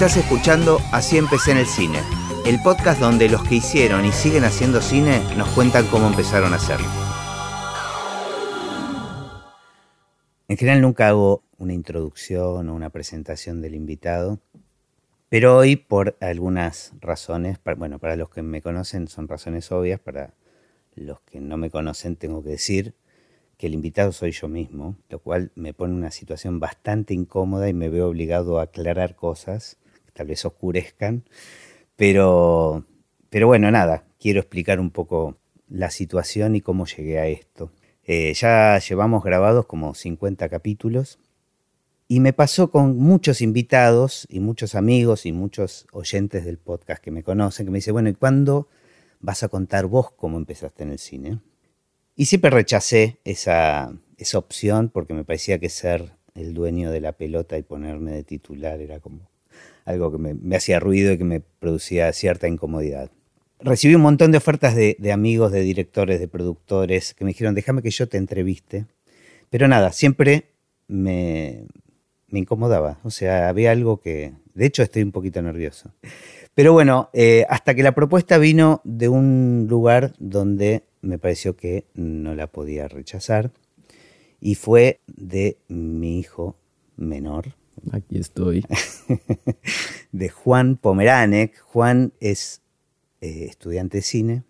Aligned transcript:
Estás 0.00 0.16
escuchando 0.16 0.78
Así 0.92 1.18
empecé 1.18 1.50
en 1.50 1.58
el 1.58 1.66
cine, 1.66 1.98
el 2.46 2.58
podcast 2.62 2.98
donde 2.98 3.28
los 3.28 3.46
que 3.46 3.56
hicieron 3.56 4.06
y 4.06 4.12
siguen 4.12 4.44
haciendo 4.44 4.80
cine 4.80 5.20
nos 5.36 5.50
cuentan 5.50 5.86
cómo 5.88 6.06
empezaron 6.06 6.54
a 6.54 6.56
hacerlo. 6.56 6.86
En 10.48 10.56
general 10.56 10.80
nunca 10.80 11.08
hago 11.08 11.42
una 11.58 11.74
introducción 11.74 12.70
o 12.70 12.74
una 12.74 12.88
presentación 12.88 13.60
del 13.60 13.74
invitado, 13.74 14.38
pero 15.28 15.58
hoy 15.58 15.76
por 15.76 16.16
algunas 16.22 16.94
razones, 16.98 17.58
bueno, 17.76 17.98
para 17.98 18.16
los 18.16 18.30
que 18.30 18.40
me 18.40 18.62
conocen 18.62 19.06
son 19.06 19.28
razones 19.28 19.70
obvias, 19.70 20.00
para 20.00 20.32
los 20.94 21.20
que 21.20 21.40
no 21.40 21.58
me 21.58 21.68
conocen 21.68 22.16
tengo 22.16 22.42
que 22.42 22.48
decir 22.48 22.94
que 23.58 23.66
el 23.66 23.74
invitado 23.74 24.12
soy 24.12 24.30
yo 24.30 24.48
mismo, 24.48 24.96
lo 25.10 25.18
cual 25.18 25.52
me 25.56 25.74
pone 25.74 25.92
en 25.92 25.98
una 25.98 26.10
situación 26.10 26.58
bastante 26.58 27.12
incómoda 27.12 27.68
y 27.68 27.74
me 27.74 27.90
veo 27.90 28.08
obligado 28.08 28.58
a 28.58 28.62
aclarar 28.62 29.14
cosas 29.14 29.76
tal 30.20 30.26
vez 30.26 30.44
oscurezcan. 30.44 31.24
Pero, 31.96 32.84
pero 33.30 33.46
bueno, 33.46 33.70
nada, 33.70 34.04
quiero 34.18 34.40
explicar 34.40 34.78
un 34.78 34.90
poco 34.90 35.38
la 35.66 35.90
situación 35.90 36.54
y 36.56 36.60
cómo 36.60 36.84
llegué 36.84 37.18
a 37.18 37.26
esto. 37.26 37.72
Eh, 38.04 38.34
ya 38.34 38.78
llevamos 38.78 39.24
grabados 39.24 39.64
como 39.64 39.94
50 39.94 40.50
capítulos 40.50 41.18
y 42.06 42.20
me 42.20 42.34
pasó 42.34 42.70
con 42.70 42.98
muchos 42.98 43.40
invitados 43.40 44.26
y 44.28 44.40
muchos 44.40 44.74
amigos 44.74 45.24
y 45.24 45.32
muchos 45.32 45.86
oyentes 45.90 46.44
del 46.44 46.58
podcast 46.58 47.02
que 47.02 47.10
me 47.10 47.22
conocen, 47.22 47.64
que 47.64 47.72
me 47.72 47.78
dicen, 47.78 47.94
bueno, 47.94 48.10
¿y 48.10 48.14
cuándo 48.14 48.68
vas 49.20 49.42
a 49.42 49.48
contar 49.48 49.86
vos 49.86 50.10
cómo 50.10 50.36
empezaste 50.36 50.82
en 50.82 50.90
el 50.90 50.98
cine? 50.98 51.38
Y 52.14 52.26
siempre 52.26 52.50
rechacé 52.50 53.20
esa, 53.24 53.90
esa 54.18 54.36
opción 54.36 54.90
porque 54.90 55.14
me 55.14 55.24
parecía 55.24 55.58
que 55.58 55.70
ser 55.70 56.12
el 56.34 56.52
dueño 56.52 56.90
de 56.90 57.00
la 57.00 57.12
pelota 57.12 57.56
y 57.56 57.62
ponerme 57.62 58.12
de 58.12 58.22
titular 58.22 58.82
era 58.82 59.00
como 59.00 59.30
algo 59.90 60.10
que 60.10 60.18
me, 60.18 60.56
hacía 60.56 60.80
ruido 60.80 61.12
y 61.12 61.18
que 61.18 61.24
me 61.24 61.40
producía 61.40 62.12
cierta 62.12 62.48
incomodidad. 62.48 63.10
Recibí 63.60 63.94
un 63.94 64.02
montón 64.02 64.32
de 64.32 64.38
ofertas 64.38 64.74
de, 64.74 65.12
amigos, 65.12 65.52
de 65.52 65.60
directores, 65.60 66.18
de 66.18 66.28
productores, 66.28 67.14
que 67.14 67.24
me 67.24 67.30
dijeron, 67.30 67.54
déjame 67.54 67.82
que 67.82 67.90
yo 67.90 68.08
te 68.08 68.16
entreviste. 68.16 68.86
Pero 69.50 69.68
nada, 69.68 69.92
siempre 69.92 70.44
me, 70.88 71.66
incomodaba. 72.30 72.98
O 73.04 73.10
sea, 73.10 73.48
había 73.48 73.72
algo 73.72 74.00
que... 74.00 74.32
De 74.54 74.66
hecho, 74.66 74.82
estoy 74.82 75.02
un 75.02 75.12
poquito 75.12 75.42
nervioso. 75.42 75.92
Pero 76.54 76.72
bueno, 76.72 77.10
eh, 77.12 77.44
hasta 77.48 77.74
que 77.74 77.82
la 77.82 77.94
propuesta 77.94 78.38
vino 78.38 78.80
de 78.84 79.08
un 79.08 79.66
lugar 79.68 80.14
donde 80.18 80.84
me 81.02 81.18
pareció 81.18 81.56
que 81.56 81.84
no 81.94 82.34
la 82.34 82.46
podía 82.46 82.88
rechazar 82.88 83.50
y 84.40 84.54
fue 84.54 85.00
de 85.06 85.58
mi 85.68 86.18
hijo 86.18 86.56
menor. 86.96 87.54
Aquí 87.92 88.18
estoy. 88.18 88.64
de 90.12 90.28
Juan 90.28 90.76
Pomeranek. 90.76 91.58
Juan 91.60 92.12
es 92.20 92.62
eh, 93.20 93.46
estudiante 93.48 93.98
de 93.98 94.02
cine, 94.02 94.44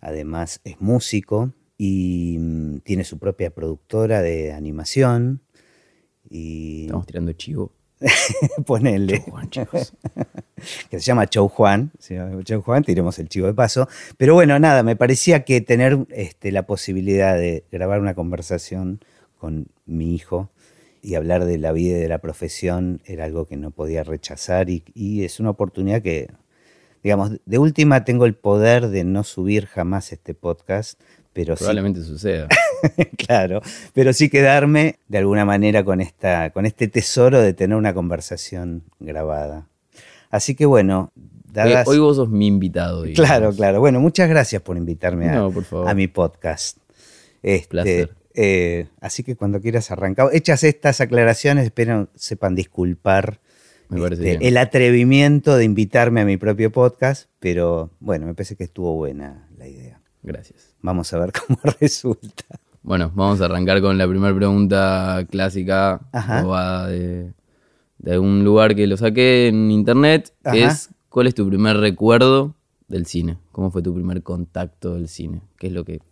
además 0.00 0.60
es 0.64 0.80
músico 0.80 1.52
y 1.78 2.36
mm, 2.38 2.78
tiene 2.80 3.04
su 3.04 3.18
propia 3.18 3.50
productora 3.50 4.22
de 4.22 4.52
animación. 4.52 5.42
Y... 6.28 6.84
Estamos 6.84 7.06
tirando 7.06 7.32
chivo. 7.32 7.72
Ponele. 8.66 9.20
Juan, 9.20 9.48
chicos. 9.48 9.94
que 10.90 11.00
se 11.00 11.06
llama 11.06 11.26
Chow 11.26 11.48
Juan. 11.48 11.92
Se 11.98 12.14
llama 12.14 12.42
Chow 12.42 12.62
Juan, 12.62 12.84
tiremos 12.84 13.18
el 13.18 13.28
chivo 13.28 13.46
de 13.46 13.54
paso. 13.54 13.88
Pero 14.16 14.34
bueno, 14.34 14.58
nada, 14.58 14.82
me 14.82 14.96
parecía 14.96 15.44
que 15.44 15.60
tener 15.60 16.06
este, 16.10 16.52
la 16.52 16.66
posibilidad 16.66 17.36
de 17.36 17.64
grabar 17.70 18.00
una 18.00 18.14
conversación 18.14 19.00
con 19.38 19.68
mi 19.86 20.14
hijo 20.14 20.50
y 21.02 21.14
hablar 21.14 21.44
de 21.44 21.58
la 21.58 21.72
vida 21.72 21.96
y 21.96 22.00
de 22.00 22.08
la 22.08 22.18
profesión 22.18 23.00
era 23.04 23.24
algo 23.24 23.46
que 23.46 23.56
no 23.56 23.70
podía 23.70 24.02
rechazar 24.02 24.70
y, 24.70 24.82
y 24.94 25.24
es 25.24 25.40
una 25.40 25.50
oportunidad 25.50 26.02
que, 26.02 26.28
digamos, 27.02 27.32
de 27.44 27.58
última 27.58 28.04
tengo 28.04 28.26
el 28.26 28.34
poder 28.34 28.88
de 28.88 29.04
no 29.04 29.24
subir 29.24 29.66
jamás 29.66 30.12
este 30.12 30.34
podcast, 30.34 31.00
pero 31.32 31.54
Probablemente 31.54 32.02
suceda. 32.02 32.48
claro, 33.26 33.60
pero 33.92 34.12
sí 34.14 34.30
quedarme 34.30 34.98
de 35.06 35.18
alguna 35.18 35.44
manera 35.44 35.84
con, 35.84 36.00
esta, 36.00 36.50
con 36.50 36.64
este 36.64 36.88
tesoro 36.88 37.40
de 37.40 37.52
tener 37.52 37.76
una 37.76 37.92
conversación 37.92 38.84
grabada. 39.00 39.68
Así 40.30 40.54
que 40.54 40.64
bueno, 40.64 41.12
dadas... 41.52 41.86
Hoy 41.86 41.98
vos 41.98 42.16
sos 42.16 42.30
mi 42.30 42.46
invitado. 42.46 43.04
Claro, 43.14 43.52
claro. 43.52 43.80
Bueno, 43.80 44.00
muchas 44.00 44.28
gracias 44.28 44.62
por 44.62 44.76
invitarme 44.76 45.28
a, 45.28 45.44
a, 45.86 45.94
mi 45.94 46.08
podcast. 46.08 46.78
Este, 47.42 47.68
Placer. 47.68 48.15
Eh, 48.38 48.88
así 49.00 49.22
que 49.22 49.34
cuando 49.34 49.62
quieras 49.62 49.90
arrancar, 49.90 50.28
hechas 50.32 50.62
estas 50.62 51.00
aclaraciones, 51.00 51.64
espero 51.64 52.08
sepan 52.14 52.54
disculpar 52.54 53.40
este, 53.90 54.46
el 54.46 54.58
atrevimiento 54.58 55.56
de 55.56 55.64
invitarme 55.64 56.20
a 56.20 56.26
mi 56.26 56.36
propio 56.36 56.70
podcast, 56.70 57.30
pero 57.40 57.90
bueno, 57.98 58.26
me 58.26 58.34
parece 58.34 58.54
que 58.54 58.64
estuvo 58.64 58.94
buena 58.94 59.48
la 59.56 59.66
idea. 59.66 60.02
Gracias. 60.22 60.74
Vamos 60.82 61.10
a 61.14 61.18
ver 61.18 61.32
cómo 61.46 61.58
resulta. 61.80 62.44
Bueno, 62.82 63.10
vamos 63.14 63.40
a 63.40 63.46
arrancar 63.46 63.80
con 63.80 63.96
la 63.96 64.06
primera 64.06 64.34
pregunta 64.34 65.26
clásica, 65.30 66.00
de, 66.88 67.32
de, 67.98 68.18
un 68.18 68.44
lugar 68.44 68.76
que 68.76 68.86
lo 68.86 68.98
saqué 68.98 69.48
en 69.48 69.70
internet, 69.70 70.34
que 70.52 70.64
es 70.64 70.90
¿cuál 71.08 71.26
es 71.26 71.34
tu 71.34 71.48
primer 71.48 71.78
recuerdo 71.78 72.54
del 72.86 73.06
cine? 73.06 73.38
¿Cómo 73.50 73.70
fue 73.70 73.80
tu 73.80 73.94
primer 73.94 74.22
contacto 74.22 74.94
del 74.94 75.08
cine? 75.08 75.40
¿Qué 75.56 75.68
es 75.68 75.72
lo 75.72 75.86
que 75.86 76.02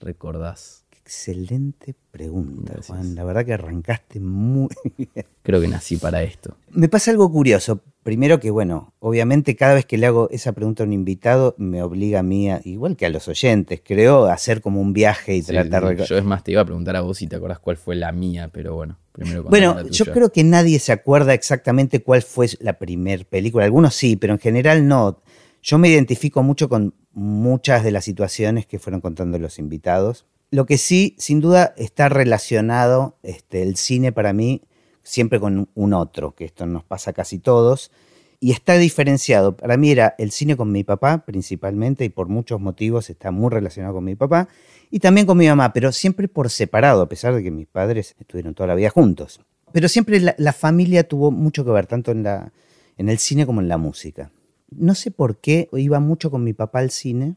recordás? 0.00 0.85
Excelente 1.06 1.94
pregunta, 2.10 2.74
Juan. 2.84 3.14
La 3.14 3.22
verdad 3.22 3.46
que 3.46 3.52
arrancaste 3.52 4.18
muy 4.18 4.68
bien. 4.98 5.24
Creo 5.44 5.60
que 5.60 5.68
nací 5.68 5.98
para 5.98 6.24
esto. 6.24 6.56
Me 6.72 6.88
pasa 6.88 7.12
algo 7.12 7.30
curioso. 7.30 7.80
Primero 8.02 8.40
que, 8.40 8.50
bueno, 8.50 8.92
obviamente 8.98 9.54
cada 9.54 9.74
vez 9.74 9.86
que 9.86 9.98
le 9.98 10.06
hago 10.06 10.28
esa 10.32 10.50
pregunta 10.50 10.82
a 10.82 10.86
un 10.86 10.92
invitado 10.92 11.54
me 11.58 11.80
obliga 11.80 12.18
a 12.18 12.22
mí, 12.24 12.48
igual 12.64 12.96
que 12.96 13.06
a 13.06 13.10
los 13.10 13.28
oyentes, 13.28 13.80
creo, 13.84 14.24
a 14.24 14.32
hacer 14.32 14.60
como 14.60 14.80
un 14.80 14.92
viaje 14.92 15.36
y 15.36 15.42
tratar 15.42 15.96
de... 15.96 16.04
Yo 16.04 16.18
es 16.18 16.24
más, 16.24 16.42
te 16.42 16.50
iba 16.50 16.62
a 16.62 16.64
preguntar 16.64 16.96
a 16.96 17.02
vos 17.02 17.18
si 17.18 17.28
te 17.28 17.36
acordás 17.36 17.60
cuál 17.60 17.76
fue 17.76 17.94
la 17.94 18.10
mía, 18.10 18.50
pero 18.52 18.74
bueno, 18.74 18.98
primero 19.12 19.44
Bueno, 19.44 19.86
yo 19.88 20.06
creo 20.06 20.32
que 20.32 20.42
nadie 20.42 20.80
se 20.80 20.90
acuerda 20.90 21.34
exactamente 21.34 22.02
cuál 22.02 22.22
fue 22.22 22.48
la 22.58 22.78
primer 22.80 23.26
película. 23.26 23.64
Algunos 23.64 23.94
sí, 23.94 24.16
pero 24.16 24.32
en 24.32 24.40
general 24.40 24.88
no. 24.88 25.22
Yo 25.62 25.78
me 25.78 25.88
identifico 25.88 26.42
mucho 26.42 26.68
con 26.68 26.94
muchas 27.12 27.84
de 27.84 27.92
las 27.92 28.04
situaciones 28.04 28.66
que 28.66 28.80
fueron 28.80 29.00
contando 29.00 29.38
los 29.38 29.60
invitados 29.60 30.26
lo 30.50 30.66
que 30.66 30.78
sí, 30.78 31.16
sin 31.18 31.40
duda, 31.40 31.74
está 31.76 32.08
relacionado 32.08 33.18
este, 33.22 33.62
el 33.62 33.76
cine 33.76 34.12
para 34.12 34.32
mí 34.32 34.62
siempre 35.06 35.38
con 35.38 35.70
un 35.74 35.94
otro, 35.94 36.34
que 36.34 36.44
esto 36.44 36.66
nos 36.66 36.82
pasa 36.82 37.12
casi 37.12 37.38
todos, 37.38 37.92
y 38.40 38.50
está 38.50 38.74
diferenciado. 38.76 39.56
Para 39.56 39.76
mí 39.76 39.90
era 39.90 40.14
el 40.18 40.32
cine 40.32 40.56
con 40.56 40.72
mi 40.72 40.82
papá 40.82 41.24
principalmente, 41.24 42.04
y 42.04 42.08
por 42.08 42.28
muchos 42.28 42.60
motivos 42.60 43.08
está 43.08 43.30
muy 43.30 43.50
relacionado 43.50 43.94
con 43.94 44.04
mi 44.04 44.16
papá, 44.16 44.48
y 44.90 44.98
también 44.98 45.26
con 45.26 45.38
mi 45.38 45.46
mamá, 45.46 45.72
pero 45.72 45.92
siempre 45.92 46.26
por 46.26 46.50
separado, 46.50 47.02
a 47.02 47.08
pesar 47.08 47.34
de 47.34 47.42
que 47.42 47.52
mis 47.52 47.68
padres 47.68 48.16
estuvieron 48.18 48.54
toda 48.54 48.66
la 48.66 48.74
vida 48.74 48.90
juntos. 48.90 49.40
Pero 49.72 49.88
siempre 49.88 50.20
la, 50.20 50.52
familia 50.52 51.06
tuvo 51.06 51.30
mucho 51.30 51.64
que 51.64 51.70
ver, 51.70 51.86
tanto 51.86 52.10
en, 52.10 52.24
la, 52.24 52.52
en 52.96 53.08
el 53.08 53.18
cine 53.18 53.46
como 53.46 53.60
en 53.60 53.68
la 53.68 53.78
música. 53.78 54.32
No 54.70 54.96
sé 54.96 55.12
por 55.12 55.38
qué 55.38 55.68
iba 55.72 56.00
mucho 56.00 56.30
con 56.30 56.42
mi 56.42 56.52
papá 56.52 56.80
al 56.80 56.90
cine, 56.90 57.36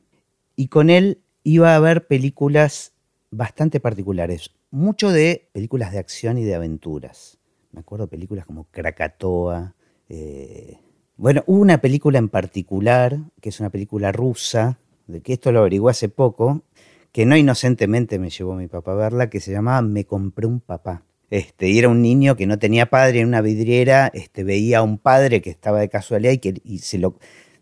y 0.55 0.67
con 0.67 0.89
él 0.89 1.21
iba 1.43 1.75
a 1.75 1.79
ver 1.79 2.07
películas 2.07 2.93
bastante 3.31 3.79
particulares. 3.79 4.51
Mucho 4.71 5.11
de 5.11 5.49
películas 5.53 5.91
de 5.91 5.99
acción 5.99 6.37
y 6.37 6.43
de 6.43 6.55
aventuras. 6.55 7.39
Me 7.71 7.81
acuerdo 7.81 8.05
de 8.05 8.11
películas 8.11 8.45
como 8.45 8.65
Krakatoa. 8.71 9.75
Eh, 10.09 10.77
bueno, 11.17 11.43
hubo 11.47 11.61
una 11.61 11.79
película 11.79 12.17
en 12.17 12.29
particular, 12.29 13.19
que 13.41 13.49
es 13.49 13.59
una 13.59 13.69
película 13.69 14.11
rusa, 14.11 14.79
de 15.07 15.21
que 15.21 15.33
esto 15.33 15.51
lo 15.51 15.59
averigué 15.59 15.89
hace 15.89 16.09
poco, 16.09 16.63
que 17.11 17.25
no 17.25 17.35
inocentemente 17.35 18.19
me 18.19 18.29
llevó 18.29 18.55
mi 18.55 18.67
papá 18.67 18.93
a 18.93 18.95
verla, 18.95 19.29
que 19.29 19.39
se 19.39 19.51
llamaba 19.51 19.81
Me 19.81 20.05
compré 20.05 20.47
un 20.47 20.59
papá. 20.59 21.03
Este, 21.29 21.69
y 21.69 21.77
era 21.77 21.89
un 21.89 22.01
niño 22.01 22.35
que 22.35 22.47
no 22.47 22.57
tenía 22.57 22.87
padre 22.89 23.19
en 23.19 23.27
una 23.27 23.41
vidriera, 23.41 24.09
este, 24.13 24.43
veía 24.43 24.79
a 24.79 24.81
un 24.81 24.97
padre 24.97 25.41
que 25.41 25.51
estaba 25.51 25.79
de 25.79 25.89
casualidad 25.89 26.31
y 26.33 26.37
que 26.39 26.61
y 26.63 26.79
se 26.79 26.97
lo, 26.97 27.19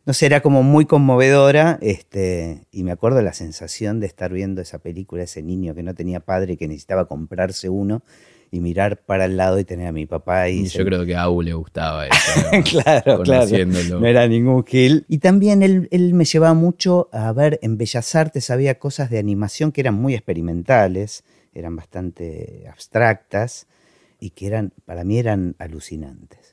no 0.07 0.13
sé, 0.13 0.25
era 0.25 0.39
como 0.39 0.63
muy 0.63 0.86
conmovedora, 0.86 1.77
este, 1.81 2.65
y 2.71 2.83
me 2.83 2.94
acuerdo 2.94 3.21
la 3.21 3.33
sensación 3.33 4.00
de 4.00 4.07
estar 4.07 4.31
viendo 4.31 4.62
esa 4.62 4.80
película, 4.80 5.24
ese 5.24 5.44
niño 5.44 5.75
que 5.75 5.83
no 5.83 5.94
tenía 5.95 6.21
padre, 6.21 6.56
que 6.56 6.65
necesitaba 6.69 7.09
comprarse 7.09 7.68
uno, 7.68 8.04
y 8.50 8.62
mirar 8.62 9.01
para 9.01 9.25
el 9.25 9.36
lado 9.36 9.59
y 9.59 9.65
tener 9.65 9.88
a 9.88 9.92
mi 9.92 10.06
papá 10.06 10.48
y 10.48 10.65
Yo 10.68 10.86
creo 10.86 11.06
que 11.06 11.13
a 11.13 11.24
Abu 11.24 11.42
le 11.42 11.51
gustaba 11.51 12.07
eso. 12.07 12.42
claro, 12.63 13.21
claro. 13.24 13.65
No 14.00 14.07
era 14.07 14.25
ningún 14.30 14.63
gil. 14.65 15.04
Y 15.09 15.18
también 15.18 15.62
él, 15.62 15.89
él, 15.92 16.13
me 16.13 16.24
llevaba 16.24 16.54
mucho 16.54 17.09
a 17.12 17.33
ver, 17.33 17.59
en 17.62 17.77
Bellas 17.77 18.15
Artes 18.15 18.50
había 18.50 18.80
cosas 18.80 19.09
de 19.09 19.19
animación 19.19 19.74
que 19.74 19.81
eran 19.81 19.95
muy 19.95 20.13
experimentales, 20.13 21.25
eran 21.54 21.75
bastante 21.75 22.63
abstractas 22.71 23.68
y 24.21 24.30
que 24.30 24.48
eran, 24.48 24.71
para 24.86 25.04
mí 25.04 25.19
eran 25.19 25.57
alucinantes. 25.59 26.46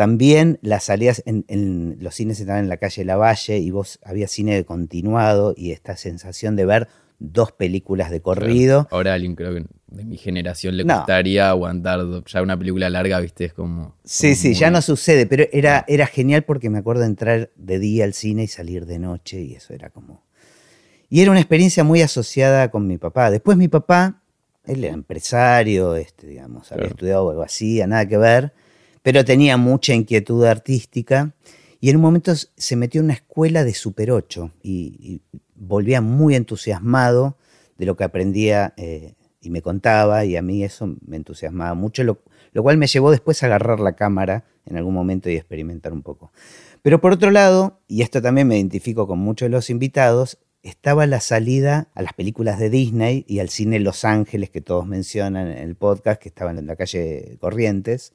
También 0.00 0.58
las 0.62 0.84
salidas 0.84 1.22
en, 1.26 1.98
los 2.00 2.14
cines 2.14 2.40
estaban 2.40 2.62
en 2.62 2.70
la 2.70 2.78
calle 2.78 3.04
Lavalle 3.04 3.58
y 3.58 3.70
vos 3.70 3.98
había 4.02 4.28
cine 4.28 4.54
de 4.54 4.64
continuado 4.64 5.52
y 5.54 5.72
esta 5.72 5.94
sensación 5.94 6.56
de 6.56 6.64
ver 6.64 6.88
dos 7.18 7.52
películas 7.52 8.10
de 8.10 8.22
corrido. 8.22 8.88
Ahora 8.90 9.12
alguien 9.12 9.34
creo 9.34 9.52
que 9.52 9.66
de 9.88 10.04
mi 10.06 10.16
generación 10.16 10.78
le 10.78 10.84
gustaría 10.84 11.50
aguantar 11.50 12.00
ya 12.24 12.40
una 12.40 12.58
película 12.58 12.88
larga, 12.88 13.20
viste, 13.20 13.44
es 13.44 13.52
como... 13.52 13.94
Sí, 14.02 14.34
sí, 14.36 14.54
ya 14.54 14.70
no 14.70 14.80
sucede, 14.80 15.26
pero 15.26 15.44
era, 15.52 15.84
era 15.86 16.06
genial 16.06 16.44
porque 16.44 16.70
me 16.70 16.78
acuerdo 16.78 17.04
entrar 17.04 17.50
de 17.56 17.78
día 17.78 18.04
al 18.04 18.14
cine 18.14 18.44
y 18.44 18.48
salir 18.48 18.86
de 18.86 18.98
noche 18.98 19.42
y 19.42 19.52
eso 19.52 19.74
era 19.74 19.90
como... 19.90 20.24
Y 21.10 21.20
era 21.20 21.30
una 21.30 21.40
experiencia 21.40 21.84
muy 21.84 22.00
asociada 22.00 22.70
con 22.70 22.86
mi 22.86 22.96
papá. 22.96 23.30
Después 23.30 23.58
mi 23.58 23.68
papá, 23.68 24.22
él 24.64 24.82
era 24.82 24.94
empresario, 24.94 25.94
este, 25.94 26.26
digamos, 26.26 26.72
había 26.72 26.86
estudiado 26.86 27.28
algo 27.28 27.42
así, 27.42 27.82
nada 27.86 28.08
que 28.08 28.16
ver, 28.16 28.54
pero 29.02 29.24
tenía 29.24 29.56
mucha 29.56 29.94
inquietud 29.94 30.44
artística 30.44 31.34
y 31.80 31.90
en 31.90 31.96
un 31.96 32.02
momento 32.02 32.32
se 32.34 32.76
metió 32.76 33.00
en 33.00 33.06
una 33.06 33.14
escuela 33.14 33.64
de 33.64 33.74
Super 33.74 34.10
8 34.10 34.52
y, 34.62 35.22
volvía 35.62 36.00
muy 36.00 36.36
entusiasmado 36.36 37.36
de 37.76 37.84
lo 37.84 37.94
que 37.94 38.04
aprendía 38.04 38.72
eh, 38.78 39.12
y 39.42 39.50
me 39.50 39.60
contaba 39.60 40.24
y 40.24 40.36
a 40.36 40.42
mí 40.42 40.64
eso 40.64 40.96
me 41.06 41.16
entusiasmaba 41.16 41.74
mucho, 41.74 42.02
lo, 42.02 42.18
cual 42.62 42.78
me 42.78 42.86
llevó 42.86 43.10
después 43.10 43.42
a 43.42 43.46
agarrar 43.46 43.78
la 43.78 43.94
cámara 43.94 44.44
en 44.64 44.78
algún 44.78 44.94
momento 44.94 45.28
y 45.28 45.36
experimentar 45.36 45.92
un 45.92 46.02
poco. 46.02 46.32
Pero 46.80 47.02
por 47.02 47.12
otro 47.12 47.30
lado, 47.30 47.78
y 47.88 48.00
esto 48.00 48.22
también 48.22 48.48
me 48.48 48.56
identifico 48.56 49.06
con 49.06 49.18
muchos 49.18 49.46
de 49.46 49.50
los 49.50 49.68
invitados, 49.68 50.38
estaba 50.62 51.06
la 51.06 51.20
salida 51.20 51.88
a 51.94 52.02
las 52.02 52.14
películas 52.14 52.58
de 52.58 52.70
Disney 52.70 53.24
y 53.28 53.40
al 53.40 53.50
cine 53.50 53.78
Los 53.80 54.04
Ángeles 54.04 54.48
que 54.48 54.60
todos 54.60 54.86
mencionan 54.86 55.48
en 55.48 55.58
el 55.58 55.74
podcast, 55.74 56.20
que 56.20 56.30
estaban 56.30 56.58
en 56.58 56.66
la 56.66 56.76
calle 56.76 57.36
Corrientes. 57.40 58.12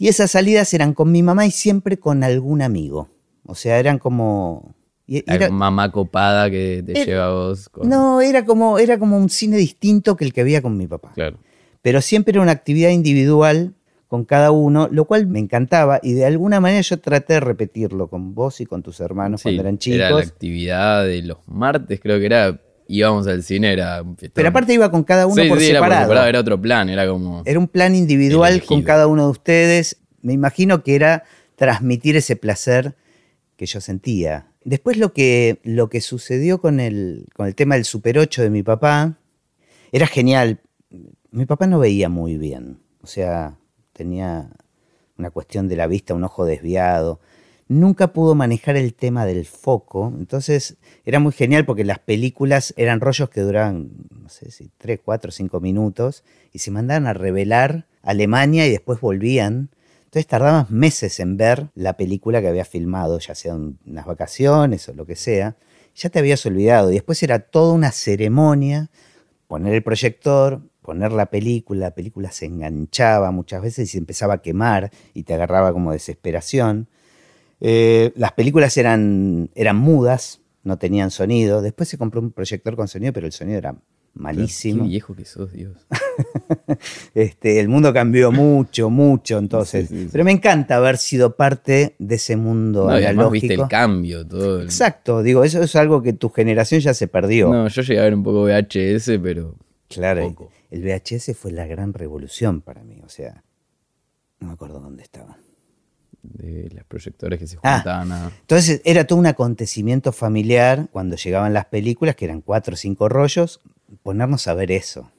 Y 0.00 0.08
esas 0.08 0.30
salidas 0.30 0.72
eran 0.72 0.94
con 0.94 1.12
mi 1.12 1.22
mamá 1.22 1.44
y 1.44 1.50
siempre 1.50 1.98
con 1.98 2.24
algún 2.24 2.62
amigo. 2.62 3.10
O 3.44 3.54
sea, 3.54 3.78
eran 3.78 3.98
como 3.98 4.74
era, 5.06 5.50
mamá 5.50 5.92
copada 5.92 6.50
que 6.50 6.82
te 6.86 7.04
lleva 7.04 7.26
a 7.26 7.30
vos. 7.30 7.70
No, 7.82 8.22
era 8.22 8.46
como, 8.46 8.78
era 8.78 8.98
como 8.98 9.18
un 9.18 9.28
cine 9.28 9.58
distinto 9.58 10.16
que 10.16 10.24
el 10.24 10.32
que 10.32 10.42
veía 10.42 10.62
con 10.62 10.78
mi 10.78 10.86
papá. 10.86 11.12
Claro. 11.12 11.36
Pero 11.82 12.00
siempre 12.00 12.32
era 12.32 12.40
una 12.40 12.52
actividad 12.52 12.88
individual 12.88 13.74
con 14.08 14.24
cada 14.24 14.52
uno, 14.52 14.88
lo 14.90 15.04
cual 15.04 15.26
me 15.26 15.38
encantaba 15.38 16.00
y 16.02 16.14
de 16.14 16.24
alguna 16.24 16.60
manera 16.60 16.80
yo 16.80 16.98
traté 16.98 17.34
de 17.34 17.40
repetirlo 17.40 18.08
con 18.08 18.34
vos 18.34 18.62
y 18.62 18.66
con 18.66 18.82
tus 18.82 19.00
hermanos 19.00 19.42
cuando 19.42 19.60
eran 19.60 19.76
chicos. 19.76 19.98
Era 19.98 20.10
la 20.12 20.22
actividad 20.22 21.04
de 21.04 21.20
los 21.20 21.46
martes, 21.46 22.00
creo 22.00 22.18
que 22.18 22.24
era 22.24 22.58
íbamos 22.90 23.26
al 23.26 23.42
cine, 23.42 23.72
era 23.72 24.04
Pero 24.34 24.48
aparte 24.48 24.74
iba 24.74 24.90
con 24.90 25.04
cada 25.04 25.26
uno 25.26 25.42
por, 25.48 25.60
sí, 25.60 25.66
separado. 25.66 25.70
Era 25.70 25.78
por 25.78 26.04
separado. 26.04 26.28
Era 26.28 26.40
otro 26.40 26.60
plan, 26.60 26.88
era 26.88 27.08
como. 27.08 27.42
Era 27.44 27.58
un 27.58 27.68
plan 27.68 27.94
individual 27.94 28.62
con 28.64 28.82
cada 28.82 29.06
uno 29.06 29.24
de 29.24 29.30
ustedes. 29.30 29.98
Me 30.22 30.32
imagino 30.32 30.82
que 30.82 30.94
era 30.94 31.24
transmitir 31.56 32.16
ese 32.16 32.36
placer 32.36 32.94
que 33.56 33.66
yo 33.66 33.80
sentía. 33.80 34.46
Después 34.64 34.98
lo 34.98 35.12
que, 35.12 35.60
lo 35.62 35.88
que 35.88 36.00
sucedió 36.00 36.60
con 36.60 36.80
el, 36.80 37.26
con 37.34 37.46
el 37.46 37.54
tema 37.54 37.76
del 37.76 37.84
Super 37.84 38.18
8 38.18 38.42
de 38.42 38.50
mi 38.50 38.62
papá 38.62 39.18
era 39.92 40.06
genial. 40.06 40.60
Mi 41.30 41.46
papá 41.46 41.66
no 41.66 41.78
veía 41.78 42.08
muy 42.08 42.36
bien, 42.36 42.80
o 43.02 43.06
sea, 43.06 43.56
tenía 43.92 44.50
una 45.16 45.30
cuestión 45.30 45.68
de 45.68 45.76
la 45.76 45.86
vista, 45.86 46.14
un 46.14 46.24
ojo 46.24 46.44
desviado. 46.44 47.20
Nunca 47.70 48.12
pudo 48.12 48.34
manejar 48.34 48.76
el 48.76 48.94
tema 48.94 49.24
del 49.26 49.46
foco, 49.46 50.12
entonces 50.18 50.76
era 51.04 51.20
muy 51.20 51.30
genial 51.30 51.64
porque 51.64 51.84
las 51.84 52.00
películas 52.00 52.74
eran 52.76 53.00
rollos 53.00 53.30
que 53.30 53.42
duraban, 53.42 53.90
no 54.10 54.28
sé 54.28 54.50
si 54.50 54.72
3, 54.76 54.98
4, 55.04 55.30
5 55.30 55.60
minutos 55.60 56.24
y 56.52 56.58
se 56.58 56.72
mandaban 56.72 57.06
a 57.06 57.12
revelar 57.12 57.86
Alemania 58.02 58.66
y 58.66 58.70
después 58.70 59.00
volvían 59.00 59.70
entonces 60.10 60.26
tardabas 60.26 60.72
meses 60.72 61.20
en 61.20 61.36
ver 61.36 61.68
la 61.76 61.96
película 61.96 62.40
que 62.40 62.48
había 62.48 62.64
filmado, 62.64 63.20
ya 63.20 63.36
sea 63.36 63.54
unas 63.54 64.06
vacaciones 64.06 64.88
o 64.88 64.92
lo 64.92 65.06
que 65.06 65.14
sea. 65.14 65.54
Ya 65.94 66.10
te 66.10 66.18
habías 66.18 66.44
olvidado. 66.46 66.90
Y 66.90 66.94
después 66.94 67.22
era 67.22 67.38
toda 67.38 67.74
una 67.74 67.92
ceremonia, 67.92 68.90
poner 69.46 69.72
el 69.72 69.84
proyector, 69.84 70.62
poner 70.82 71.12
la 71.12 71.26
película, 71.26 71.86
la 71.86 71.94
película 71.94 72.32
se 72.32 72.46
enganchaba 72.46 73.30
muchas 73.30 73.62
veces 73.62 73.88
y 73.88 73.92
se 73.92 73.98
empezaba 73.98 74.34
a 74.34 74.42
quemar 74.42 74.90
y 75.14 75.22
te 75.22 75.34
agarraba 75.34 75.72
como 75.72 75.92
desesperación. 75.92 76.88
Eh, 77.60 78.12
las 78.16 78.32
películas 78.32 78.76
eran, 78.76 79.50
eran 79.54 79.76
mudas, 79.76 80.40
no 80.62 80.78
tenían 80.78 81.10
sonido. 81.10 81.62
Después 81.62 81.88
se 81.88 81.98
compró 81.98 82.20
un 82.20 82.32
proyector 82.32 82.76
con 82.76 82.88
sonido, 82.88 83.12
pero 83.12 83.26
el 83.26 83.32
sonido 83.32 83.58
era 83.58 83.76
malísimo. 84.14 84.84
Qué 84.84 84.88
viejo 84.88 85.14
que 85.14 85.24
sos, 85.24 85.52
Dios. 85.52 85.86
este, 87.14 87.60
el 87.60 87.68
mundo 87.68 87.92
cambió 87.92 88.32
mucho, 88.32 88.90
mucho, 88.90 89.38
entonces. 89.38 89.90
Pero 90.10 90.24
me 90.24 90.32
encanta 90.32 90.76
haber 90.76 90.96
sido 90.98 91.36
parte 91.36 91.94
de 91.98 92.14
ese 92.14 92.36
mundo 92.36 92.84
no, 92.84 92.90
analógico. 92.90 93.30
viste 93.30 93.54
el 93.54 93.68
cambio, 93.68 94.26
todo. 94.26 94.62
Exacto, 94.62 95.22
digo, 95.22 95.44
eso 95.44 95.62
es 95.62 95.76
algo 95.76 96.02
que 96.02 96.12
tu 96.12 96.30
generación 96.30 96.80
ya 96.80 96.94
se 96.94 97.08
perdió. 97.08 97.50
No, 97.50 97.68
yo 97.68 97.82
llegué 97.82 98.00
a 98.00 98.04
ver 98.04 98.14
un 98.14 98.22
poco 98.22 98.44
VHS, 98.44 99.18
pero. 99.22 99.56
Claro, 99.88 100.36
el 100.70 100.84
VHS 100.84 101.36
fue 101.36 101.50
la 101.50 101.66
gran 101.66 101.92
revolución 101.92 102.60
para 102.60 102.84
mí, 102.84 103.00
o 103.04 103.08
sea, 103.08 103.42
no 104.38 104.46
me 104.46 104.52
acuerdo 104.52 104.78
dónde 104.78 105.02
estaba 105.02 105.36
de 106.22 106.68
los 106.74 106.84
proyectores 106.84 107.38
que 107.38 107.46
se 107.46 107.56
ah, 107.62 107.76
juntaban 107.76 108.12
a... 108.12 108.32
Entonces 108.40 108.80
era 108.84 109.06
todo 109.06 109.18
un 109.18 109.26
acontecimiento 109.26 110.12
familiar 110.12 110.88
cuando 110.92 111.16
llegaban 111.16 111.52
las 111.52 111.66
películas, 111.66 112.16
que 112.16 112.24
eran 112.24 112.40
cuatro 112.40 112.74
o 112.74 112.76
cinco 112.76 113.08
rollos, 113.08 113.60
ponernos 114.02 114.46
a 114.48 114.54
ver 114.54 114.70
eso. 114.70 115.10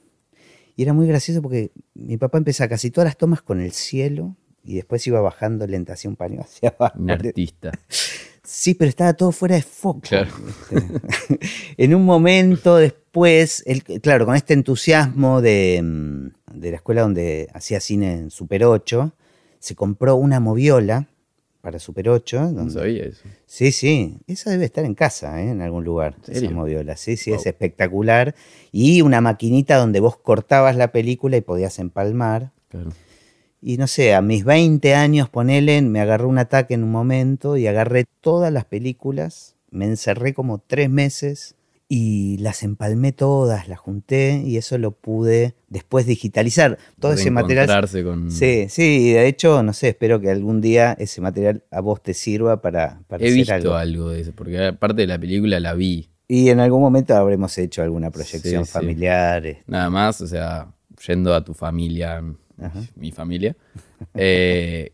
Y 0.76 0.82
era 0.82 0.92
muy 0.92 1.06
gracioso 1.06 1.42
porque 1.42 1.70
mi 1.94 2.16
papá 2.16 2.38
empezaba 2.38 2.68
casi 2.68 2.90
todas 2.90 3.06
las 3.06 3.16
tomas 3.16 3.42
con 3.42 3.60
el 3.60 3.72
cielo 3.72 4.36
y 4.64 4.76
después 4.76 5.06
iba 5.06 5.20
bajando 5.20 5.66
lenta 5.66 5.94
hacia 5.94 6.08
un 6.08 6.16
paño 6.16 6.40
hacia 6.44 6.70
abajo. 6.70 6.98
Un 6.98 7.10
artista. 7.10 7.72
Sí, 8.44 8.74
pero 8.74 8.88
estaba 8.88 9.14
todo 9.14 9.32
fuera 9.32 9.54
de 9.54 9.62
foco. 9.62 10.02
en 11.76 11.94
un 11.94 12.04
momento 12.04 12.76
después, 12.76 13.64
claro, 14.02 14.26
con 14.26 14.34
este 14.34 14.54
entusiasmo 14.54 15.40
de, 15.40 15.80
mm, 15.82 16.58
de 16.58 16.70
la 16.70 16.76
escuela 16.76 17.02
donde 17.02 17.48
hacía 17.54 17.80
cine 17.80 18.14
en 18.14 18.30
Super 18.30 18.64
8, 18.64 19.14
se 19.62 19.76
compró 19.76 20.16
una 20.16 20.40
moviola 20.40 21.06
para 21.60 21.78
Super 21.78 22.08
8. 22.08 22.50
No 22.52 22.68
sabía 22.68 23.04
eso. 23.04 23.22
Sí, 23.46 23.70
sí. 23.70 24.18
Esa 24.26 24.50
debe 24.50 24.64
estar 24.64 24.84
en 24.84 24.96
casa, 24.96 25.40
¿eh? 25.40 25.50
en 25.50 25.62
algún 25.62 25.84
lugar. 25.84 26.16
Esa 26.26 26.50
moviola. 26.50 26.96
Sí, 26.96 27.16
sí, 27.16 27.32
es 27.32 27.46
espectacular. 27.46 28.34
Y 28.72 29.02
una 29.02 29.20
maquinita 29.20 29.76
donde 29.76 30.00
vos 30.00 30.16
cortabas 30.16 30.74
la 30.74 30.90
película 30.90 31.36
y 31.36 31.42
podías 31.42 31.78
empalmar. 31.78 32.50
Claro. 32.68 32.90
Y 33.60 33.76
no 33.76 33.86
sé, 33.86 34.14
a 34.14 34.20
mis 34.20 34.44
20 34.44 34.96
años, 34.96 35.28
ponele, 35.28 35.80
me 35.82 36.00
agarró 36.00 36.28
un 36.28 36.38
ataque 36.38 36.74
en 36.74 36.82
un 36.82 36.90
momento 36.90 37.56
y 37.56 37.68
agarré 37.68 38.06
todas 38.20 38.52
las 38.52 38.64
películas. 38.64 39.54
Me 39.70 39.84
encerré 39.84 40.34
como 40.34 40.58
tres 40.58 40.90
meses 40.90 41.54
y 41.94 42.38
las 42.38 42.62
empalmé 42.62 43.12
todas, 43.12 43.68
las 43.68 43.78
junté 43.78 44.42
y 44.46 44.56
eso 44.56 44.78
lo 44.78 44.92
pude 44.92 45.56
después 45.68 46.06
digitalizar. 46.06 46.78
Todo 46.98 47.12
ese 47.12 47.30
material. 47.30 47.68
Con... 48.02 48.30
Sí, 48.30 48.64
sí, 48.70 49.12
de 49.12 49.26
hecho, 49.26 49.62
no 49.62 49.74
sé, 49.74 49.90
espero 49.90 50.18
que 50.18 50.30
algún 50.30 50.62
día 50.62 50.96
ese 50.98 51.20
material 51.20 51.64
a 51.70 51.82
vos 51.82 52.02
te 52.02 52.14
sirva 52.14 52.62
para, 52.62 53.02
para 53.08 53.22
He 53.22 53.30
visto 53.30 53.76
algo. 53.76 54.08
de 54.08 54.22
eso, 54.22 54.32
porque 54.34 54.68
aparte 54.68 55.02
de 55.02 55.06
la 55.06 55.18
película 55.18 55.60
la 55.60 55.74
vi. 55.74 56.08
Y 56.28 56.48
en 56.48 56.60
algún 56.60 56.80
momento 56.80 57.14
habremos 57.14 57.58
hecho 57.58 57.82
alguna 57.82 58.10
proyección 58.10 58.64
familiar. 58.64 59.44
Este. 59.44 59.64
Nada 59.66 59.90
más, 59.90 60.18
o 60.22 60.26
sea, 60.26 60.72
yendo 61.06 61.34
a 61.34 61.44
tu 61.44 61.52
familia, 61.52 62.24
mi 62.96 63.12
familia. 63.12 63.54
Eh, 64.14 64.92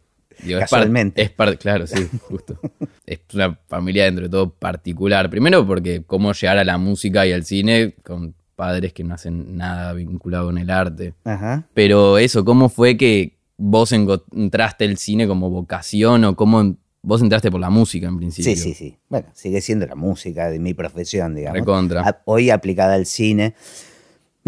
Casualmente. 0.58 1.22
Es 1.22 1.32
claro, 1.58 1.86
sí, 1.86 2.08
justo. 2.22 2.58
es 3.06 3.20
una 3.34 3.58
familia 3.66 4.04
dentro 4.04 4.24
de 4.24 4.30
todo 4.30 4.50
particular. 4.50 5.30
Primero 5.30 5.66
porque 5.66 6.02
cómo 6.06 6.32
llegar 6.32 6.58
a 6.58 6.64
la 6.64 6.78
música 6.78 7.26
y 7.26 7.32
al 7.32 7.44
cine 7.44 7.94
con 8.02 8.34
padres 8.56 8.92
que 8.92 9.04
no 9.04 9.14
hacen 9.14 9.56
nada 9.56 9.92
vinculado 9.92 10.46
con 10.46 10.58
el 10.58 10.70
arte. 10.70 11.14
Ajá. 11.24 11.68
Pero 11.74 12.18
eso, 12.18 12.44
¿cómo 12.44 12.68
fue 12.68 12.96
que 12.96 13.38
vos 13.56 13.92
encontraste 13.92 14.84
el 14.84 14.96
cine 14.96 15.26
como 15.26 15.50
vocación 15.50 16.24
o 16.24 16.36
cómo 16.36 16.76
vos 17.02 17.22
entraste 17.22 17.50
por 17.50 17.60
la 17.60 17.70
música 17.70 18.08
en 18.08 18.18
principio? 18.18 18.54
Sí, 18.54 18.56
sí, 18.56 18.74
sí. 18.74 18.98
Bueno, 19.08 19.28
sigue 19.32 19.60
siendo 19.60 19.86
la 19.86 19.94
música 19.94 20.50
de 20.50 20.58
mi 20.58 20.74
profesión, 20.74 21.34
digamos. 21.34 21.60
Recontra. 21.60 22.22
Hoy 22.24 22.50
aplicada 22.50 22.94
al 22.94 23.06
cine. 23.06 23.54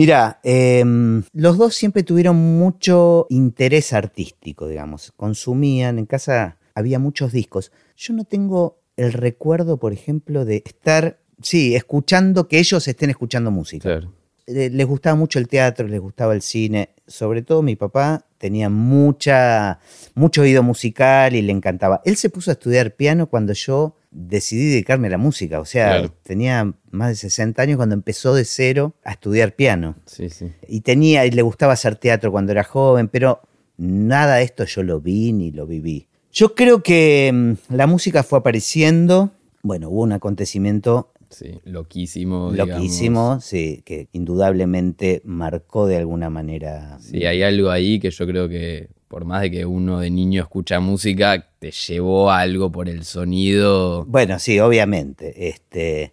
Mira, 0.00 0.40
em, 0.45 1.25
los 1.35 1.59
dos 1.59 1.75
siempre 1.75 2.02
tuvieron 2.02 2.35
mucho 2.35 3.26
interés 3.28 3.92
artístico, 3.92 4.66
digamos. 4.66 5.12
Consumían, 5.14 5.99
en 5.99 6.07
casa 6.07 6.57
había 6.75 6.99
muchos 6.99 7.33
discos. 7.33 7.71
Yo 7.99 8.14
no 8.14 8.25
tengo 8.25 8.80
el 8.97 9.12
recuerdo, 9.12 9.76
por 9.76 9.92
ejemplo, 9.92 10.47
de 10.47 10.62
estar, 10.64 11.21
sí, 11.42 11.76
escuchando, 11.76 12.49
que 12.49 12.59
ellos 12.59 12.88
estén 12.88 13.11
escuchando 13.11 13.50
música. 13.50 13.83
Claro. 13.83 14.14
Eh, 14.47 14.70
les 14.70 14.87
gustaba 14.87 15.16
mucho 15.16 15.38
el 15.38 15.49
teatro, 15.49 15.87
les 15.87 16.00
gustaba 16.00 16.35
el 16.35 16.42
cine. 16.42 16.90
Sobre 17.06 17.42
todo 17.42 17.62
mi 17.62 17.76
papá 17.76 18.25
tenía 18.38 18.68
mucha, 18.68 19.78
mucho 20.14 20.42
oído 20.42 20.62
musical 20.62 21.35
y 21.35 21.42
le 21.42 21.52
encantaba. 21.52 22.00
Él 22.04 22.16
se 22.16 22.30
puso 22.30 22.50
a 22.50 22.54
estudiar 22.54 22.94
piano 22.94 23.26
cuando 23.26 23.52
yo 23.52 23.97
decidí 24.11 24.70
dedicarme 24.70 25.09
a 25.09 25.11
la 25.11 25.18
música. 25.18 25.61
O 25.61 25.64
sea, 25.64 26.11
tenía 26.23 26.73
más 26.90 27.09
de 27.11 27.14
60 27.16 27.62
años 27.62 27.76
cuando 27.76 27.94
empezó 27.94 28.35
de 28.35 28.44
cero 28.44 28.94
a 29.04 29.12
estudiar 29.12 29.54
piano. 29.54 29.97
Sí, 30.06 30.30
sí. 30.30 30.52
Y 30.68 30.80
tenía, 30.80 31.26
y 31.26 31.30
le 31.30 31.42
gustaba 31.42 31.75
hacer 31.75 31.97
teatro 31.97 32.32
cuando 32.32 32.52
era 32.52 32.64
joven, 32.64 33.09
pero 33.09 33.40
nada 33.76 34.37
de 34.37 34.44
esto 34.44 34.64
yo 34.64 34.82
lo 34.82 35.00
vi 35.00 35.32
ni 35.32 35.52
lo 35.52 35.66
viví. 35.66 36.09
Yo 36.32 36.54
creo 36.54 36.82
que 36.82 37.30
mm, 37.32 37.75
la 37.75 37.87
música 37.87 38.23
fue 38.23 38.38
apareciendo. 38.38 39.30
Bueno, 39.62 39.90
hubo 39.90 40.02
un 40.02 40.12
acontecimiento 40.12 41.12
Sí, 41.31 41.61
loquísimo. 41.65 42.51
Loquísimo, 42.53 43.41
sí, 43.41 43.83
que 43.85 44.09
indudablemente 44.13 45.23
marcó 45.25 45.87
de 45.87 45.97
alguna 45.97 46.29
manera. 46.29 46.99
Sí, 47.01 47.25
hay 47.25 47.43
algo 47.43 47.71
ahí 47.71 48.01
que 48.01 48.11
yo 48.11 48.27
creo 48.27 48.49
que 48.49 48.89
por 49.11 49.25
más 49.25 49.43
de 49.43 49.51
que 49.51 49.67
uno 49.67 49.99
de 49.99 50.09
niño 50.09 50.41
escucha 50.41 50.79
música, 50.79 51.49
te 51.59 51.73
llevó 51.73 52.31
algo 52.31 52.71
por 52.71 52.89
el 52.89 53.05
sonido. 53.05 54.05
Bueno, 54.05 54.39
sí, 54.39 54.61
obviamente. 54.61 55.49
Este, 55.49 56.13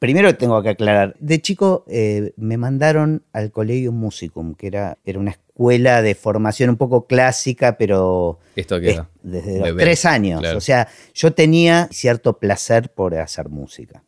primero 0.00 0.34
tengo 0.36 0.60
que 0.60 0.70
aclarar, 0.70 1.14
de 1.20 1.40
chico 1.40 1.84
eh, 1.86 2.32
me 2.36 2.56
mandaron 2.56 3.22
al 3.32 3.52
Colegio 3.52 3.92
Musicum, 3.92 4.56
que 4.56 4.66
era, 4.66 4.98
era 5.04 5.20
una 5.20 5.30
escuela 5.30 6.02
de 6.02 6.16
formación 6.16 6.70
un 6.70 6.76
poco 6.76 7.06
clásica, 7.06 7.78
pero... 7.78 8.40
¿Esto 8.56 8.80
queda? 8.80 9.08
desde 9.22 9.60
los 9.60 9.76
tres 9.76 10.04
años. 10.04 10.42
O 10.56 10.60
sea, 10.60 10.88
yo 11.14 11.32
tenía 11.32 11.88
cierto 11.92 12.38
placer 12.40 12.90
por 12.90 13.14
hacer 13.14 13.48
música. 13.48 14.02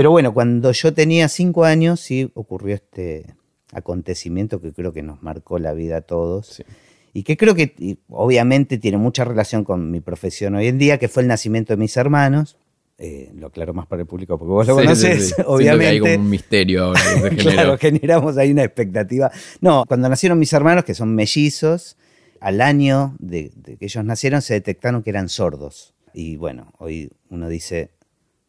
Pero 0.00 0.12
bueno, 0.12 0.32
cuando 0.32 0.72
yo 0.72 0.94
tenía 0.94 1.28
cinco 1.28 1.66
años 1.66 2.00
sí 2.00 2.30
ocurrió 2.32 2.74
este 2.74 3.34
acontecimiento 3.70 4.58
que 4.62 4.72
creo 4.72 4.94
que 4.94 5.02
nos 5.02 5.22
marcó 5.22 5.58
la 5.58 5.74
vida 5.74 5.98
a 5.98 6.00
todos. 6.00 6.64
Y 7.12 7.22
que 7.22 7.36
creo 7.36 7.54
que 7.54 7.98
obviamente 8.08 8.78
tiene 8.78 8.96
mucha 8.96 9.26
relación 9.26 9.62
con 9.62 9.90
mi 9.90 10.00
profesión 10.00 10.54
hoy 10.54 10.68
en 10.68 10.78
día, 10.78 10.96
que 10.96 11.08
fue 11.08 11.22
el 11.22 11.28
nacimiento 11.28 11.74
de 11.74 11.76
mis 11.76 11.98
hermanos. 11.98 12.56
Eh, 12.96 13.30
lo 13.34 13.48
aclaro 13.48 13.74
más 13.74 13.86
para 13.86 14.00
el 14.00 14.08
público 14.08 14.38
porque 14.38 14.50
vos 14.50 14.66
lo 14.66 14.76
conoces, 14.76 15.34
obviamente. 15.44 15.86
hay 15.88 16.00
como 16.00 16.14
un 16.14 16.30
misterio 16.30 16.84
ahora 16.84 17.00
que 17.28 17.36
se 17.42 17.50
claro, 17.50 17.76
generamos 17.76 18.38
ahí 18.38 18.52
una 18.52 18.64
expectativa. 18.64 19.30
No, 19.60 19.84
cuando 19.86 20.08
nacieron 20.08 20.38
mis 20.38 20.54
hermanos, 20.54 20.84
que 20.84 20.94
son 20.94 21.14
mellizos, 21.14 21.98
al 22.40 22.62
año 22.62 23.16
de, 23.18 23.52
de 23.54 23.76
que 23.76 23.84
ellos 23.84 24.02
nacieron 24.02 24.40
se 24.40 24.54
detectaron 24.54 25.02
que 25.02 25.10
eran 25.10 25.28
sordos. 25.28 25.92
Y 26.14 26.36
bueno, 26.36 26.72
hoy 26.78 27.10
uno 27.28 27.50
dice, 27.50 27.90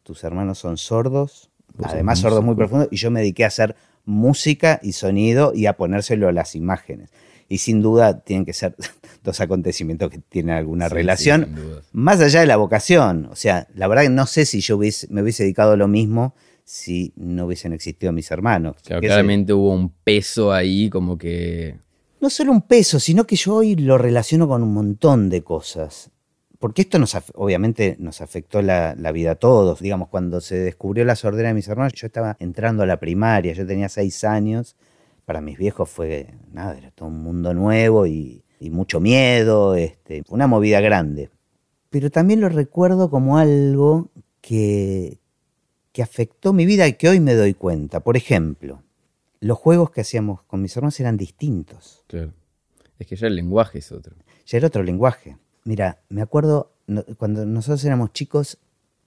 tus 0.02 0.24
hermanos 0.24 0.58
son 0.58 0.76
sordos, 0.76 1.50
además 1.82 2.18
sordos 2.18 2.44
muy 2.44 2.54
profundos, 2.54 2.88
y 2.90 2.96
yo 2.96 3.10
me 3.10 3.20
dediqué 3.20 3.44
a 3.44 3.48
hacer 3.48 3.76
música 4.04 4.80
y 4.82 4.92
sonido 4.92 5.52
y 5.54 5.66
a 5.66 5.76
ponérselo 5.76 6.28
a 6.28 6.32
las 6.32 6.54
imágenes. 6.54 7.10
Y 7.48 7.58
sin 7.58 7.82
duda 7.82 8.20
tienen 8.20 8.44
que 8.44 8.52
ser 8.52 8.74
dos 9.22 9.40
acontecimientos 9.40 10.10
que 10.10 10.18
tienen 10.18 10.54
alguna 10.54 10.88
relación, 10.88 11.82
más 11.92 12.20
allá 12.20 12.40
de 12.40 12.46
la 12.46 12.56
vocación. 12.56 13.28
O 13.30 13.36
sea, 13.36 13.68
la 13.74 13.88
verdad 13.88 14.04
que 14.04 14.10
no 14.10 14.26
sé 14.26 14.46
si 14.46 14.60
yo 14.60 14.78
me 14.78 15.22
hubiese 15.22 15.42
dedicado 15.42 15.72
a 15.72 15.76
lo 15.76 15.88
mismo 15.88 16.34
si 16.64 17.12
no 17.16 17.46
hubiesen 17.46 17.72
existido 17.72 18.12
mis 18.12 18.30
hermanos. 18.30 18.76
claramente 18.82 19.52
hubo 19.52 19.70
un 19.70 19.90
peso 19.90 20.52
ahí 20.52 20.88
como 20.88 21.18
que... 21.18 21.76
No 22.20 22.30
solo 22.30 22.52
un 22.52 22.62
peso, 22.62 23.00
sino 23.00 23.26
que 23.26 23.34
yo 23.34 23.56
hoy 23.56 23.74
lo 23.74 23.98
relaciono 23.98 24.46
con 24.46 24.62
un 24.62 24.72
montón 24.72 25.28
de 25.28 25.42
cosas. 25.42 26.11
Porque 26.62 26.80
esto 26.80 26.98
nos, 26.98 27.14
obviamente 27.34 27.96
nos 27.98 28.22
afectó 28.22 28.62
la, 28.62 28.94
vida 29.12 29.32
a 29.32 29.34
todos. 29.34 29.80
Digamos, 29.80 30.08
cuando 30.08 30.40
se 30.40 30.56
descubrió 30.56 31.04
la 31.04 31.16
sordera 31.16 31.48
de 31.48 31.54
mis 31.54 31.68
hermanos, 31.68 31.92
yo 31.92 32.06
estaba 32.06 32.38
entrando 32.38 32.84
a 32.84 32.86
la 32.86 32.98
primaria, 32.98 33.52
yo 33.52 33.66
tenía 33.66 33.90
seis 33.90 34.24
años. 34.24 34.76
Para 35.26 35.40
mis 35.40 35.58
viejos 35.58 35.90
fue, 35.90 36.28
nada, 36.52 36.78
era 36.78 36.90
todo 36.92 37.08
un 37.08 37.22
mundo 37.22 37.52
nuevo 37.52 38.06
y 38.06 38.42
y 38.62 38.70
mucho 38.70 39.00
miedo, 39.00 39.74
este, 39.74 40.22
una 40.28 40.46
movida 40.46 40.80
grande. 40.80 41.30
Pero 41.90 42.10
también 42.10 42.40
lo 42.40 42.48
recuerdo 42.48 43.10
como 43.10 43.36
algo 43.36 44.08
que, 44.40 45.18
que 45.90 46.00
afectó 46.00 46.52
mi 46.52 46.64
vida 46.64 46.86
y 46.86 46.92
que 46.92 47.08
hoy 47.08 47.18
me 47.18 47.34
doy 47.34 47.54
cuenta. 47.54 47.98
Por 48.00 48.16
ejemplo, 48.16 48.84
los 49.40 49.58
juegos 49.58 49.90
que 49.90 50.02
hacíamos 50.02 50.42
con 50.44 50.62
mis 50.62 50.76
hermanos 50.76 51.00
eran 51.00 51.16
distintos. 51.16 52.04
Claro. 52.06 52.32
Es 53.00 53.08
que 53.08 53.16
ya 53.16 53.26
el 53.26 53.34
lenguaje 53.34 53.80
es 53.80 53.90
otro. 53.90 54.14
Ya 54.46 54.58
era 54.58 54.68
otro 54.68 54.84
lenguaje. 54.84 55.36
Mira, 55.64 56.00
me 56.08 56.22
acuerdo, 56.22 56.72
cuando 57.18 57.46
nosotros 57.46 57.84
éramos 57.84 58.12
chicos, 58.12 58.58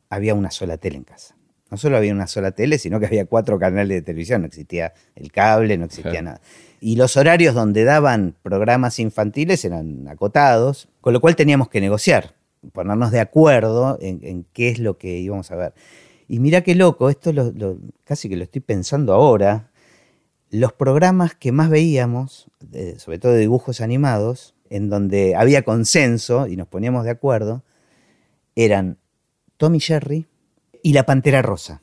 había 0.09 0.33
una 0.33 0.51
sola 0.51 0.77
tele 0.77 0.97
en 0.97 1.03
casa. 1.03 1.35
No 1.69 1.77
solo 1.77 1.97
había 1.97 2.13
una 2.13 2.27
sola 2.27 2.51
tele, 2.51 2.77
sino 2.77 2.99
que 2.99 3.07
había 3.07 3.25
cuatro 3.25 3.59
canales 3.59 3.97
de 3.97 4.01
televisión. 4.01 4.41
No 4.41 4.47
existía 4.47 4.93
el 5.15 5.31
cable, 5.31 5.77
no 5.77 5.85
existía 5.85 6.21
nada 6.21 6.39
y 6.85 6.95
los 6.97 7.17
horarios 7.17 7.55
donde 7.55 7.83
daban 7.83 8.35
programas 8.43 8.99
infantiles 8.99 9.65
eran 9.65 10.07
acotados, 10.07 10.87
con 11.01 11.13
lo 11.13 11.21
cual 11.21 11.35
teníamos 11.35 11.69
que 11.69 11.81
negociar, 11.81 12.35
ponernos 12.73 13.11
de 13.11 13.19
acuerdo 13.19 13.97
en, 14.01 14.45
qué 14.53 14.69
es 14.69 14.79
lo 14.79 14.97
que 14.97 15.17
íbamos 15.17 15.51
a 15.51 15.55
ver. 15.55 15.73
Y 16.27 16.39
mira 16.39 16.61
qué 16.61 16.75
loco, 16.75 17.09
esto 17.09 17.31
casi 18.03 18.29
que 18.29 18.35
lo 18.35 18.43
estoy 18.43 18.61
pensando 18.61 19.13
ahora, 19.13 19.71
los 20.49 20.73
programas 20.73 21.35
que 21.35 21.51
más 21.51 21.69
veíamos, 21.69 22.51
sobre 22.97 23.19
todo 23.19 23.33
de 23.33 23.39
dibujos 23.39 23.81
animados, 23.81 24.54
en 24.69 24.89
donde 24.89 25.35
había 25.35 25.63
consenso 25.63 26.47
y 26.47 26.55
nos 26.55 26.67
poníamos 26.67 27.03
de 27.05 27.11
acuerdo, 27.11 27.63
eran 28.55 28.97
Tommy 29.57 29.79
Jerry 29.79 30.25
y 30.81 30.93
La 30.93 31.05
Pantera 31.05 31.41
Rosa. 31.41 31.81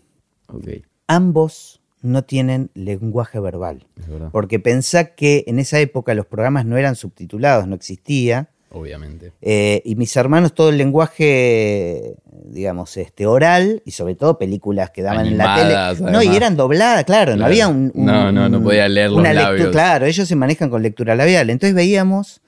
Ambos 1.06 1.80
no 2.02 2.24
tienen 2.24 2.70
lenguaje 2.74 3.40
verbal. 3.40 3.86
Porque 4.32 4.58
pensá 4.58 5.14
que 5.14 5.44
en 5.46 5.58
esa 5.58 5.78
época 5.78 6.14
los 6.14 6.26
programas 6.26 6.66
no 6.66 6.76
eran 6.76 6.96
subtitulados, 6.96 7.66
no 7.66 7.74
existía. 7.74 8.48
Obviamente. 8.70 9.32
Eh, 9.40 9.82
y 9.84 9.96
mis 9.96 10.16
hermanos, 10.16 10.54
todo 10.54 10.70
el 10.70 10.78
lenguaje, 10.78 12.16
digamos, 12.44 12.96
este, 12.96 13.26
oral, 13.26 13.82
y 13.84 13.92
sobre 13.92 14.14
todo 14.14 14.38
películas 14.38 14.90
que 14.90 15.02
daban 15.02 15.26
en 15.26 15.38
la 15.38 15.94
tele. 15.94 16.10
No, 16.10 16.22
y 16.22 16.34
eran 16.34 16.56
dobladas, 16.56 17.04
claro, 17.04 17.36
no 17.36 17.44
había 17.44 17.68
un, 17.68 17.92
No, 17.94 18.32
no, 18.32 18.48
no 18.48 18.62
podía 18.62 18.88
leer 18.88 19.10
los 19.10 19.22
labios. 19.22 19.70
claro, 19.70 20.06
ellos 20.06 20.26
se 20.26 20.36
manejan 20.36 20.70
con 20.70 20.82
lectura 20.82 21.14
labial. 21.14 21.50
Entonces 21.50 21.74
veíamos 21.74 22.41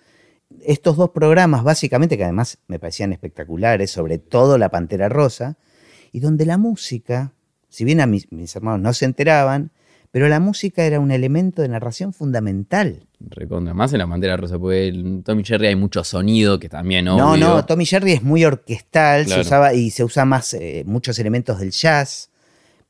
estos 0.66 0.96
dos 0.96 1.10
programas, 1.10 1.62
básicamente, 1.62 2.16
que 2.16 2.24
además 2.24 2.58
me 2.66 2.78
parecían 2.78 3.12
espectaculares, 3.12 3.90
sobre 3.90 4.18
todo 4.18 4.58
La 4.58 4.68
Pantera 4.68 5.08
Rosa, 5.08 5.56
y 6.12 6.20
donde 6.20 6.46
la 6.46 6.58
música 6.58 7.32
si 7.74 7.84
bien 7.84 8.00
a 8.00 8.06
mis, 8.06 8.28
hermanos 8.54 8.80
no 8.80 8.92
se 8.92 9.04
enteraban, 9.04 9.72
pero 10.12 10.28
la 10.28 10.38
música 10.38 10.84
era 10.84 11.00
un 11.00 11.10
elemento 11.10 11.60
de 11.60 11.66
narración 11.66 12.12
fundamental. 12.12 13.08
Recontra, 13.18 13.74
más 13.74 13.92
en 13.92 13.98
la 13.98 14.06
bandera 14.06 14.36
rosa, 14.36 14.60
porque 14.60 14.86
en 14.86 15.24
Tommy 15.24 15.42
Jerry 15.42 15.66
hay 15.66 15.74
mucho 15.74 16.04
sonido 16.04 16.60
que 16.60 16.68
también 16.68 17.06
No, 17.06 17.36
no, 17.36 17.64
Tommy 17.64 17.84
Jerry 17.84 18.12
es 18.12 18.22
muy 18.22 18.44
orquestal, 18.44 19.26
se 19.26 19.40
usaba 19.40 19.74
y 19.74 19.90
se 19.90 20.04
usa 20.04 20.24
más 20.24 20.54
eh, 20.54 20.84
muchos 20.86 21.18
elementos 21.18 21.58
del 21.58 21.72
jazz, 21.72 22.30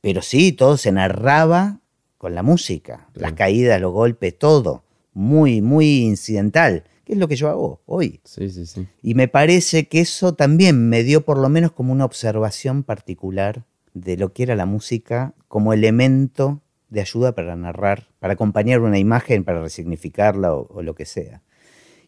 pero 0.03 0.21
sí, 0.21 0.53
todo 0.53 0.77
se 0.77 0.93
narraba 0.93 1.81
con 2.19 2.35
la 2.35 2.43
música, 2.43 3.09
las 3.15 3.33
caídas, 3.33 3.81
los 3.81 3.93
golpes, 3.95 4.39
todo, 4.39 4.85
muy, 5.15 5.63
muy 5.63 6.01
incidental, 6.01 6.85
que 7.05 7.13
es 7.13 7.19
lo 7.19 7.29
que 7.29 7.37
yo 7.37 7.49
hago 7.49 7.83
hoy. 7.87 8.21
Sí, 8.25 8.49
sí, 8.51 8.67
sí. 8.67 8.87
Y 9.03 9.15
me 9.15 9.29
parece 9.29 9.87
que 9.89 10.01
eso 10.01 10.35
también 10.35 10.89
me 10.89 11.03
dio 11.03 11.25
por 11.25 11.39
lo 11.39 11.49
menos 11.49 11.73
como 11.73 11.93
una 11.93 12.05
observación 12.05 12.83
particular 12.83 13.65
de 13.93 14.17
lo 14.17 14.33
que 14.33 14.43
era 14.43 14.57
la 14.57 14.67
música 14.67 15.35
como 15.49 15.73
elemento 15.73 16.61
de 16.89 17.01
ayuda 17.01 17.35
para 17.35 17.57
narrar, 17.57 18.09
para 18.19 18.35
acompañar 18.35 18.81
una 18.81 18.99
imagen, 18.99 19.45
para 19.45 19.63
resignificarla 19.63 20.55
o, 20.55 20.83
lo 20.83 20.95
que 20.95 21.05
sea. 21.05 21.43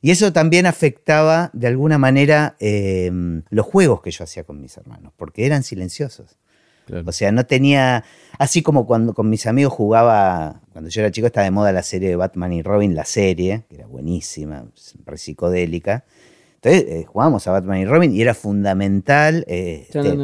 Y 0.00 0.11
eso 0.11 0.33
también 0.33 0.67
afectaba 0.67 1.50
de 1.53 1.67
alguna 1.67 1.99
manera 1.99 2.57
em, 2.61 3.43
los 3.50 3.67
juegos 3.67 4.03
que 4.03 4.11
yo 4.11 4.25
hacía 4.25 4.45
con 4.45 4.61
mis 4.61 4.76
hermanos, 4.76 5.12
porque 5.17 5.47
eran 5.47 5.62
silenciosos. 5.62 6.37
O 7.05 7.12
sea, 7.12 7.33
no 7.33 7.45
tenía, 7.47 8.05
así 8.38 8.62
como 8.62 8.87
cuando 8.87 9.14
con 9.14 9.28
mis 9.28 9.47
amigos 9.47 9.73
jugaba, 9.73 10.61
cuando 10.73 10.90
yo 10.90 11.00
era 11.00 11.11
chico 11.11 11.26
estaba 11.26 11.45
de 11.45 11.50
moda 11.50 11.73
la 11.73 11.83
serie 11.83 12.09
de 12.09 12.16
Batman 12.16 12.52
y 12.52 12.62
Robin, 12.62 12.95
la 12.95 13.05
serie, 13.05 13.64
que 13.69 13.76
era 13.76 13.87
buenísima, 13.87 14.66
psicodélica. 15.16 16.05
Entonces 16.57 16.85
eh, 16.88 17.05
jugábamos 17.05 17.47
a 17.47 17.52
Batman 17.52 17.78
y 17.78 17.85
Robin 17.85 18.14
y 18.14 18.23
era 18.23 18.35
fundamental, 18.35 19.45
eh, 19.47 19.87
este, 19.88 20.16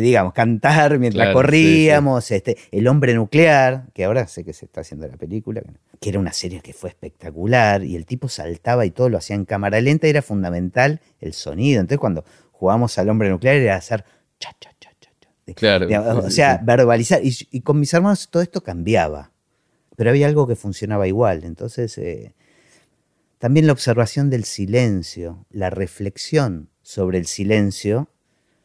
digamos, 0.00 0.32
cantar 0.32 0.98
mientras 0.98 1.32
corríamos, 1.32 2.30
Este, 2.30 2.56
El 2.70 2.86
hombre 2.86 3.14
nuclear, 3.14 3.86
que 3.94 4.04
ahora 4.04 4.26
sé 4.26 4.44
que 4.44 4.52
se 4.52 4.66
está 4.66 4.82
haciendo 4.82 5.08
la 5.08 5.16
película, 5.16 5.62
que 6.00 6.10
era 6.10 6.18
una 6.18 6.32
serie 6.32 6.60
que 6.60 6.72
fue 6.72 6.90
espectacular 6.90 7.82
y 7.82 7.96
el 7.96 8.06
tipo 8.06 8.28
saltaba 8.28 8.84
y 8.86 8.90
todo 8.90 9.08
lo 9.08 9.18
hacía 9.18 9.36
en 9.36 9.46
cámara 9.46 9.80
lenta 9.80 10.06
y 10.06 10.10
era 10.10 10.22
fundamental 10.22 11.00
el 11.20 11.32
sonido. 11.32 11.80
Entonces 11.80 11.98
cuando 11.98 12.24
jugamos 12.52 12.96
al 12.98 13.08
hombre 13.08 13.30
nuclear 13.30 13.56
era 13.56 13.76
hacer 13.76 14.04
cha, 14.38 14.54
cha, 14.60 14.70
cha, 15.54 15.78
Claro. 15.86 16.18
o 16.18 16.30
sea, 16.30 16.60
verbalizar. 16.62 17.20
Y, 17.22 17.60
con 17.60 17.80
mis 17.80 17.92
hermanos 17.94 18.28
todo 18.30 18.42
esto 18.42 18.62
cambiaba. 18.62 19.32
Pero 19.96 20.10
había 20.10 20.26
algo 20.26 20.46
que 20.46 20.56
funcionaba 20.56 21.06
igual. 21.06 21.44
Entonces, 21.44 21.96
eh, 21.98 22.34
también 23.38 23.66
la 23.66 23.72
observación 23.72 24.30
del 24.30 24.44
silencio, 24.44 25.46
la 25.50 25.70
reflexión 25.70 26.68
sobre 26.82 27.18
el 27.18 27.26
silencio, 27.26 28.08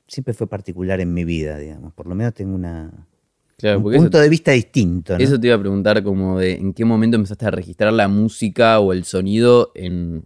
siempre 0.07 0.33
fue 0.33 0.47
particular 0.47 1.01
en 1.01 1.13
mi 1.13 1.25
vida, 1.25 1.57
digamos. 1.57 1.93
Por 1.93 2.07
lo 2.07 2.15
menos 2.15 2.33
tengo 2.33 2.55
una, 2.55 3.07
un 3.63 3.83
punto 3.83 4.19
de 4.19 4.29
vista 4.29 4.51
distinto. 4.51 5.15
Eso 5.17 5.39
te 5.39 5.47
iba 5.47 5.55
a 5.55 5.59
preguntar 5.59 6.03
como 6.03 6.39
de 6.39 6.53
en 6.55 6.73
qué 6.73 6.85
momento 6.85 7.15
empezaste 7.15 7.45
a 7.45 7.51
registrar 7.51 7.93
la 7.93 8.07
música 8.07 8.79
o 8.79 8.93
el 8.93 9.05
sonido 9.05 9.71
en 9.75 10.23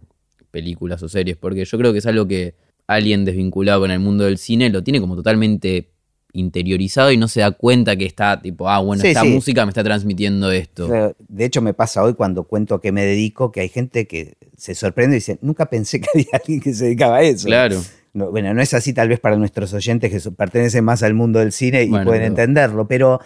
películas 0.50 1.02
o 1.02 1.08
series, 1.08 1.36
porque 1.36 1.64
yo 1.64 1.78
creo 1.78 1.92
que 1.92 1.98
es 1.98 2.06
algo 2.06 2.26
que 2.26 2.54
alguien 2.86 3.24
desvinculado 3.24 3.82
con 3.82 3.90
el 3.92 4.00
mundo 4.00 4.24
del 4.24 4.36
cine 4.36 4.68
lo 4.68 4.82
tiene 4.82 5.00
como 5.00 5.14
totalmente 5.14 5.92
interiorizado 6.32 7.10
y 7.12 7.16
no 7.16 7.28
se 7.28 7.40
da 7.40 7.50
cuenta 7.52 7.96
que 7.96 8.06
está 8.06 8.40
tipo, 8.40 8.68
ah, 8.68 8.78
bueno, 8.78 9.02
esta 9.02 9.24
música 9.24 9.64
me 9.64 9.70
está 9.70 9.82
transmitiendo 9.82 10.50
esto. 10.50 11.14
De 11.28 11.44
hecho, 11.44 11.62
me 11.62 11.74
pasa 11.74 12.02
hoy 12.02 12.14
cuando 12.14 12.44
cuento 12.44 12.80
que 12.80 12.92
me 12.92 13.04
dedico, 13.04 13.52
que 13.52 13.60
hay 13.60 13.68
gente 13.68 14.06
que 14.06 14.36
se 14.56 14.74
sorprende 14.74 15.16
y 15.16 15.18
dice, 15.20 15.38
nunca 15.42 15.66
pensé 15.66 16.00
que 16.00 16.08
había 16.14 16.26
alguien 16.32 16.60
que 16.60 16.74
se 16.74 16.84
dedicaba 16.84 17.16
a 17.16 17.22
eso. 17.22 17.46
Claro. 17.46 17.82
bueno, 18.12 18.54
no 18.54 18.62
es 18.62 18.74
así 18.74 18.92
tal 18.92 19.08
vez 19.08 19.20
para 19.20 19.36
nuestros 19.36 19.72
oyentes 19.72 20.10
que 20.10 20.30
pertenecen 20.30 20.84
más 20.84 21.02
al 21.02 21.14
mundo 21.14 21.38
del 21.38 21.52
cine 21.52 21.84
y 21.84 21.88
pueden 21.88 22.22
entenderlo, 22.22 22.86
pero 22.86 23.20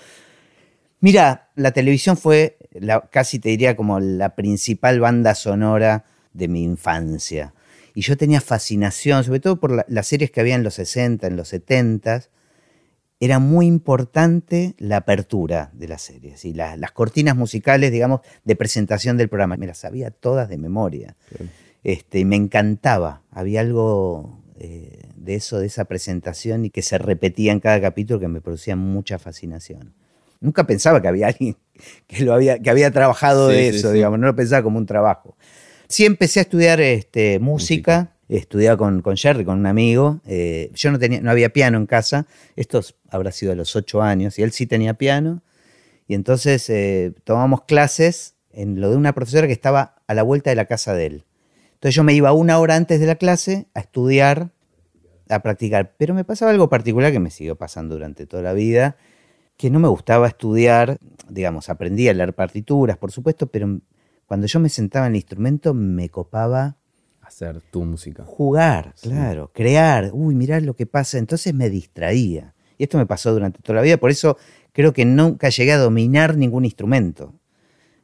mira, 1.01 1.51
la 1.57 1.73
televisión 1.73 2.17
fue 2.17 2.57
casi 3.11 3.39
te 3.39 3.51
diría 3.51 3.77
como 3.77 4.01
la 4.01 4.35
principal 4.35 5.01
banda 5.01 5.35
sonora 5.35 6.05
de 6.33 6.49
mi 6.49 6.63
infancia. 6.63 7.55
Y 7.95 8.03
yo 8.03 8.17
tenía 8.17 8.41
fascinación, 8.41 9.23
sobre 9.23 9.39
todo 9.39 9.57
por 9.57 9.85
las 9.89 10.07
series 10.07 10.31
que 10.33 10.41
había 10.41 10.57
en 10.57 10.65
los 10.65 10.75
60, 10.75 11.27
en 11.29 11.37
los 11.37 11.49
70, 11.49 12.25
era 13.25 13.39
muy 13.39 13.67
importante 13.67 14.75
la 14.79 14.99
apertura 14.99 15.71
de 15.73 15.89
las 15.89 16.03
series 16.03 16.45
y 16.45 16.53
las 16.53 16.93
cortinas 16.93 17.35
musicales, 17.37 17.91
digamos, 17.91 18.21
de 18.45 18.55
presentación 18.55 19.17
del 19.17 19.29
programa. 19.29 19.57
Me 19.57 19.67
las 19.67 19.79
sabía 19.79 20.11
todas 20.11 20.49
de 20.49 20.59
memoria. 20.59 21.17
Este, 21.83 22.19
y 22.19 22.25
me 22.25 22.37
encantaba. 22.37 23.23
Había 23.31 23.61
algo 23.61 24.43
eh, 24.59 25.09
de 25.17 25.35
eso, 25.37 25.59
de 25.59 25.67
esa 25.67 25.87
presentación 25.87 26.67
y 26.67 26.71
que 26.71 26.83
se 26.83 26.99
repetía 26.99 27.53
en 27.53 27.61
cada 27.61 27.81
capítulo 27.81 28.21
que 28.21 28.29
me 28.29 28.41
producía 28.41 28.77
mucha 28.77 29.19
fascinación. 29.19 29.95
Nunca 30.41 30.67
pensaba 30.67 31.01
que 31.01 31.09
había 31.09 31.29
alguien 31.29 31.57
que, 32.07 32.25
lo 32.25 32.35
había, 32.35 32.59
que 32.59 32.69
había 32.69 32.91
trabajado 32.91 33.49
de 33.49 33.69
eso, 33.69 33.93
digamos, 33.93 34.19
no 34.19 34.27
lo 34.27 34.37
pensaba 34.37 34.63
como 34.63 34.79
un 34.79 34.87
trabajo. 34.87 35.37
Sí 35.89 36.05
empecé 36.05 36.41
a 36.41 36.43
estudiar 36.43 36.81
este, 36.81 37.39
música 37.39 38.14
estudiaba 38.37 38.77
con, 38.77 39.03
con 39.03 39.17
Jerry, 39.17 39.45
con 39.45 39.59
un 39.59 39.67
amigo. 39.67 40.21
Eh, 40.27 40.71
yo 40.75 40.91
no, 40.91 40.99
tenía, 40.99 41.21
no 41.21 41.31
había 41.31 41.51
piano 41.51 41.79
en 41.79 41.87
casa, 41.87 42.27
esto 42.57 42.81
habrá 43.11 43.33
sido 43.33 43.53
a 43.53 43.55
los 43.55 43.77
ocho 43.77 44.03
años, 44.03 44.39
y 44.39 44.43
él 44.43 44.53
sí 44.53 44.67
tenía 44.67 44.95
piano. 44.95 45.43
Y 46.07 46.15
entonces 46.15 46.69
eh, 46.71 47.13
tomamos 47.25 47.63
clases 47.63 48.35
en 48.53 48.81
lo 48.81 48.91
de 48.91 48.97
una 48.97 49.15
profesora 49.15 49.47
que 49.47 49.53
estaba 49.53 49.97
a 50.07 50.15
la 50.15 50.23
vuelta 50.23 50.51
de 50.51 50.57
la 50.57 50.67
casa 50.67 50.95
de 50.95 51.07
él. 51.07 51.25
Entonces 51.75 51.95
yo 51.95 52.05
me 52.05 52.15
iba 52.15 52.33
una 52.33 52.59
hora 52.59 52.77
antes 52.77 53.01
de 53.01 53.07
la 53.07 53.17
clase 53.17 53.67
a 53.75 53.81
estudiar, 53.81 54.51
a 55.29 55.41
practicar. 55.41 55.95
Pero 55.97 56.15
me 56.15 56.25
pasaba 56.25 56.51
algo 56.51 56.69
particular 56.69 57.13
que 57.13 57.21
me 57.21 57.31
siguió 57.31 57.57
pasando 57.57 57.95
durante 57.95 58.27
toda 58.27 58.43
la 58.43 58.53
vida, 58.53 58.97
que 59.57 59.71
no 59.71 59.81
me 59.81 59.89
gustaba 59.89 60.27
estudiar, 60.27 60.99
digamos, 61.29 61.69
aprendí 61.69 62.09
a 62.09 62.15
leer 62.15 62.35
partituras, 62.35 62.97
por 62.97 63.13
supuesto, 63.13 63.47
pero 63.47 63.81
cuando 64.27 64.47
yo 64.47 64.61
me 64.61 64.69
sentaba 64.69 65.07
en 65.07 65.13
el 65.13 65.17
instrumento 65.17 65.75
me 65.75 66.09
copaba 66.09 66.77
hacer 67.27 67.61
tu 67.71 67.85
música. 67.85 68.25
Jugar, 68.25 68.95
claro, 69.01 69.51
crear, 69.53 70.11
uy, 70.13 70.35
mirar 70.35 70.63
lo 70.63 70.75
que 70.75 70.87
pasa, 70.87 71.19
entonces 71.19 71.55
me 71.55 71.71
distraía. 71.71 72.55
Y 72.79 72.85
esto 72.85 72.99
me 72.99 73.07
pasó 73.07 73.33
durante 73.33 73.61
toda 73.61 73.77
la 73.77 73.83
vida, 73.83 73.97
por 73.97 74.11
eso 74.11 74.37
creo 74.73 74.93
que 74.93 75.05
nunca 75.05 75.49
llegué 75.49 75.73
a 75.73 75.79
dominar 75.79 76.37
ningún 76.37 76.65
instrumento. 76.65 77.35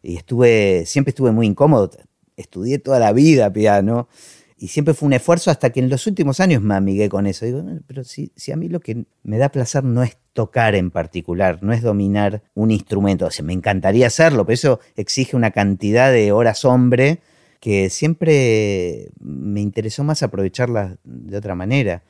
Y 0.03 0.17
estuve, 0.17 0.85
siempre 0.87 1.11
estuve 1.11 1.33
muy 1.33 1.47
incómodo, 1.47 1.91
estudié 2.37 2.79
toda 2.79 2.99
la 2.99 3.13
vida 3.13 3.53
piano 3.53 4.09
y 4.57 4.69
siempre 4.69 4.95
fue 4.95 5.07
un 5.07 5.15
esfuerzo 5.15 5.51
hasta 5.51 5.71
que 5.71 5.81
en 5.81 5.89
los 5.89 6.07
últimos 6.07 6.39
años 6.39 6.63
me 6.63 6.75
amigué 6.75 7.09
con 7.09 7.27
eso. 7.27 7.47
Digo, 7.47 7.65
pero 7.87 8.05
si, 8.05 8.31
si 8.37 8.53
a 8.53 8.57
mí 8.57 8.69
lo 8.69 8.81
que 8.81 9.05
me 9.23 9.39
da 9.39 9.49
placer 9.49 9.85
no 9.85 10.03
es 10.03 10.19
tocar 10.33 10.75
en 10.75 10.91
particular, 10.91 11.63
no 11.63 11.73
es 11.73 11.83
dominar 11.83 12.43
un 12.55 12.71
instrumento, 12.71 13.27
o 13.27 13.31
sea, 13.31 13.45
me 13.45 13.53
encantaría 13.53 14.07
hacerlo, 14.07 14.45
pero 14.45 14.55
eso 14.55 14.81
exige 14.97 15.35
una 15.35 15.51
cantidad 15.51 16.13
de 16.13 16.33
horas 16.33 16.65
hombre 16.65 17.21
que 17.61 17.91
siempre 17.91 19.11
me 19.21 19.61
interesó 19.61 20.03
más 20.03 20.23
aprovecharlas 20.23 20.97
de 21.05 21.37
otra 21.37 21.55
manera. 21.55 22.03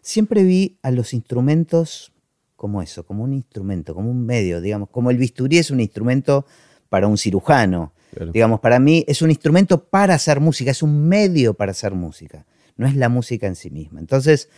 Siempre 0.00 0.44
vi 0.44 0.78
a 0.82 0.92
los 0.92 1.12
instrumentos 1.12 2.12
como 2.54 2.80
eso, 2.80 3.04
como 3.04 3.24
un 3.24 3.32
instrumento, 3.32 3.94
como 3.94 4.10
un 4.10 4.24
medio, 4.24 4.60
digamos, 4.60 4.88
como 4.90 5.10
el 5.10 5.18
bisturí 5.18 5.58
es 5.58 5.70
un 5.70 5.80
instrumento 5.80 6.46
para 6.88 7.08
un 7.08 7.18
cirujano. 7.18 7.92
Digamos, 8.32 8.60
para 8.60 8.78
mí 8.78 9.04
es 9.08 9.22
un 9.22 9.30
instrumento 9.30 9.84
para 9.86 10.14
hacer 10.14 10.38
música, 10.38 10.70
es 10.70 10.84
un 10.84 11.08
medio 11.08 11.54
para 11.54 11.72
hacer 11.72 11.94
música, 11.94 12.46
no 12.76 12.86
es 12.86 12.94
la 12.94 13.08
música 13.08 13.48
en 13.48 13.56
sí 13.56 13.70
misma. 13.70 13.98
Entonces, 13.98 14.48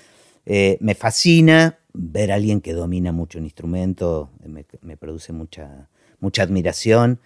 eh, 0.45 0.77
me 0.81 0.95
fascina 0.95 1.79
ver 1.95 2.31
a 2.31 2.35
alguien 2.35 2.61
que 2.61 2.75
domina 2.75 3.13
mucho 3.13 3.39
un 3.39 3.45
instrumento, 3.47 4.31
me, 4.47 4.67
me 4.83 4.99
produce 4.99 5.33
mucha, 5.33 5.89
mucha 6.21 6.43
admiración 6.43 7.21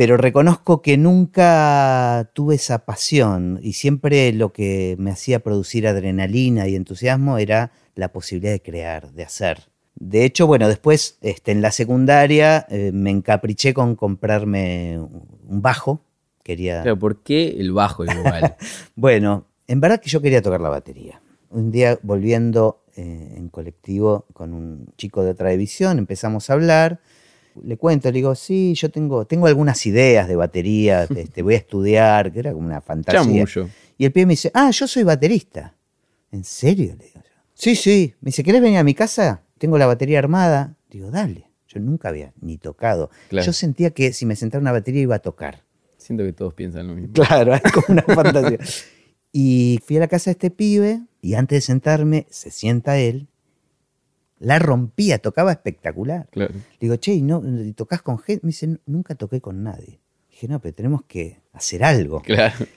pero 0.00 0.16
reconozco 0.16 0.80
que 0.80 0.96
nunca 0.96 2.30
tuve 2.32 2.54
esa 2.54 2.86
pasión 2.86 3.60
y 3.62 3.74
siempre 3.74 4.32
lo 4.32 4.50
que 4.50 4.96
me 4.98 5.10
hacía 5.10 5.40
producir 5.40 5.86
adrenalina 5.86 6.66
y 6.66 6.74
entusiasmo 6.74 7.36
era 7.36 7.70
la 7.96 8.10
posibilidad 8.10 8.52
de 8.52 8.62
crear, 8.62 9.12
de 9.12 9.24
hacer. 9.24 9.68
De 9.96 10.24
hecho, 10.24 10.46
bueno, 10.46 10.68
después 10.68 11.18
este, 11.20 11.52
en 11.52 11.60
la 11.60 11.70
secundaria 11.70 12.66
eh, 12.70 12.92
me 12.94 13.10
encapriché 13.10 13.74
con 13.74 13.94
comprarme 13.94 14.98
un 14.98 15.60
bajo. 15.60 16.00
Quería... 16.42 16.82
Pero 16.82 16.98
¿por 16.98 17.22
qué 17.22 17.56
el 17.58 17.72
bajo 17.72 18.06
igual? 18.06 18.56
bueno, 18.96 19.48
en 19.66 19.82
verdad 19.82 20.00
que 20.00 20.08
yo 20.08 20.22
quería 20.22 20.40
tocar 20.40 20.62
la 20.62 20.70
batería. 20.70 21.20
Un 21.50 21.70
día 21.70 21.98
volviendo 22.02 22.84
eh, 22.96 23.34
en 23.36 23.50
colectivo 23.50 24.24
con 24.32 24.54
un 24.54 24.94
chico 24.96 25.22
de 25.22 25.32
otra 25.32 25.50
división, 25.50 25.98
empezamos 25.98 26.48
a 26.48 26.54
hablar 26.54 27.00
le 27.62 27.76
cuento, 27.76 28.08
le 28.08 28.14
digo, 28.14 28.34
sí, 28.34 28.74
yo 28.74 28.90
tengo, 28.90 29.24
tengo 29.24 29.46
algunas 29.46 29.84
ideas 29.86 30.28
de 30.28 30.36
batería, 30.36 31.04
este, 31.16 31.42
voy 31.42 31.54
a 31.54 31.58
estudiar, 31.58 32.32
que 32.32 32.38
era 32.38 32.52
como 32.52 32.66
una 32.66 32.80
fantasía. 32.80 33.44
Y 33.98 34.04
el 34.04 34.12
pibe 34.12 34.26
me 34.26 34.32
dice, 34.32 34.50
ah, 34.54 34.70
yo 34.70 34.86
soy 34.86 35.02
baterista. 35.02 35.74
¿En 36.32 36.44
serio? 36.44 36.94
Le 36.98 37.04
digo 37.06 37.20
Sí, 37.54 37.76
sí. 37.76 38.14
Me 38.20 38.28
dice, 38.28 38.42
¿querés 38.42 38.62
venir 38.62 38.78
a 38.78 38.84
mi 38.84 38.94
casa? 38.94 39.42
Tengo 39.58 39.76
la 39.76 39.86
batería 39.86 40.18
armada. 40.18 40.76
Digo, 40.88 41.10
dale. 41.10 41.50
Yo 41.68 41.78
nunca 41.78 42.08
había 42.08 42.32
ni 42.40 42.56
tocado. 42.56 43.10
Yo 43.30 43.52
sentía 43.52 43.90
que 43.90 44.12
si 44.14 44.24
me 44.24 44.34
sentara 44.34 44.60
una 44.62 44.72
batería 44.72 45.02
iba 45.02 45.16
a 45.16 45.20
tocar. 45.20 45.62
Siento 45.98 46.24
que 46.24 46.32
todos 46.32 46.54
piensan 46.54 46.88
lo 46.88 46.94
mismo. 46.94 47.12
Claro, 47.12 47.54
es 47.54 47.60
como 47.72 47.86
una 47.90 48.02
fantasía. 48.14 48.58
Y 49.30 49.78
fui 49.84 49.98
a 49.98 50.00
la 50.00 50.08
casa 50.08 50.30
de 50.30 50.32
este 50.32 50.50
pibe 50.50 51.02
y 51.20 51.34
antes 51.34 51.58
de 51.58 51.60
sentarme 51.60 52.26
se 52.30 52.50
sienta 52.50 52.98
él 52.98 53.28
la 54.40 54.58
rompía, 54.58 55.18
tocaba 55.18 55.52
espectacular. 55.52 56.28
Digo, 56.80 56.96
che, 56.96 57.12
¿y 57.12 57.22
no, 57.22 57.42
tocas 57.76 58.02
con 58.02 58.18
gente? 58.18 58.44
Me 58.44 58.48
dice, 58.48 58.78
nunca 58.86 59.14
toqué 59.14 59.40
con 59.40 59.62
nadie. 59.62 60.00
Dije, 60.30 60.48
no, 60.48 60.60
pero 60.60 60.74
tenemos 60.74 61.02
que 61.04 61.40
hacer 61.52 61.84
algo. 61.84 62.22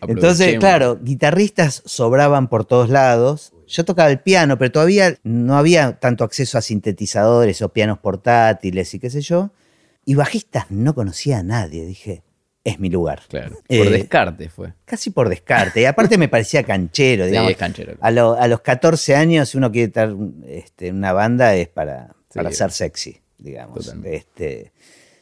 Entonces, 0.01 0.59
claro, 0.59 0.99
guitarristas 1.01 1.81
sobraban 1.85 2.49
por 2.49 2.65
todos 2.65 2.89
lados. 2.89 3.53
Yo 3.65 3.85
tocaba 3.85 4.11
el 4.11 4.19
piano, 4.19 4.57
pero 4.57 4.73
todavía 4.73 5.17
no 5.23 5.57
había 5.57 5.99
tanto 5.99 6.25
acceso 6.25 6.57
a 6.57 6.61
sintetizadores 6.61 7.61
o 7.61 7.69
pianos 7.69 7.97
portátiles 7.99 8.93
y 8.93 8.99
qué 8.99 9.09
sé 9.09 9.21
yo. 9.21 9.51
Y 10.03 10.15
bajistas 10.15 10.69
no 10.69 10.93
conocía 10.93 11.39
a 11.39 11.43
nadie. 11.43 11.85
Dije, 11.85 12.23
es 12.63 12.79
mi 12.79 12.89
lugar. 12.89 13.21
Claro. 13.27 13.57
Por 13.67 13.87
eh, 13.87 13.89
descarte 13.89 14.49
fue. 14.49 14.73
Casi 14.85 15.09
por 15.09 15.29
descarte. 15.29 15.81
Y 15.81 15.85
aparte 15.85 16.17
me 16.17 16.29
parecía 16.29 16.63
canchero, 16.65 17.25
digamos. 17.25 17.49
Sí, 17.49 17.53
es 17.53 17.57
canchero. 17.57 17.93
A, 17.99 18.11
los 18.11 18.61
14 18.61 19.15
años, 19.15 19.53
uno 19.55 19.71
quiere 19.71 19.87
estar 19.87 20.15
este, 20.47 20.87
en 20.87 20.97
una 20.97 21.13
banda 21.13 21.55
es 21.55 21.67
para, 21.67 22.15
para 22.33 22.51
ser 22.51 22.71
sexy, 22.71 23.21
digamos. 23.37 23.93
Este, 24.05 24.71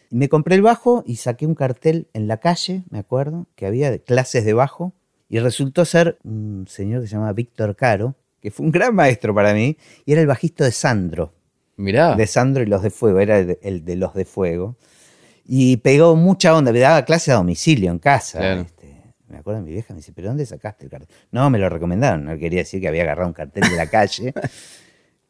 me 0.10 0.30
compré 0.30 0.56
el 0.56 0.62
bajo 0.62 1.04
y 1.06 1.16
saqué 1.16 1.46
un 1.48 1.56
cartel 1.56 2.08
en 2.14 2.28
la 2.28 2.38
calle, 2.38 2.84
me 2.90 3.00
acuerdo, 3.00 3.48
que 3.56 3.66
había 3.66 3.98
clases 4.00 4.46
de 4.46 4.54
bajo. 4.54 4.94
Y 5.28 5.40
resultó 5.40 5.86
ser 5.86 6.18
un 6.24 6.66
señor 6.68 7.02
que 7.02 7.08
se 7.08 7.14
llamaba 7.14 7.32
Víctor 7.32 7.78
Caro, 7.78 8.16
que 8.42 8.52
fue 8.52 8.66
un 8.66 8.72
gran 8.72 8.94
maestro 8.94 9.34
para 9.34 9.54
mí, 9.54 9.78
y 10.06 10.12
era 10.12 10.20
el 10.20 10.28
bajista 10.28 10.66
de 10.66 10.74
Sandro. 10.74 11.34
Mirá. 11.78 12.16
De 12.16 12.28
Sandro 12.28 12.62
y 12.62 12.66
los 12.66 12.84
de 12.84 12.90
Fuego, 12.90 13.20
era 13.20 13.40
el 13.40 13.86
de 13.86 13.96
los 13.96 14.14
de 14.14 14.26
Fuego. 14.26 14.76
Y 15.46 15.78
pegó 15.78 16.16
mucha 16.16 16.56
onda, 16.56 16.72
me 16.72 16.80
daba 16.80 17.04
clase 17.04 17.32
a 17.32 17.36
domicilio 17.36 17.92
en 17.92 18.00
casa. 18.00 18.62
Este, 18.62 19.02
me 19.28 19.38
acuerdo 19.38 19.62
mi 19.62 19.72
vieja, 19.72 19.94
me 19.94 19.98
dice, 19.98 20.14
¿pero 20.14 20.30
dónde 20.30 20.46
sacaste 20.46 20.86
el 20.86 20.92
cartel? 20.92 21.10
No, 21.32 21.50
me 21.50 21.58
lo 21.58 21.70
recomendaron, 21.70 22.26
no 22.26 22.38
quería 22.38 22.60
decir 22.60 22.82
que 22.82 22.88
había 22.88 23.04
agarrado 23.04 23.28
un 23.28 23.34
cartel 23.34 23.64
de 23.70 23.76
la 23.76 23.88
calle. 23.88 24.34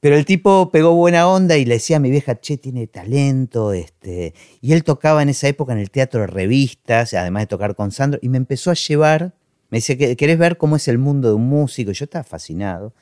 Pero 0.01 0.15
el 0.15 0.25
tipo 0.25 0.71
pegó 0.71 0.95
buena 0.95 1.27
onda 1.27 1.57
y 1.57 1.63
le 1.63 1.75
decía 1.75 1.97
a 1.97 1.99
mi 1.99 2.09
vieja, 2.09 2.39
che, 2.41 2.57
tiene 2.57 2.87
talento. 2.87 3.71
Este, 3.71 4.33
y 4.59 4.73
él 4.73 4.83
tocaba 4.83 5.21
en 5.21 5.29
esa 5.29 5.47
época 5.47 5.73
en 5.73 5.79
el 5.79 5.91
teatro 5.91 6.21
de 6.21 6.27
revistas, 6.27 7.13
además 7.13 7.43
de 7.43 7.47
tocar 7.47 7.75
con 7.75 7.91
Sandro, 7.91 8.19
y 8.21 8.27
me 8.27 8.37
empezó 8.37 8.71
a 8.71 8.73
llevar. 8.73 9.35
Me 9.69 9.77
dice, 9.77 9.95
¿querés 10.17 10.39
ver 10.39 10.57
cómo 10.57 10.75
es 10.75 10.87
el 10.87 10.97
mundo 10.97 11.29
de 11.29 11.35
un 11.35 11.47
músico? 11.47 11.91
Y 11.91 11.93
yo 11.93 12.05
estaba 12.05 12.23
fascinado. 12.23 12.93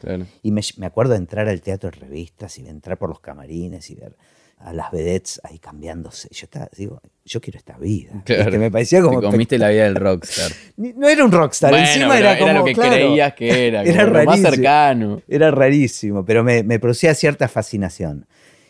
Y 0.44 0.52
me, 0.52 0.62
me, 0.76 0.86
acuerdo 0.86 1.14
de 1.14 1.20
entrar 1.20 1.48
al 1.48 1.62
teatro 1.62 1.90
de 1.90 1.98
revistas 1.98 2.60
y 2.60 2.64
de 2.64 2.70
entrar 2.70 2.98
por 2.98 3.08
los 3.08 3.22
camarines 3.22 3.90
y 3.90 3.96
ver 3.96 4.18
a 4.60 4.74
las 4.74 4.92
vedettes 4.92 5.40
ahí 5.44 5.58
cambiándose. 5.58 6.28
Yo 6.32 6.46
estaba, 6.46 6.70
digo, 6.76 7.02
yo 7.26 7.40
quiero 7.40 7.58
esta 7.58 7.78
vida. 7.78 8.22
Claro, 8.26 8.60
me 8.60 8.70
parecía 8.70 9.02
como. 9.02 9.22
Te 9.22 9.28
comiste 9.28 9.58
la 9.58 9.70
vida 9.70 9.86
del 9.86 9.96
rockstar. 9.96 10.52
No 10.78 11.08
era 11.08 11.24
un 11.24 11.32
rockstar, 11.32 11.74
encima 11.74 12.18
era 12.18 12.38
como. 12.40 12.52
Era 12.52 12.60
lo 12.60 12.66
que 12.66 12.74
creías 12.74 13.34
que 13.34 13.68
era, 13.68 13.84
era 13.84 14.06
lo 14.06 14.24
más 14.24 14.42
cercano. 14.42 15.22
Era 15.28 15.52
rarísimo, 15.52 16.26
pero 16.26 16.44
me, 16.44 16.64
me 16.64 16.80
producía 16.80 17.14
cierta 17.16 17.48
fascinación. 17.48 18.26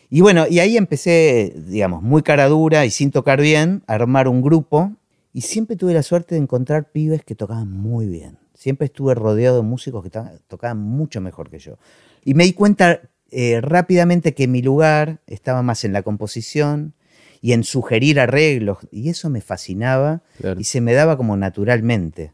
Y 0.08 0.22
bueno, 0.22 0.46
y 0.48 0.58
ahí 0.58 0.76
empecé, 0.76 1.54
digamos, 1.56 2.02
muy 2.02 2.22
cara 2.22 2.48
dura 2.48 2.84
y 2.84 2.90
sin 2.90 3.10
tocar 3.10 3.40
bien, 3.40 3.82
a 3.86 3.94
armar 3.94 4.28
un 4.28 4.42
grupo. 4.42 4.92
Y 5.32 5.42
siempre 5.42 5.76
tuve 5.76 5.94
la 5.94 6.02
suerte 6.02 6.34
de 6.34 6.40
encontrar 6.40 6.90
pibes 6.90 7.22
que 7.24 7.36
tocaban 7.36 7.70
muy 7.70 8.06
bien. 8.06 8.38
Siempre 8.54 8.86
estuve 8.86 9.14
rodeado 9.14 9.56
de 9.56 9.62
músicos 9.62 10.02
que 10.02 10.10
tocaban 10.48 10.78
mucho 10.78 11.20
mejor 11.20 11.48
que 11.48 11.60
yo. 11.60 11.78
Y 12.24 12.34
me 12.34 12.44
di 12.44 12.52
cuenta 12.52 13.00
eh, 13.30 13.60
rápidamente 13.60 14.34
que 14.34 14.48
mi 14.48 14.62
lugar 14.62 15.20
estaba 15.26 15.62
más 15.62 15.84
en 15.84 15.92
la 15.92 16.02
composición 16.02 16.94
y 17.40 17.52
en 17.52 17.64
sugerir 17.64 18.20
arreglos, 18.20 18.78
y 18.90 19.08
eso 19.08 19.30
me 19.30 19.40
fascinaba 19.40 20.22
y 20.58 20.64
se 20.64 20.80
me 20.80 20.92
daba 20.92 21.16
como 21.16 21.36
naturalmente. 21.36 22.32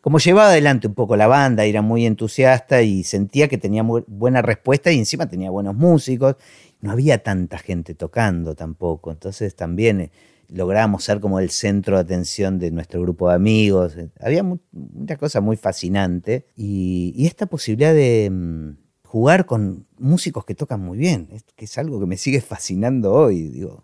como 0.00 0.18
llevaba 0.18 0.50
adelante 0.50 0.86
un 0.86 0.94
poco 0.94 1.16
la 1.16 1.26
banda, 1.26 1.64
era 1.64 1.82
muy 1.82 2.06
entusiasta 2.06 2.82
y 2.82 3.04
sentía 3.04 3.48
que 3.48 3.58
tenía 3.58 3.82
muy 3.82 4.04
buena 4.06 4.42
respuesta 4.42 4.90
y 4.90 4.98
encima 4.98 5.28
tenía 5.28 5.50
buenos 5.50 5.74
músicos. 5.74 6.36
No 6.80 6.92
había 6.92 7.22
tanta 7.22 7.58
gente 7.58 7.94
tocando 7.94 8.54
tampoco, 8.54 9.10
entonces 9.10 9.54
también 9.54 10.00
eh, 10.00 10.10
lográbamos 10.48 11.04
ser 11.04 11.20
como 11.20 11.40
el 11.40 11.50
centro 11.50 11.96
de 11.96 12.02
atención 12.02 12.58
de 12.58 12.70
nuestro 12.70 13.00
grupo 13.02 13.28
de 13.28 13.34
amigos. 13.34 13.96
Había 14.20 14.42
una 14.42 15.16
cosa 15.18 15.40
muy 15.40 15.56
fascinante 15.56 16.46
y, 16.56 17.26
esta 17.26 17.46
posibilidad 17.46 17.92
de 17.92 18.30
mm, 18.30 18.87
jugar 19.08 19.46
con 19.46 19.86
músicos 19.98 20.44
que 20.44 20.54
tocan 20.54 20.80
muy 20.80 20.98
bien, 20.98 21.28
que 21.56 21.64
es 21.64 21.78
algo 21.78 21.98
que 21.98 22.04
me 22.04 22.18
sigue 22.18 22.42
fascinando 22.42 23.14
hoy. 23.14 23.48
Digo, 23.48 23.82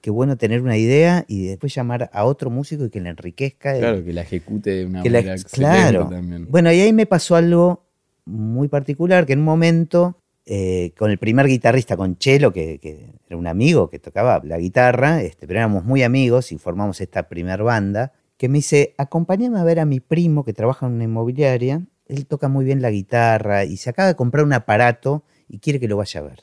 qué 0.00 0.10
bueno 0.10 0.36
tener 0.36 0.60
una 0.60 0.76
idea 0.76 1.24
y 1.28 1.46
después 1.46 1.72
llamar 1.72 2.10
a 2.12 2.24
otro 2.24 2.50
músico 2.50 2.84
y 2.84 2.90
que 2.90 3.00
la 3.00 3.10
enriquezca. 3.10 3.78
Claro, 3.78 4.04
que 4.04 4.12
la 4.12 4.22
ejecute 4.22 4.70
de 4.70 4.86
una 4.86 5.04
manera 5.04 5.36
Claro. 5.52 6.08
También. 6.08 6.48
Bueno, 6.50 6.72
y 6.72 6.80
ahí 6.80 6.92
me 6.92 7.06
pasó 7.06 7.36
algo 7.36 7.84
muy 8.24 8.66
particular, 8.66 9.24
que 9.24 9.34
en 9.34 9.38
un 9.38 9.44
momento, 9.44 10.18
eh, 10.46 10.92
con 10.98 11.12
el 11.12 11.18
primer 11.18 11.46
guitarrista, 11.46 11.96
con 11.96 12.18
Chelo, 12.18 12.52
que, 12.52 12.80
era 13.28 13.36
un 13.36 13.46
amigo 13.46 13.88
que 13.88 14.00
tocaba 14.00 14.42
la 14.42 14.58
guitarra, 14.58 15.22
este, 15.22 15.46
pero 15.46 15.60
éramos 15.60 15.84
muy 15.84 16.02
amigos 16.02 16.50
y 16.50 16.58
formamos 16.58 17.00
esta 17.00 17.28
primer 17.28 17.62
banda, 17.62 18.14
que 18.36 18.48
me 18.48 18.58
dice, 18.58 18.96
acompáñame 18.98 19.60
a 19.60 19.64
ver 19.64 19.78
a 19.78 19.84
mi 19.84 20.00
primo 20.00 20.44
que 20.44 20.52
trabaja 20.52 20.86
en 20.86 20.94
una 20.94 21.04
inmobiliaria, 21.04 21.86
él 22.08 22.26
toca 22.26 22.48
muy 22.48 22.64
bien 22.64 22.82
la 22.82 22.90
guitarra 22.90 23.64
y 23.64 23.76
se 23.76 23.90
acaba 23.90 24.08
de 24.08 24.16
comprar 24.16 24.44
un 24.44 24.52
aparato 24.52 25.24
y 25.48 25.58
quiere 25.58 25.80
que 25.80 25.88
lo 25.88 25.96
vaya 25.96 26.20
a 26.20 26.24
ver. 26.24 26.42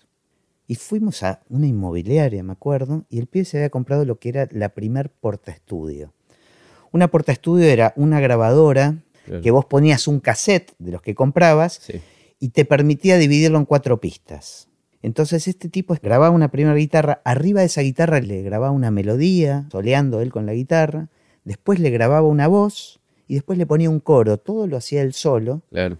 Y 0.67 0.75
fuimos 0.75 1.23
a 1.23 1.41
una 1.49 1.67
inmobiliaria, 1.67 2.41
me 2.43 2.53
acuerdo, 2.53 3.05
y 3.09 3.19
el 3.19 3.27
pibe 3.27 3.45
se 3.45 3.57
había 3.57 3.69
comprado 3.69 4.05
lo 4.05 4.17
que 4.17 4.29
era 4.29 4.47
la 4.51 4.69
primer 4.69 5.09
porta 5.09 5.51
estudio. 5.51 6.13
Una 6.91 7.09
porta 7.09 7.31
estudio 7.31 7.65
era 7.65 7.93
una 7.95 8.19
grabadora 8.19 8.97
que 9.41 9.51
vos 9.51 9.65
ponías 9.65 10.07
un 10.07 10.19
cassette 10.19 10.73
de 10.79 10.91
los 10.91 11.01
que 11.01 11.15
comprabas 11.15 11.81
y 12.39 12.49
te 12.49 12.65
permitía 12.65 13.17
dividirlo 13.17 13.57
en 13.57 13.65
cuatro 13.65 13.99
pistas. 13.99 14.67
Entonces 15.01 15.47
este 15.47 15.69
tipo 15.69 15.95
grababa 16.01 16.29
una 16.29 16.49
primera 16.49 16.75
guitarra, 16.75 17.21
arriba 17.25 17.59
de 17.59 17.67
esa 17.67 17.81
guitarra 17.81 18.21
le 18.21 18.41
grababa 18.41 18.71
una 18.71 18.91
melodía, 18.91 19.67
soleando 19.71 20.21
él 20.21 20.31
con 20.31 20.45
la 20.45 20.53
guitarra, 20.53 21.09
después 21.43 21.79
le 21.79 21.89
grababa 21.89 22.27
una 22.27 22.47
voz 22.47 23.01
y 23.27 23.35
después 23.35 23.57
le 23.57 23.65
ponía 23.65 23.89
un 23.89 23.99
coro, 23.99 24.37
todo 24.37 24.67
lo 24.67 24.77
hacía 24.77 25.01
él 25.01 25.13
solo. 25.13 25.61
Claro. 25.69 25.97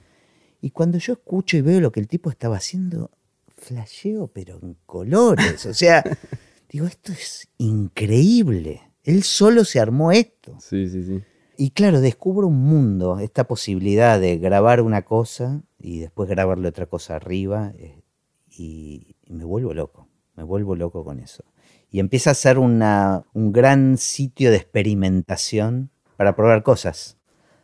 Y 0.61 0.71
cuando 0.71 0.97
yo 0.97 1.13
escucho 1.13 1.57
y 1.57 1.61
veo 1.61 1.81
lo 1.81 1.91
que 1.91 1.99
el 1.99 2.07
tipo 2.07 2.29
estaba 2.29 2.57
haciendo, 2.57 3.11
flasheo, 3.57 4.27
pero 4.27 4.59
en 4.61 4.77
colores. 4.85 5.65
O 5.65 5.73
sea, 5.73 6.03
digo, 6.69 6.85
esto 6.85 7.11
es 7.11 7.47
increíble. 7.57 8.81
Él 9.03 9.23
solo 9.23 9.65
se 9.65 9.79
armó 9.79 10.11
esto. 10.11 10.57
Sí, 10.59 10.87
sí, 10.87 11.03
sí. 11.03 11.21
Y 11.57 11.71
claro, 11.71 12.01
descubro 12.01 12.47
un 12.47 12.63
mundo, 12.63 13.19
esta 13.19 13.45
posibilidad 13.45 14.19
de 14.19 14.37
grabar 14.37 14.81
una 14.81 15.03
cosa 15.03 15.61
y 15.79 15.99
después 15.99 16.29
grabarle 16.29 16.67
otra 16.67 16.87
cosa 16.87 17.15
arriba, 17.15 17.73
eh, 17.77 18.01
y, 18.49 19.15
me 19.27 19.43
vuelvo 19.45 19.73
loco, 19.73 20.07
me 20.35 20.43
vuelvo 20.43 20.75
loco 20.75 21.03
con 21.03 21.19
eso. 21.19 21.43
Y 21.91 21.99
empieza 21.99 22.31
a 22.31 22.35
ser 22.35 22.57
una, 22.57 23.23
un 23.33 23.51
gran 23.51 23.97
sitio 23.97 24.49
de 24.49 24.57
experimentación 24.57 25.91
para 26.23 26.37
probar 26.37 26.63
cosas. 26.63 27.17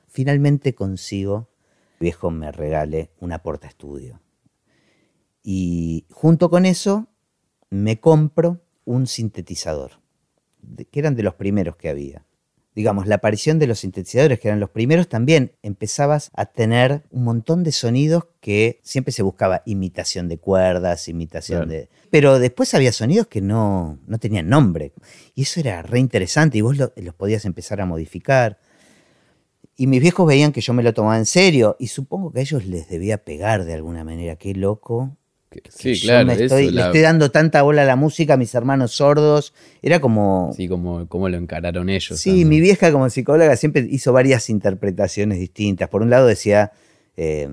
Finalmente 0.10 0.76
consigo, 0.76 1.48
viejo 1.98 2.30
me 2.30 2.52
regale 2.52 3.10
una 3.22 3.42
porta 3.42 3.70
estudio. 3.70 4.20
Y 5.44 6.06
junto 6.12 6.50
con 6.50 6.66
eso 6.66 7.08
me 7.70 8.02
compro 8.02 8.60
un 8.84 9.08
sintetizador, 9.08 9.92
que 10.92 11.00
eran 11.00 11.16
de 11.16 11.24
los 11.24 11.36
primeros 11.36 11.78
que 11.78 11.88
había. 11.88 12.26
Digamos, 12.80 13.08
la 13.08 13.16
aparición 13.16 13.60
de 13.60 13.68
los 13.68 13.82
sintetizadores, 13.82 14.40
que 14.40 14.48
eran 14.48 14.62
los 14.62 14.70
primeros, 14.70 15.10
también 15.10 15.52
empezabas 15.64 16.32
a 16.34 16.46
tener 16.46 17.04
un 17.12 17.26
montón 17.26 17.62
de 17.66 17.74
sonidos 17.74 18.28
que 18.40 18.80
siempre 18.84 19.12
se 19.12 19.22
buscaba 19.22 19.64
imitación 19.66 20.30
de 20.30 20.38
cuerdas, 20.38 21.10
imitación 21.10 21.68
de... 21.68 21.90
Pero 22.10 22.40
después 22.40 22.74
había 22.74 22.94
sonidos 22.94 23.28
que 23.28 23.42
no, 23.42 24.00
no 24.08 24.18
tenían 24.18 24.48
nombre. 24.48 24.94
Y 25.36 25.42
eso 25.42 25.60
era 25.60 25.82
re 25.82 26.00
interesante 26.00 26.58
y 26.58 26.62
vos 26.62 26.78
los 26.78 27.16
podías 27.16 27.44
empezar 27.44 27.82
a 27.82 27.86
modificar. 27.86 28.60
Y 29.76 29.88
mis 29.88 30.00
viejos 30.00 30.26
veían 30.26 30.54
que 30.54 30.62
yo 30.62 30.72
me 30.72 30.82
lo 30.82 30.94
tomaba 30.94 31.18
en 31.18 31.26
serio 31.26 31.76
y 31.80 31.88
supongo 31.88 32.32
que 32.32 32.40
a 32.40 32.44
ellos 32.44 32.66
les 32.66 32.88
debía 32.88 33.18
pegar 33.18 33.66
de 33.66 33.74
alguna 33.74 34.06
manera. 34.06 34.38
Qué 34.38 34.54
loco 34.54 35.18
sí, 35.70 36.00
claro. 36.02 36.28
le 36.28 36.46
estoy 36.46 37.02
dando 37.02 37.32
tanta 37.32 37.62
bola 37.62 37.84
a 37.84 37.86
la 37.86 37.96
música 37.96 38.36
a 38.36 38.38
mis 38.38 38.54
hermanos 38.56 38.92
sordos. 38.94 39.54
Era 39.82 40.00
como. 40.00 40.52
Sí, 40.56 40.68
como, 40.68 41.08
como 41.08 41.30
lo 41.30 41.38
encararon 41.38 41.90
ellos. 41.90 42.20
Sí, 42.20 42.46
mi 42.46 42.60
vieja 42.60 42.92
como 42.92 43.10
psicóloga 43.10 43.56
siempre 43.56 43.88
hizo 43.90 44.14
varias 44.14 44.50
interpretaciones 44.50 45.40
distintas. 45.40 45.90
Por 45.90 46.02
un 46.02 46.10
lado 46.10 46.28
decía. 46.28 46.72
Eh, 47.18 47.50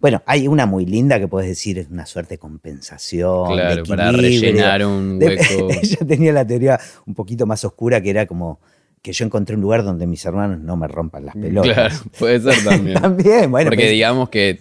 bueno, 0.00 0.22
hay 0.24 0.48
una 0.48 0.64
muy 0.64 0.86
linda 0.86 1.18
que 1.18 1.28
puedes 1.28 1.46
decir 1.46 1.78
es 1.78 1.88
una 1.90 2.06
suerte 2.06 2.34
de 2.34 2.38
compensación. 2.38 3.52
Claro, 3.52 3.84
para 3.84 4.10
rellenar 4.12 4.84
un 4.86 5.18
hueco. 5.22 5.68
ella 5.82 5.98
tenía 6.08 6.32
la 6.32 6.46
teoría 6.46 6.80
un 7.04 7.14
poquito 7.14 7.44
más 7.44 7.64
oscura 7.66 8.00
que 8.00 8.08
era 8.08 8.26
como 8.26 8.60
que 9.02 9.12
yo 9.12 9.26
encontré 9.26 9.56
un 9.56 9.62
lugar 9.62 9.84
donde 9.84 10.06
mis 10.06 10.24
hermanos 10.24 10.60
no 10.60 10.76
me 10.76 10.88
rompan 10.88 11.26
las 11.26 11.34
pelotas. 11.34 11.74
Claro, 11.74 11.94
puede 12.18 12.40
ser 12.40 12.64
también. 12.68 13.00
también, 13.00 13.50
bueno. 13.50 13.70
Porque 13.70 13.90
digamos 13.90 14.30
que 14.30 14.60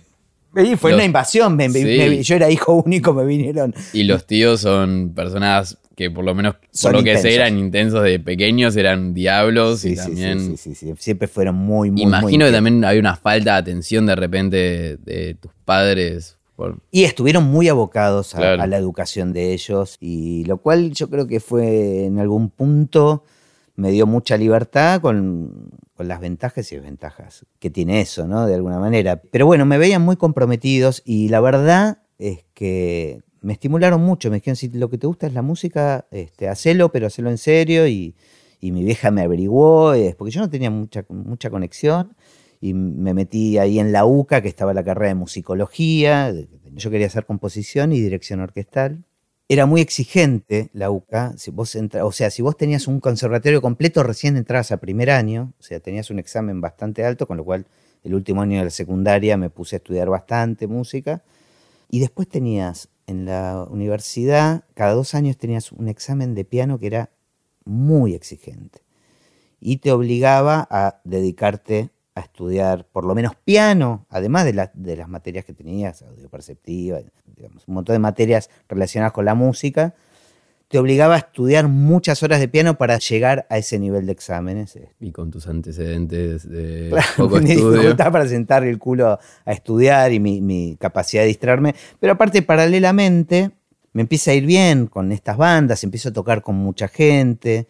fue 0.77 0.93
una 0.93 1.05
invasión, 1.05 1.57
yo 2.21 2.35
era 2.35 2.49
hijo 2.49 2.73
único, 2.85 3.13
me 3.13 3.25
vinieron. 3.25 3.73
Y 3.93 4.03
los 4.03 4.25
tíos 4.25 4.61
son 4.61 5.13
personas 5.15 5.77
que 5.95 6.09
por 6.09 6.23
lo 6.23 6.33
menos, 6.33 6.55
por 6.81 6.93
lo 6.93 7.03
que 7.03 7.17
sé, 7.17 7.35
eran 7.35 7.57
intensos 7.57 8.03
de 8.03 8.21
pequeños, 8.21 8.77
eran 8.77 9.13
diablos 9.13 9.83
y 9.83 9.95
también... 9.95 10.55
Sí, 10.57 10.73
sí, 10.73 10.93
siempre 10.97 11.27
fueron 11.27 11.55
muy, 11.55 11.91
muy... 11.91 12.03
Imagino 12.03 12.45
que 12.45 12.53
también 12.53 12.85
había 12.85 13.01
una 13.01 13.17
falta 13.17 13.53
de 13.53 13.57
atención 13.57 14.05
de 14.05 14.15
repente 14.15 14.97
de, 14.97 15.35
tus 15.39 15.51
padres. 15.65 16.37
Y 16.89 17.03
estuvieron 17.03 17.43
muy 17.43 17.67
abocados 17.67 18.33
a, 18.33 18.53
a 18.53 18.67
la 18.67 18.77
educación 18.77 19.33
de 19.33 19.53
ellos, 19.53 19.97
y 19.99 20.45
lo 20.45 20.57
cual 20.57 20.93
yo 20.93 21.09
creo 21.09 21.27
que 21.27 21.41
fue 21.41 22.05
en 22.05 22.19
algún 22.19 22.49
punto 22.49 23.23
me 23.79 23.91
dio 23.91 24.05
mucha 24.05 24.35
libertad 24.35 24.99
con, 24.99 25.71
las 25.97 26.19
ventajas 26.19 26.71
y 26.71 26.75
desventajas 26.75 27.45
que 27.59 27.69
tiene 27.69 28.01
eso, 28.01 28.27
¿no? 28.27 28.45
De 28.45 28.55
alguna 28.55 28.79
manera. 28.79 29.21
Pero 29.21 29.45
bueno, 29.45 29.65
me 29.65 29.77
veían 29.77 30.01
muy 30.01 30.17
comprometidos 30.17 31.01
y 31.05 31.29
la 31.29 31.39
verdad 31.39 31.99
es 32.17 32.45
que 32.53 33.21
me 33.41 33.53
estimularon 33.53 34.01
mucho. 34.01 34.29
Me 34.29 34.37
dijeron, 34.37 34.55
si 34.57 34.69
lo 34.69 34.89
que 34.89 34.97
te 34.97 35.07
gusta 35.07 35.27
es 35.27 35.33
la 35.33 35.41
música, 35.41 36.07
este, 36.11 36.47
hacelo, 36.49 36.91
pero 36.91 37.07
hacelo 37.07 37.29
en 37.29 37.37
serio. 37.37 37.87
Y, 37.87 38.15
mi 38.61 38.83
vieja 38.83 39.11
me 39.11 39.21
averiguó, 39.21 39.93
eh, 39.93 40.13
porque 40.17 40.31
yo 40.31 40.41
no 40.41 40.49
tenía 40.49 40.69
mucha, 40.69 41.05
mucha 41.09 41.49
conexión. 41.49 42.15
Y 42.61 42.73
me 42.73 43.13
metí 43.13 43.57
ahí 43.57 43.79
en 43.79 43.93
la 43.93 44.05
UCA, 44.05 44.41
que 44.41 44.49
estaba 44.49 44.73
la 44.73 44.83
carrera 44.83 45.09
de 45.09 45.15
musicología. 45.15 46.33
Yo 46.73 46.91
quería 46.91 47.07
hacer 47.07 47.25
composición 47.25 47.93
y 47.93 48.01
dirección 48.01 48.41
orquestal 48.41 49.05
era 49.51 49.65
muy 49.65 49.81
exigente 49.81 50.69
la 50.73 50.91
UCA. 50.91 51.33
Si 51.35 51.49
vos 51.49 51.75
o 51.75 52.11
sea, 52.11 52.29
si 52.29 52.43
vos 52.43 52.55
tenías 52.55 52.87
un 52.87 52.99
conservatorio 52.99 53.61
completo, 53.63 54.03
recién 54.03 54.37
entrabas 54.37 54.71
a 54.71 54.77
primer 54.77 55.09
año, 55.09 55.53
o 55.59 55.63
sea, 55.63 55.79
tenías 55.79 56.11
un 56.11 56.19
examen 56.19 56.61
bastante 56.61 57.03
alto, 57.03 57.27
con 57.27 57.37
lo 57.37 57.43
cual 57.43 57.65
el 58.03 58.13
último 58.13 58.43
año 58.43 58.59
de 58.59 58.65
la 58.65 58.69
secundaria 58.69 59.37
me 59.37 59.49
puse 59.49 59.75
a 59.75 59.77
estudiar 59.77 60.07
bastante 60.07 60.67
música. 60.67 61.23
Y 61.89 61.99
después 61.99 62.29
tenías 62.29 62.89
en 63.07 63.25
la 63.25 63.65
universidad, 63.67 64.65
cada 64.75 64.93
dos 64.93 65.15
años 65.15 65.35
tenías 65.37 65.71
un 65.71 65.87
examen 65.87 66.35
de 66.35 66.45
piano 66.45 66.77
que 66.77 66.85
era 66.85 67.09
muy 67.65 68.13
exigente. 68.13 68.81
Y 69.59 69.77
te 69.77 69.91
obligaba 69.91 70.67
a 70.69 71.01
dedicarte 71.03 71.89
a 72.13 72.21
estudiar 72.21 72.85
por 72.85 73.03
lo 73.03 73.15
menos 73.15 73.33
piano, 73.35 74.05
además 74.09 74.45
de, 74.45 74.69
de 74.75 74.95
las 74.95 75.09
materias 75.09 75.43
que 75.43 75.53
tenías, 75.53 76.03
audio 76.03 76.29
perceptiva, 76.29 76.99
digamos, 77.39 77.67
un 77.67 77.73
montón 77.73 77.93
de 77.95 77.99
materias 77.99 78.49
relacionadas 78.67 79.13
con 79.13 79.25
la 79.25 79.33
música, 79.33 79.95
te 80.67 80.77
obligaba 80.77 81.15
a 81.15 81.17
estudiar 81.17 81.67
muchas 81.67 82.21
horas 82.21 82.39
de 82.39 82.47
piano 82.47 82.77
para 82.77 82.99
llegar 82.99 83.47
a 83.49 83.57
ese 83.57 83.79
nivel 83.79 84.05
de 84.05 84.11
exámenes. 84.11 84.77
Y 84.99 85.11
con 85.11 85.31
tus 85.31 85.47
antecedentes 85.47 86.47
de 86.47 86.89
claro, 86.91 87.07
poco 87.17 87.39
mi 87.39 87.55
dificultad 87.55 88.11
para 88.11 88.27
sentar 88.27 88.63
el 88.63 88.77
culo 88.77 89.19
a 89.45 89.51
estudiar 89.51 90.13
y 90.13 90.19
mi, 90.19 90.41
mi 90.41 90.77
capacidad 90.79 91.23
de 91.23 91.29
distraerme. 91.29 91.73
Pero 91.99 92.13
aparte, 92.13 92.43
paralelamente, 92.43 93.49
me 93.93 94.03
empieza 94.03 94.29
a 94.29 94.35
ir 94.35 94.45
bien 94.45 94.85
con 94.85 95.11
estas 95.11 95.37
bandas, 95.37 95.83
empiezo 95.83 96.09
a 96.09 96.13
tocar 96.13 96.43
con 96.43 96.55
mucha 96.55 96.87
gente 96.87 97.67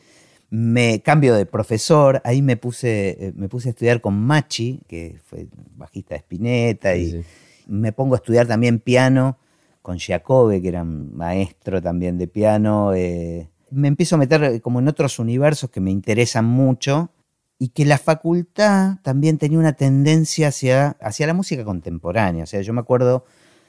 me 0.49 1.01
cambio 1.01 1.35
de 1.35 1.45
profesor, 1.45 2.21
ahí 2.23 2.41
me 2.41 2.57
puse, 2.57 3.09
eh, 3.09 3.33
me 3.35 3.47
puse 3.49 3.69
a 3.69 3.71
estudiar 3.71 4.01
con 4.01 4.19
Machi, 4.19 4.81
que 4.87 5.17
fue 5.23 5.47
bajista 5.75 6.15
de 6.15 6.19
Spinetta, 6.19 6.95
y 6.95 7.23
me 7.67 7.91
pongo 7.91 8.15
a 8.15 8.17
estudiar 8.17 8.47
también 8.47 8.79
piano 8.79 9.37
con 9.81 9.97
Giacobbe, 9.97 10.61
que 10.61 10.67
era 10.67 10.83
maestro 10.83 11.81
también 11.81 12.17
de 12.17 12.27
piano. 12.27 12.93
Eh, 12.93 13.49
me 13.71 13.87
empiezo 13.87 14.15
a 14.15 14.19
meter 14.19 14.61
como 14.61 14.79
en 14.79 14.87
otros 14.87 15.19
universos 15.19 15.69
que 15.69 15.79
me 15.79 15.91
interesan 15.91 16.45
mucho 16.45 17.11
y 17.57 17.69
que 17.69 17.85
la 17.85 17.97
facultad 17.97 18.97
también 19.03 19.37
tenía 19.37 19.59
una 19.59 19.73
tendencia 19.73 20.47
hacia, 20.47 20.97
hacia 21.01 21.27
la 21.27 21.33
música 21.33 21.63
contemporánea. 21.65 22.43
O 22.43 22.47
sea, 22.47 22.61
yo 22.61 22.73
me 22.73 22.79
acuerdo 22.79 23.25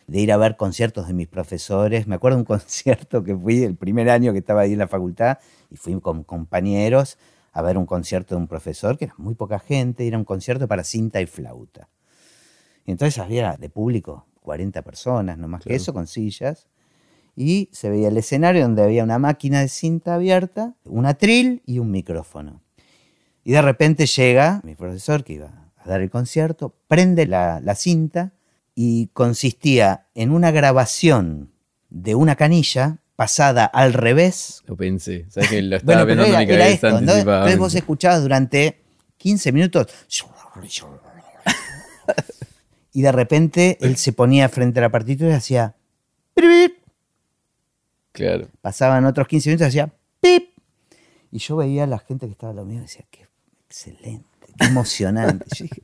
de 0.06 0.20
ir 0.20 0.32
a 0.32 0.36
ver 0.36 0.56
conciertos 0.56 1.06
de 1.06 1.14
mis 1.14 1.28
profesores. 1.28 2.06
Me 2.06 2.16
acuerdo 2.16 2.36
de 2.36 2.42
un 2.42 2.46
concierto 2.58 3.22
que 3.22 3.36
fui 3.36 3.62
el 3.62 3.76
primer 3.76 4.10
año 4.10 4.32
que 4.32 4.38
estaba 4.38 4.62
ahí 4.62 4.72
en 4.72 4.78
la 4.78 4.88
facultad 4.88 5.38
y 5.70 5.76
fui 5.76 5.98
con 6.00 6.24
compañeros 6.24 7.18
a 7.52 7.62
ver 7.62 7.76
un 7.76 7.86
concierto 7.86 8.34
de 8.36 8.40
un 8.40 8.46
profesor, 8.46 8.96
que 8.96 9.06
era 9.06 9.14
muy 9.18 9.34
poca 9.34 9.58
gente, 9.58 10.06
era 10.06 10.16
un 10.16 10.24
concierto 10.24 10.68
para 10.68 10.84
cinta 10.84 11.20
y 11.20 11.26
flauta. 11.26 11.88
Y 12.84 12.92
entonces 12.92 13.18
había 13.18 13.56
de 13.56 13.68
público 13.68 14.26
40 14.40 14.82
personas, 14.82 15.38
no 15.38 15.48
más 15.48 15.62
que 15.62 15.74
eso, 15.74 15.92
con 15.92 16.06
sillas. 16.06 16.68
Y 17.36 17.68
se 17.72 17.88
veía 17.88 18.08
el 18.08 18.16
escenario 18.16 18.62
donde 18.62 18.82
había 18.82 19.04
una 19.04 19.18
máquina 19.18 19.60
de 19.60 19.68
cinta 19.68 20.14
abierta, 20.14 20.74
un 20.84 21.06
atril 21.06 21.62
y 21.64 21.78
un 21.78 21.90
micrófono. 21.90 22.62
Y 23.44 23.52
de 23.52 23.62
repente 23.62 24.06
llega 24.06 24.60
mi 24.64 24.74
profesor 24.74 25.24
que 25.24 25.34
iba 25.34 25.70
a 25.76 25.88
dar 25.88 26.00
el 26.00 26.10
concierto, 26.10 26.74
prende 26.88 27.26
la, 27.26 27.60
la 27.60 27.74
cinta 27.74 28.32
y 28.74 29.08
consistía 29.08 30.06
en 30.14 30.30
una 30.30 30.50
grabación 30.50 31.52
de 31.88 32.14
una 32.14 32.36
canilla 32.36 32.98
pasada 33.16 33.66
al 33.66 33.92
revés. 33.92 34.62
Lo 34.66 34.76
pensé, 34.76 35.26
sabes 35.28 35.50
que 35.50 35.60
lo 35.60 35.76
estaba 35.76 36.04
viendo 36.04 36.24
en 36.24 36.38
mi 36.38 36.46
cabeza 36.46 36.88
Entonces 36.88 37.58
vos 37.58 37.74
escuchabas 37.74 38.22
durante 38.22 38.82
15 39.18 39.52
minutos 39.52 39.88
y 42.92 43.02
de 43.02 43.12
repente 43.12 43.78
él 43.80 43.96
se 43.96 44.12
ponía 44.12 44.48
frente 44.48 44.80
a 44.80 44.82
la 44.82 44.90
partitura 44.90 45.30
y 45.30 45.34
hacía 45.34 45.74
Claro. 48.12 48.48
Pasaban 48.60 49.04
otros 49.04 49.28
15 49.28 49.50
minutos 49.50 49.66
y 49.66 49.68
hacía 49.68 49.92
pip. 50.20 50.50
Y 51.32 51.38
yo 51.38 51.56
veía 51.56 51.84
a 51.84 51.86
la 51.86 51.98
gente 51.98 52.26
que 52.26 52.32
estaba 52.32 52.52
a 52.52 52.56
lo 52.56 52.64
mío 52.64 52.78
y 52.78 52.82
decía, 52.82 53.04
qué 53.10 53.26
excelente, 53.66 54.24
qué 54.58 54.66
emocionante. 54.66 55.46
yo 55.56 55.64
dije, 55.64 55.82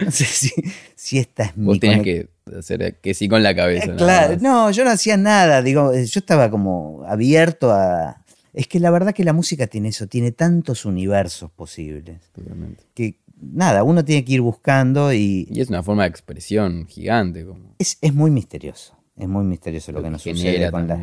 no 0.00 0.10
sé 0.10 0.24
si, 0.24 0.50
si 0.94 1.18
esta 1.18 1.44
es 1.44 1.56
mi... 1.56 1.66
Vos 1.66 1.80
tenías 1.80 2.02
que 2.02 2.28
hacer 2.56 2.96
que 2.96 3.12
sí 3.12 3.28
con 3.28 3.42
la 3.42 3.54
cabeza. 3.54 3.94
claro, 3.96 4.38
no, 4.40 4.70
yo 4.70 4.84
no 4.84 4.90
hacía 4.90 5.16
nada, 5.16 5.60
digo, 5.62 5.92
yo 5.92 6.18
estaba 6.18 6.50
como 6.50 7.04
abierto 7.06 7.70
a... 7.72 8.24
Es 8.54 8.66
que 8.66 8.80
la 8.80 8.90
verdad 8.90 9.14
que 9.14 9.24
la 9.24 9.34
música 9.34 9.66
tiene 9.66 9.90
eso, 9.90 10.06
tiene 10.06 10.32
tantos 10.32 10.84
universos 10.84 11.50
posibles. 11.50 12.18
Totalmente. 12.32 12.82
Que 12.94 13.16
nada, 13.40 13.82
uno 13.82 14.04
tiene 14.04 14.24
que 14.24 14.34
ir 14.34 14.40
buscando 14.40 15.12
y... 15.12 15.46
Y 15.50 15.60
es 15.60 15.68
una 15.68 15.82
forma 15.82 16.02
de 16.02 16.08
expresión 16.08 16.86
gigante. 16.86 17.44
Como... 17.44 17.74
Es, 17.78 17.98
es 18.00 18.14
muy 18.14 18.30
misterioso, 18.30 18.96
es 19.16 19.28
muy 19.28 19.44
misterioso 19.44 19.92
lo, 19.92 20.02
que, 20.02 20.10
nos 20.10 20.22
sucede 20.22 20.70
con 20.70 20.88
la... 20.88 21.00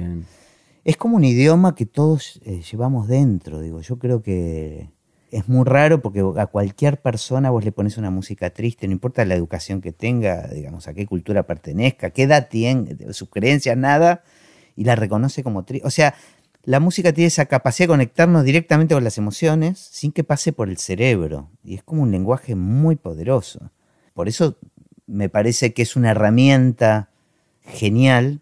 Es 0.84 0.98
como 0.98 1.16
un 1.16 1.24
idioma 1.24 1.74
que 1.74 1.86
todos 1.86 2.40
eh, 2.46 2.62
llevamos 2.70 3.08
dentro, 3.08 3.60
digo, 3.60 3.82
yo 3.82 3.98
creo 3.98 4.22
que 4.22 4.92
es 5.32 5.50
muy 5.50 5.66
raro 5.66 6.02
porque 6.02 6.24
a 6.38 6.46
cualquier 6.46 7.02
persona 7.02 7.50
vos 7.50 7.66
le 7.66 7.72
pones 7.72 7.98
una 7.98 8.12
música 8.12 8.52
triste, 8.52 8.88
no 8.88 8.94
importa 8.94 9.26
la 9.26 9.36
educación 9.36 9.82
que 9.82 9.92
tenga, 9.92 10.48
digamos, 10.48 10.88
a 10.88 10.94
qué 10.94 11.06
cultura 11.06 11.44
pertenezca, 11.44 12.12
qué 12.12 12.24
edad 12.24 12.48
tiene, 12.50 12.96
sus 13.14 13.30
creencias, 13.30 13.76
nada, 13.76 14.24
y 14.76 14.84
la 14.84 14.96
reconoce 14.96 15.44
como 15.44 15.66
triste. 15.66 15.88
O 15.88 15.90
sea, 15.90 16.16
la 16.66 16.80
música 16.80 17.14
tiene 17.14 17.28
esa 17.28 17.46
capacidad 17.46 17.86
de 17.86 17.94
conectarnos 17.94 18.44
directamente 18.44 18.94
con 18.94 19.04
las 19.04 19.18
emociones 19.18 19.80
sin 19.80 20.12
que 20.12 20.24
pase 20.24 20.54
por 20.54 20.70
el 20.70 20.78
cerebro, 20.78 21.50
y 21.64 21.76
es 21.76 21.84
como 21.84 22.04
un 22.04 22.12
lenguaje 22.12 22.56
muy 22.56 22.96
poderoso. 22.96 23.72
Por 24.14 24.28
eso 24.28 24.58
me 25.08 25.30
parece 25.30 25.74
que 25.74 25.82
es 25.82 25.96
una 25.96 26.12
herramienta 26.12 27.10
genial 27.62 28.42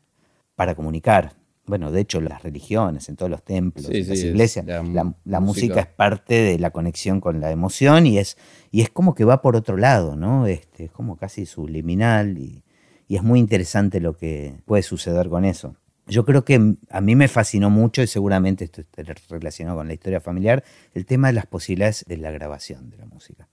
para 0.55 0.75
comunicar 0.75 1.35
bueno, 1.65 1.91
de 1.91 2.01
hecho 2.01 2.19
las 2.19 2.43
religiones, 2.43 3.07
en 3.07 3.15
todos 3.15 3.31
los 3.31 3.41
templos, 3.41 3.89
en 3.89 4.07
las 4.07 4.19
iglesias, 4.19 4.65
la, 4.65 5.39
música. 5.39 5.79
es 5.79 5.87
parte 5.87 6.41
de 6.41 6.59
la 6.59 6.71
conexión 6.71 7.21
con 7.21 7.39
la 7.39 7.51
emoción 7.51 8.05
y 8.05 8.17
es, 8.17 8.37
y 8.69 8.81
es 8.81 8.89
como 8.89 9.15
que 9.15 9.23
va 9.23 9.41
por 9.41 9.55
otro 9.55 9.77
lado, 9.77 10.17
¿no? 10.17 10.45
Este, 10.45 10.85
es 10.85 10.91
como 10.91 11.15
casi 11.15 11.45
subliminal 11.45 12.37
y, 12.37 12.63
y 13.07 13.15
es 13.15 13.23
muy 13.23 13.39
interesante 13.39 14.01
lo 14.01 14.17
que 14.17 14.55
puede 14.65 14.83
suceder 14.83 15.29
con 15.29 15.45
eso. 15.45 15.77
Yo 16.07 16.25
creo 16.25 16.43
que 16.43 16.75
a 16.89 17.01
mí 17.01 17.15
me 17.15 17.27
fascinó 17.27 17.69
mucho, 17.69 18.01
y 18.01 18.07
seguramente 18.07 18.65
esto 18.65 18.81
está 18.81 19.03
relacionado 19.29 19.77
con 19.77 19.87
la 19.87 19.93
historia 19.93 20.19
familiar, 20.19 20.63
el 20.93 21.05
tema 21.05 21.27
de 21.27 21.33
las 21.33 21.45
posibilidades 21.45 22.03
de 22.07 22.17
la 22.17 22.31
grabación 22.31 22.89
de 22.89 22.97
la 22.97 23.05
música. 23.05 23.47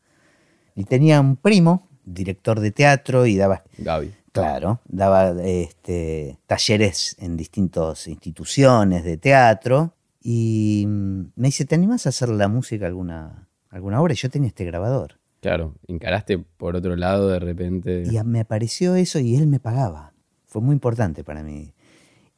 Y 0.74 0.84
tenía 0.84 1.20
un 1.20 1.36
primo, 1.36 1.88
director 2.04 2.60
de 2.60 2.72
teatro, 2.72 3.26
y 3.26 3.36
daba... 3.36 3.62
Gaby. 3.78 4.12
Claro, 4.32 4.80
daba 4.86 5.30
este, 5.42 6.38
talleres 6.46 7.16
en 7.18 7.36
distintas 7.36 8.06
instituciones 8.06 9.02
de 9.02 9.16
teatro 9.16 9.94
y 10.22 10.84
mm, 10.86 11.32
me 11.34 11.48
dice, 11.48 11.64
¿te 11.64 11.74
animas 11.74 12.06
a 12.06 12.10
hacer 12.10 12.28
la 12.28 12.46
música 12.46 12.86
alguna, 12.86 13.48
alguna 13.70 14.00
obra? 14.00 14.12
Y 14.12 14.16
yo 14.16 14.30
tenía 14.30 14.48
este 14.48 14.64
grabador. 14.64 15.18
Claro, 15.40 15.74
encaraste 15.88 16.38
por 16.38 16.76
otro 16.76 16.94
lado 16.96 17.28
de 17.28 17.40
repente. 17.40 18.04
Y 18.06 18.22
me 18.24 18.40
apareció 18.40 18.94
eso 18.94 19.18
y 19.18 19.34
él 19.36 19.46
me 19.46 19.58
pagaba. 19.58 20.12
Fue 20.46 20.60
muy 20.60 20.74
importante 20.74 21.24
para 21.24 21.42
mí. 21.42 21.72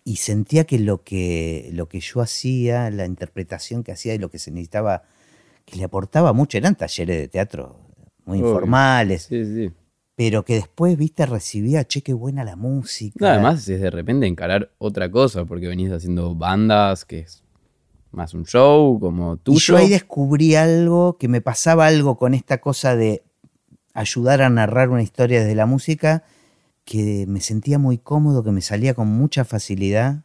Y 0.05 0.17
sentía 0.17 0.65
que 0.65 0.79
lo 0.79 1.03
que, 1.03 1.71
lo 1.73 1.89
que 1.89 2.01
yo 2.01 2.21
hacía, 2.21 2.91
la 2.91 3.07
interpretación 3.07 3.85
que 3.85 3.93
hacía 3.93 4.15
y 4.15 4.19
lo 4.19 4.31
que 4.31 4.39
se 4.39 4.51
necesitaba, 4.51 5.05
que 5.65 5.77
le 5.77 5.85
aportaba 5.85 6.33
mucho, 6.33 6.59
eran 6.59 6.75
talleres 6.75 7.19
de 7.19 7.29
teatro 7.29 7.79
muy 8.25 8.39
informales. 8.39 9.25
Sí, 9.25 9.45
sí 9.45 9.73
pero 10.15 10.45
que 10.45 10.55
después, 10.55 10.97
viste, 10.97 11.27
recibía, 11.27 11.85
che, 11.85 12.03
qué 12.03 12.13
buena 12.13 12.45
la 12.45 12.57
música. 12.57 13.33
además 13.33 13.69
es 13.69 13.81
de 13.81 13.91
repente 13.91 14.27
encarar 14.27 14.71
otra 14.79 15.11
cosa, 15.11 15.45
porque 15.45 15.69
venís 15.69 15.91
haciendo 15.91 16.35
bandas, 16.35 17.05
que 17.05 17.21
es 17.21 17.43
más 18.11 18.35
un 18.35 18.45
show, 18.45 19.01
como 19.01 19.39
tuyo. 19.39 19.57
Y 19.57 19.61
yo 19.61 19.77
ahí 19.77 19.89
descubrí 19.89 20.55
algo, 20.55 21.17
que 21.19 21.29
me 21.29 21.41
pasaba 21.41 21.87
algo 21.87 22.19
con 22.19 22.35
esta 22.35 22.61
cosa 22.61 22.95
de 22.95 23.23
ayudar 23.95 24.43
a 24.43 24.51
narrar 24.51 24.91
una 24.91 25.03
historia 25.03 25.41
desde 25.41 25.55
la 25.55 25.67
música, 25.67 26.25
que 26.85 27.27
me 27.29 27.41
sentía 27.41 27.79
muy 27.79 27.99
cómodo, 27.99 28.45
que 28.45 28.53
me 28.53 28.61
salía 28.61 28.95
con 28.95 29.09
mucha 29.09 29.45
facilidad. 29.45 30.25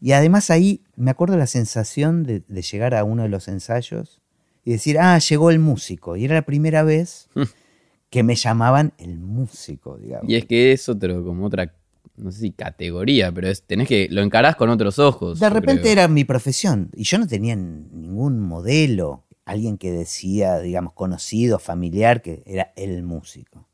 Y 0.00 0.12
además 0.12 0.50
ahí 0.50 0.82
me 0.96 1.10
acuerdo 1.10 1.36
la 1.36 1.46
sensación 1.46 2.24
de, 2.24 2.42
de 2.46 2.62
llegar 2.62 2.94
a 2.94 3.04
uno 3.04 3.22
de 3.22 3.28
los 3.28 3.48
ensayos 3.48 4.22
y 4.64 4.72
decir, 4.72 4.98
ah, 4.98 5.18
llegó 5.18 5.50
el 5.50 5.58
músico. 5.58 6.16
Y 6.16 6.24
era 6.24 6.34
la 6.34 6.42
primera 6.46 6.82
vez 6.82 7.28
que 8.10 8.22
me 8.22 8.34
llamaban 8.34 8.92
el 8.98 9.18
músico, 9.18 9.98
digamos. 9.98 10.28
Y 10.28 10.36
es 10.36 10.46
que 10.46 10.72
es 10.72 10.88
otro, 10.88 11.24
como 11.24 11.46
otra, 11.46 11.74
no 12.16 12.32
sé 12.32 12.40
si 12.40 12.50
categoría, 12.52 13.32
pero 13.32 13.48
es, 13.48 13.62
tenés 13.62 13.88
que, 13.88 14.08
lo 14.10 14.22
encarás 14.22 14.56
con 14.56 14.70
otros 14.70 14.98
ojos. 14.98 15.38
De 15.40 15.50
repente 15.50 15.92
era 15.92 16.08
mi 16.08 16.24
profesión 16.24 16.90
y 16.94 17.04
yo 17.04 17.18
no 17.18 17.26
tenía 17.26 17.56
ningún 17.56 18.40
modelo, 18.40 19.24
alguien 19.44 19.76
que 19.78 19.92
decía, 19.92 20.58
digamos, 20.60 20.94
conocido, 20.94 21.58
familiar, 21.58 22.22
que 22.22 22.42
era 22.46 22.72
el 22.76 23.02
músico. 23.02 23.68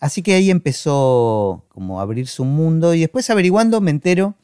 Así 0.00 0.22
que 0.22 0.34
ahí 0.34 0.50
empezó 0.50 1.64
como 1.68 2.00
a 2.00 2.02
abrirse 2.02 2.42
un 2.42 2.54
mundo 2.54 2.94
y 2.94 3.00
después 3.00 3.28
averiguando 3.30 3.80
me 3.80 3.90
entero 3.90 4.34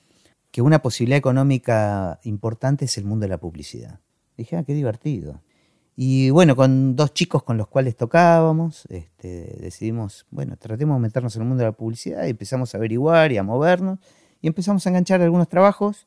que 0.50 0.62
una 0.62 0.82
posibilidad 0.82 1.18
económica 1.18 2.20
importante 2.24 2.84
es 2.84 2.98
el 2.98 3.04
mundo 3.04 3.24
de 3.24 3.30
la 3.30 3.38
publicidad. 3.38 4.00
Dije, 4.36 4.56
ah, 4.56 4.64
qué 4.64 4.74
divertido. 4.74 5.42
Y 5.94 6.30
bueno, 6.30 6.56
con 6.56 6.96
dos 6.96 7.12
chicos 7.12 7.42
con 7.42 7.58
los 7.58 7.68
cuales 7.68 7.96
tocábamos, 7.96 8.86
este, 8.88 9.58
decidimos, 9.60 10.26
bueno, 10.30 10.56
tratemos 10.56 10.96
de 10.96 11.02
meternos 11.02 11.36
en 11.36 11.42
el 11.42 11.48
mundo 11.48 11.62
de 11.62 11.68
la 11.68 11.76
publicidad 11.76 12.26
y 12.26 12.30
empezamos 12.30 12.74
a 12.74 12.78
averiguar 12.78 13.32
y 13.32 13.38
a 13.38 13.42
movernos 13.42 13.98
y 14.40 14.46
empezamos 14.46 14.86
a 14.86 14.90
enganchar 14.90 15.20
algunos 15.20 15.48
trabajos. 15.48 16.06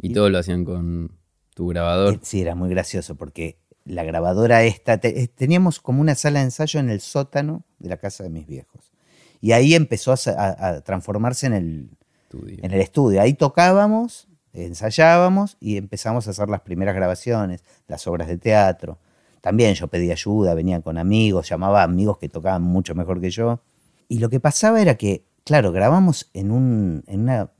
¿Y, 0.00 0.12
todo 0.12 0.30
lo 0.30 0.38
hacían 0.38 0.64
con 0.64 1.12
tu 1.54 1.68
grabador? 1.68 2.20
Sí, 2.22 2.40
era 2.40 2.54
muy 2.54 2.70
gracioso 2.70 3.16
porque 3.16 3.58
la 3.84 4.04
grabadora 4.04 4.62
esta, 4.64 4.94
eh, 5.02 5.28
teníamos 5.28 5.80
como 5.80 6.00
una 6.00 6.14
sala 6.14 6.40
de 6.40 6.46
ensayo 6.46 6.80
en 6.80 6.90
el 6.90 7.00
sótano 7.00 7.64
de 7.78 7.88
la 7.88 7.96
casa 7.96 8.22
de 8.24 8.30
mis 8.30 8.46
viejos. 8.46 8.92
Y 9.40 9.52
ahí 9.52 9.74
empezó 9.74 10.12
a, 10.12 10.80
transformarse 10.82 11.46
en 11.46 11.52
el, 11.54 11.90
en 12.32 12.72
el 12.72 12.80
estudio. 12.80 13.22
Ahí 13.22 13.32
tocábamos 13.32 14.28
ensayábamos 14.52 15.56
y 15.60 15.76
empezamos 15.76 16.26
a 16.26 16.30
hacer 16.30 16.48
las 16.48 16.60
primeras 16.60 16.94
grabaciones, 16.94 17.64
las 17.86 18.06
obras 18.06 18.28
de 18.28 18.38
teatro. 18.38 18.98
También 19.40 19.74
yo 19.74 19.88
pedí 19.88 20.10
ayuda, 20.10 20.54
venía 20.54 20.80
con 20.80 20.98
amigos, 20.98 21.48
llamaba 21.48 21.80
a 21.80 21.84
amigos 21.84 22.18
que 22.18 22.28
tocaban 22.28 22.62
mucho 22.62 22.94
mejor 22.94 23.20
que 23.20 23.30
yo. 23.30 23.60
Y 24.08 24.18
lo 24.18 24.28
que 24.28 24.40
pasaba 24.40 24.82
era 24.82 24.96
que, 24.96 25.24
claro, 25.44 25.72
grabamos 25.72 26.30
en, 26.34 26.50
un, 26.50 27.04
en 27.06 27.20
una 27.20 27.50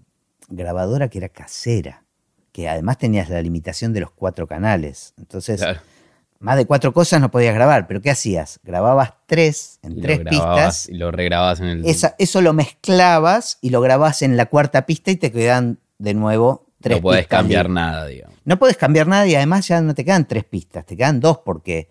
grabadora 0.48 1.08
que 1.08 1.18
era 1.18 1.28
casera, 1.28 2.04
que 2.52 2.68
además 2.68 2.98
tenías 2.98 3.30
la 3.30 3.40
limitación 3.40 3.92
de 3.92 4.00
los 4.00 4.10
cuatro 4.10 4.46
canales. 4.46 5.14
Entonces, 5.16 5.62
más 6.40 6.56
de 6.56 6.66
cuatro 6.66 6.92
cosas 6.92 7.20
no 7.20 7.30
podías 7.30 7.54
grabar, 7.54 7.86
pero 7.86 8.02
¿qué 8.02 8.10
hacías? 8.10 8.60
Grababas 8.64 9.12
tres 9.26 9.78
en 9.82 10.00
tres 10.00 10.20
pistas. 10.20 10.88
Y 10.88 10.94
lo 10.94 11.10
regrababas 11.10 11.60
en 11.60 11.66
el. 11.66 11.84
eso 11.84 12.40
lo 12.40 12.52
mezclabas 12.52 13.58
y 13.60 13.70
lo 13.70 13.80
grababas 13.80 14.22
en 14.22 14.36
la 14.36 14.46
cuarta 14.46 14.86
pista 14.86 15.10
y 15.10 15.16
te 15.16 15.30
quedan 15.30 15.78
de 15.98 16.14
nuevo 16.14 16.66
no 16.88 17.00
puedes 17.00 17.26
cambiar 17.26 17.68
nada, 17.68 18.06
digamos. 18.06 18.36
No 18.44 18.58
puedes 18.58 18.76
cambiar 18.76 19.06
nada 19.06 19.26
y 19.26 19.34
además 19.34 19.68
ya 19.68 19.80
no 19.80 19.94
te 19.94 20.04
quedan 20.04 20.26
tres 20.26 20.44
pistas, 20.44 20.86
te 20.86 20.96
quedan 20.96 21.20
dos 21.20 21.38
porque 21.44 21.88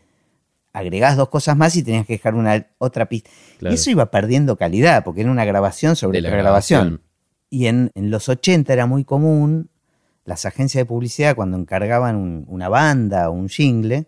agregás 0.73 1.15
dos 1.15 1.29
cosas 1.29 1.55
más 1.55 1.75
y 1.75 1.83
tenías 1.83 2.05
que 2.05 2.13
dejar 2.13 2.35
una 2.35 2.67
otra 2.79 3.07
pista. 3.07 3.29
Y 3.61 3.73
eso 3.73 3.91
iba 3.91 4.09
perdiendo 4.09 4.57
calidad 4.57 5.03
porque 5.03 5.21
era 5.21 5.31
una 5.31 5.45
grabación 5.45 5.95
sobre 5.95 6.21
la 6.21 6.29
grabación. 6.29 7.01
Y 7.51 7.67
en, 7.67 7.91
los 7.95 8.29
80 8.29 8.71
era 8.71 8.85
muy 8.85 9.03
común, 9.03 9.69
las 10.25 10.45
agencias 10.45 10.81
de 10.81 10.85
publicidad 10.85 11.35
cuando 11.35 11.57
encargaban 11.57 12.45
una 12.47 12.69
banda 12.69 13.29
o 13.29 13.33
un 13.33 13.49
jingle, 13.49 14.07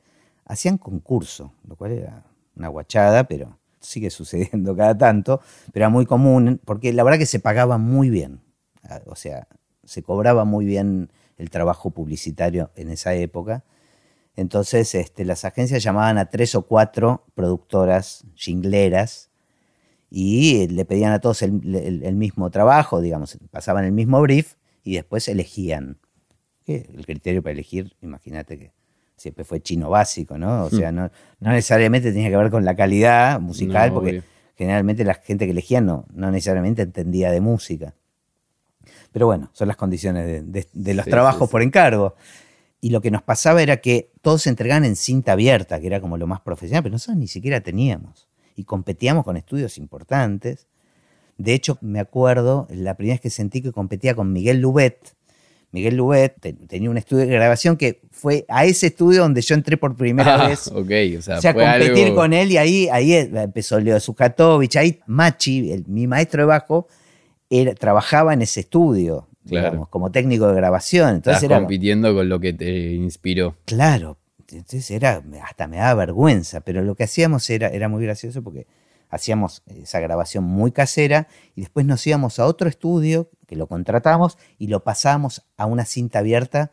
hacían 0.51 0.77
concurso, 0.77 1.53
lo 1.65 1.77
cual 1.77 1.93
era 1.93 2.25
una 2.55 2.67
guachada, 2.67 3.23
pero 3.23 3.57
sigue 3.79 4.09
sucediendo 4.11 4.75
cada 4.75 4.97
tanto, 4.97 5.41
pero 5.71 5.85
era 5.85 5.89
muy 5.89 6.05
común 6.05 6.59
porque 6.65 6.93
la 6.93 7.03
verdad 7.03 7.17
que 7.17 7.25
se 7.25 7.39
pagaba 7.39 7.77
muy 7.77 8.09
bien. 8.09 8.41
O 9.05 9.15
sea, 9.15 9.47
se 9.85 10.03
cobraba 10.03 10.43
muy 10.43 10.65
bien 10.65 11.11
el 11.37 11.49
trabajo 11.49 11.91
publicitario 11.91 12.71
en 12.75 12.89
esa 12.89 13.13
época. 13.13 13.63
Entonces 14.35 14.93
este, 14.95 15.23
las 15.23 15.45
agencias 15.45 15.83
llamaban 15.83 16.17
a 16.17 16.29
tres 16.29 16.55
o 16.55 16.63
cuatro 16.63 17.25
productoras 17.33 18.25
jingleras 18.35 19.29
y 20.09 20.67
le 20.67 20.83
pedían 20.83 21.13
a 21.13 21.19
todos 21.19 21.41
el, 21.41 21.53
mismo 22.15 22.49
trabajo, 22.51 22.99
digamos, 22.99 23.37
pasaban 23.49 23.85
el 23.85 23.93
mismo 23.93 24.19
brief 24.21 24.55
y 24.83 24.95
después 24.95 25.27
elegían. 25.29 25.99
El 26.65 27.05
criterio 27.05 27.41
para 27.41 27.53
elegir, 27.53 27.95
imagínate 28.01 28.57
que 28.57 28.71
siempre 29.21 29.43
fue 29.43 29.61
chino 29.61 29.89
básico, 29.89 30.37
¿no? 30.37 30.65
O 30.65 30.69
sea, 30.69 30.91
mm. 30.91 30.95
no, 30.95 31.09
necesariamente 31.39 32.11
tenía 32.11 32.29
que 32.29 32.37
ver 32.37 32.49
con 32.49 32.65
la 32.65 32.75
calidad 32.75 33.39
musical, 33.39 33.93
porque 33.93 34.23
generalmente 34.57 35.03
la 35.05 35.13
gente 35.13 35.45
que 35.45 35.51
elegía 35.51 35.79
no, 35.79 36.05
no 36.13 36.31
necesariamente 36.31 36.81
entendía 36.81 37.31
de 37.31 37.39
música. 37.39 37.93
Pero 39.11 39.27
bueno, 39.27 39.51
son 39.53 39.67
las 39.67 39.77
condiciones 39.77 40.43
de, 40.51 40.93
los 40.93 41.05
trabajos 41.05 41.49
por 41.49 41.61
encargo. 41.61 42.15
Y 42.79 42.89
lo 42.89 43.01
que 43.01 43.11
nos 43.11 43.21
pasaba 43.21 43.61
era 43.61 43.77
que 43.77 44.11
todos 44.21 44.41
se 44.41 44.49
entregaban 44.49 44.85
en 44.85 44.95
cinta 44.95 45.33
abierta, 45.33 45.79
que 45.79 45.87
era 45.87 46.01
como 46.01 46.17
lo 46.17 46.25
más 46.25 46.41
profesional, 46.41 46.81
pero 46.81 46.93
nosotros 46.93 47.17
ni 47.17 47.27
siquiera 47.27 47.61
teníamos. 47.61 48.27
Y 48.55 48.63
competíamos 48.63 49.23
con 49.23 49.37
estudios 49.37 49.77
importantes. 49.77 50.67
De 51.37 51.53
hecho, 51.53 51.77
me 51.81 51.99
acuerdo, 51.99 52.67
la 52.71 52.95
primera 52.95 53.15
vez 53.15 53.21
que 53.21 53.29
sentí 53.29 53.61
que 53.61 53.71
competía 53.71 54.15
con 54.15 54.33
Miguel 54.33 54.61
Lubet, 54.61 55.15
Miguel 55.71 55.95
Lubet 55.95 56.35
tenía 56.67 56.89
un 56.89 56.97
estudio 56.97 57.25
de 57.25 57.31
grabación 57.31 57.77
que 57.77 58.01
fue 58.11 58.45
a 58.49 58.65
ese 58.65 58.87
estudio 58.87 59.21
donde 59.21 59.41
yo 59.41 59.55
entré 59.55 59.77
por 59.77 59.95
primera 59.95 60.35
ah, 60.43 60.47
vez. 60.49 60.67
Ok, 60.67 60.91
o 61.17 61.21
sea, 61.21 61.37
o 61.37 61.41
sea 61.41 61.53
competir 61.53 62.13
con 62.13 62.33
él 62.33 62.51
y 62.51 62.57
ahí, 62.57 62.89
ahí 62.89 63.13
empezó 63.13 63.79
Leo 63.79 63.99
Zukatovich, 63.99 64.75
ahí 64.75 64.99
Machi, 65.07 65.83
mi 65.87 66.07
maestro 66.07 66.41
de 66.41 66.47
bajo, 66.47 66.87
trabajaba 67.79 68.33
en 68.33 68.41
ese 68.41 68.61
estudio, 68.61 69.27
digamos, 69.43 69.87
como 69.87 70.11
técnico 70.11 70.47
de 70.47 70.55
grabación. 70.55 71.15
Entonces 71.15 71.43
era, 71.43 71.57
compitiendo 71.57 72.13
con 72.13 72.27
lo 72.27 72.39
que 72.39 72.51
te 72.51 72.91
inspiró. 72.93 73.55
Claro, 73.65 74.17
entonces 74.51 74.91
era, 74.91 75.23
hasta 75.43 75.67
me 75.67 75.77
daba 75.77 76.05
vergüenza, 76.05 76.61
pero 76.61 76.81
lo 76.81 76.95
que 76.95 77.05
hacíamos 77.05 77.49
era, 77.49 77.69
era 77.69 77.87
muy 77.87 78.03
gracioso 78.03 78.43
porque 78.43 78.67
hacíamos 79.09 79.63
esa 79.67 79.99
grabación 79.99 80.43
muy 80.43 80.71
casera 80.71 81.27
y 81.55 81.61
después 81.61 81.85
nos 81.85 82.05
íbamos 82.07 82.39
a 82.39 82.45
otro 82.45 82.67
estudio 82.67 83.29
que 83.51 83.57
lo 83.57 83.67
contratamos 83.67 84.37
y 84.57 84.67
lo 84.67 84.81
pasábamos 84.85 85.45
a 85.57 85.65
una 85.65 85.83
cinta 85.83 86.19
abierta. 86.19 86.71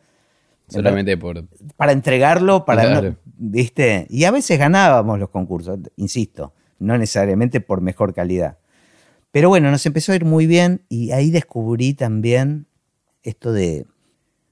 Solamente 0.69 1.17
por... 1.17 1.45
Para 1.75 1.91
entregarlo, 1.91 2.63
para... 2.63 3.17
¿Viste? 3.25 4.07
Y 4.09 4.23
a 4.23 4.31
veces 4.31 4.57
ganábamos 4.57 5.19
los 5.19 5.27
concursos, 5.27 5.77
insisto, 5.97 6.53
no 6.79 6.97
necesariamente 6.97 7.59
por 7.59 7.81
mejor 7.81 8.13
calidad. 8.13 8.59
Pero 9.31 9.49
bueno, 9.49 9.71
nos 9.71 9.85
empezó 9.85 10.13
a 10.13 10.15
ir 10.15 10.23
muy 10.23 10.47
bien 10.47 10.85
y 10.87 11.11
ahí 11.11 11.31
descubrí 11.31 11.95
también 11.95 12.67
esto 13.23 13.51
de 13.51 13.85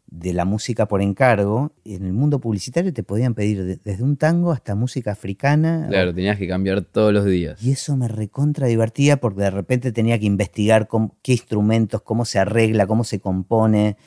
de 0.07 0.33
la 0.33 0.45
música 0.45 0.87
por 0.87 1.01
encargo, 1.01 1.73
en 1.83 2.05
el 2.05 2.13
mundo 2.13 2.39
publicitario 2.39 2.93
te 2.93 3.03
podían 3.03 3.33
pedir 3.33 3.79
desde 3.83 4.03
un 4.03 4.15
tango 4.15 4.51
hasta 4.51 4.73
música 4.73 5.11
africana. 5.11 5.85
Claro, 5.89 6.13
tenías 6.13 6.37
que 6.37 6.47
cambiar 6.47 6.81
todos 6.81 7.13
los 7.13 7.25
días. 7.25 7.61
Y 7.61 7.71
eso 7.71 7.97
me 7.97 8.07
recontra 8.07 8.67
divertía 8.67 9.17
porque 9.17 9.41
de 9.41 9.49
repente 9.49 9.91
tenía 9.91 10.17
que 10.17 10.25
investigar 10.25 10.87
qué 11.21 11.33
instrumentos, 11.33 12.01
cómo 12.01 12.23
se 12.23 12.39
arregla, 12.39 12.87
cómo 12.87 13.03
se 13.03 13.19
compone. 13.19 13.97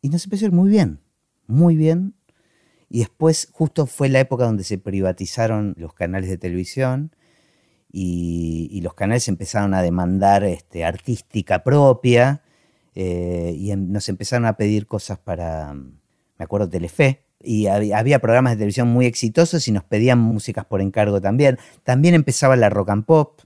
Y 0.00 0.10
nos 0.10 0.24
empezó 0.24 0.44
a 0.44 0.48
ir 0.48 0.52
muy 0.52 0.70
bien, 0.70 1.00
muy 1.48 1.74
bien. 1.74 2.14
Y 2.88 3.00
después 3.00 3.48
justo 3.50 3.86
fue 3.86 4.08
la 4.08 4.20
época 4.20 4.44
donde 4.44 4.62
se 4.62 4.78
privatizaron 4.78 5.74
los 5.76 5.92
canales 5.92 6.30
de 6.30 6.38
televisión 6.38 7.10
y, 7.90 8.80
los 8.82 8.94
canales 8.94 9.26
empezaron 9.26 9.74
a 9.74 9.82
demandar 9.82 10.44
este, 10.44 10.84
artística 10.84 11.64
propia 11.64 12.42
eh, 12.98 13.52
y 13.54 13.70
em, 13.72 13.92
nos 13.92 14.08
empezaron 14.08 14.46
a 14.46 14.56
pedir 14.56 14.86
cosas 14.86 15.18
para, 15.18 15.74
me 15.74 16.44
acuerdo, 16.44 16.68
Telefe, 16.68 17.24
y 17.42 17.66
había, 17.66 18.18
programas 18.18 18.54
de 18.54 18.56
televisión 18.56 18.88
muy 18.88 19.04
exitosos 19.04 19.68
y 19.68 19.70
nos 19.70 19.84
pedían 19.84 20.18
músicas 20.18 20.64
por 20.64 20.80
encargo 20.80 21.20
también. 21.20 21.58
También 21.84 22.14
empezaba 22.14 22.56
la 22.56 22.70
rock 22.70 22.88
and 22.88 23.04
pop, 23.04 23.40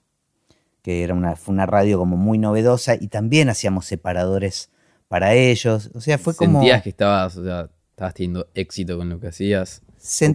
que 0.82 1.02
era 1.02 1.14
una, 1.14 1.34
fue 1.34 1.52
una 1.52 1.66
radio 1.66 1.98
como 1.98 2.16
muy 2.16 2.38
novedosa, 2.38 2.94
y 2.94 3.08
también 3.08 3.48
hacíamos 3.48 3.86
separadores 3.86 4.70
para 5.08 5.34
ellos. 5.34 5.90
O 5.94 6.00
sea, 6.00 6.16
fue 6.16 6.34
como... 6.36 6.60
Sentías 6.60 6.82
que 6.82 6.90
estabas, 6.90 7.36
o 7.36 7.44
sea, 7.44 7.68
estabas 7.90 8.14
teniendo 8.14 8.48
éxito 8.54 8.96
con 8.96 9.08
lo 9.08 9.18
que 9.18 9.26
hacías. 9.26 9.82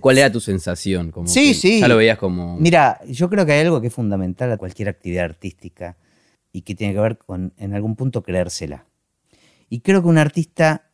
¿Cuál 0.02 0.18
era 0.18 0.30
tu 0.30 0.42
sensación? 0.42 1.12
Como 1.12 1.30
sí, 1.30 1.54
sí. 1.54 1.80
Ya 1.80 1.88
lo 1.88 1.96
veías 1.96 2.18
como... 2.18 2.58
Mira, 2.58 3.00
yo 3.08 3.30
creo 3.30 3.46
que 3.46 3.54
hay 3.54 3.62
algo 3.62 3.80
que 3.80 3.88
es 3.88 3.94
fundamental 3.94 4.52
a 4.52 4.58
cualquier 4.58 4.90
actividad 4.90 5.24
artística 5.24 5.96
y 6.52 6.64
que 6.64 6.76
tiene 6.76 6.94
que 6.94 7.00
ver 7.00 7.18
con, 7.18 7.54
en 7.58 7.74
algún 7.74 7.96
punto, 7.96 8.22
creérsela. 8.22 8.86
Y 9.70 9.80
creo 9.80 10.02
que 10.02 10.08
un 10.08 10.18
artista 10.18 10.90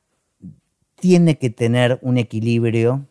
tiene 0.95 1.37
que 1.37 1.49
tener 1.49 1.99
un 2.01 2.17
equilibrio, 2.17 3.07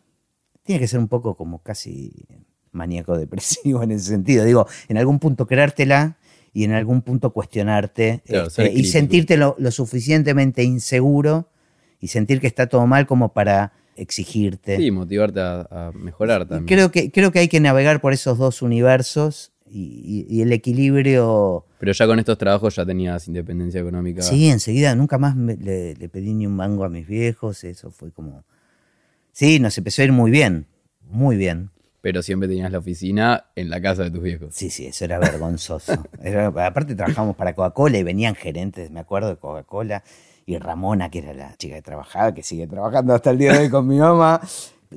tiene 0.63 0.79
que 0.79 0.87
ser 0.87 0.99
un 0.99 1.07
poco 1.07 1.35
como 1.35 1.59
casi 1.59 2.25
maníaco 2.71 3.17
depresivo 3.17 3.83
en 3.83 3.91
ese 3.91 4.05
sentido. 4.05 4.45
Digo, 4.45 4.67
en 4.87 4.97
algún 4.97 5.19
punto 5.19 5.45
creértela 5.45 6.17
y 6.53 6.63
en 6.63 6.73
algún 6.73 7.01
punto 7.01 7.31
cuestionarte 7.31 8.21
este, 8.25 8.71
y 8.71 8.85
sentirte 8.85 9.37
lo, 9.37 9.55
suficientemente 9.71 10.63
inseguro 10.63 11.49
y 11.99 12.07
sentir 12.07 12.41
que 12.41 12.47
está 12.47 12.67
todo 12.67 12.87
mal 12.87 13.05
como 13.05 13.33
para 13.33 13.73
exigirte. 13.95 14.77
Sí, 14.77 14.89
motivarte 14.89 15.39
a, 15.39 15.91
mejorar 15.93 16.47
también. 16.47 16.65
Creo 16.65 16.91
que, 16.91 17.11
creo 17.11 17.31
que 17.31 17.39
hay 17.39 17.47
que 17.47 17.59
navegar 17.59 18.01
por 18.01 18.13
esos 18.13 18.37
dos 18.37 18.61
universos 18.61 19.50
y, 19.71 20.41
el 20.41 20.51
equilibrio... 20.51 21.65
Pero 21.79 21.93
ya 21.93 22.05
con 22.05 22.19
estos 22.19 22.37
trabajos 22.37 22.75
ya 22.75 22.85
tenías 22.85 23.27
independencia 23.27 23.81
económica. 23.81 24.21
Sí, 24.21 24.49
enseguida, 24.49 24.93
nunca 24.95 25.17
más 25.17 25.35
le, 25.35 25.95
pedí 26.09 26.33
ni 26.33 26.45
un 26.45 26.55
mango 26.55 26.83
a 26.83 26.89
mis 26.89 27.07
viejos, 27.07 27.63
eso 27.63 27.91
fue 27.91 28.11
como... 28.11 28.43
Sí, 29.31 29.59
nos 29.59 29.77
empezó 29.77 30.01
a 30.01 30.05
ir 30.05 30.11
muy 30.11 30.29
bien, 30.29 30.67
muy 31.09 31.37
bien. 31.37 31.71
Pero 32.01 32.23
siempre 32.23 32.49
tenías 32.49 32.71
la 32.71 32.79
oficina 32.79 33.45
en 33.55 33.69
la 33.69 33.79
casa 33.79 34.03
de 34.03 34.11
tus 34.11 34.21
viejos. 34.21 34.53
Sí, 34.53 34.69
sí, 34.69 34.87
eso 34.87 35.05
era 35.05 35.19
vergonzoso. 35.19 35.93
aparte 36.57 36.95
trabajamos 36.95 37.35
para 37.35 37.53
Coca-Cola 37.53 37.97
y 37.97 38.03
venían 38.03 38.35
gerentes, 38.35 38.89
me 38.91 38.99
acuerdo, 38.99 39.29
de 39.29 39.35
Coca-Cola. 39.37 40.03
Y 40.45 40.57
Ramona, 40.57 41.09
que 41.09 41.19
era 41.19 41.33
la 41.33 41.55
chica 41.55 41.75
que 41.75 41.83
trabajaba, 41.83 42.33
que 42.33 42.41
sigue 42.41 42.67
trabajando 42.67 43.13
hasta 43.13 43.29
el 43.29 43.37
día 43.37 43.53
de 43.53 43.59
hoy 43.59 43.69
con 43.69 43.87
mi 43.87 43.99
mamá. 43.99 44.41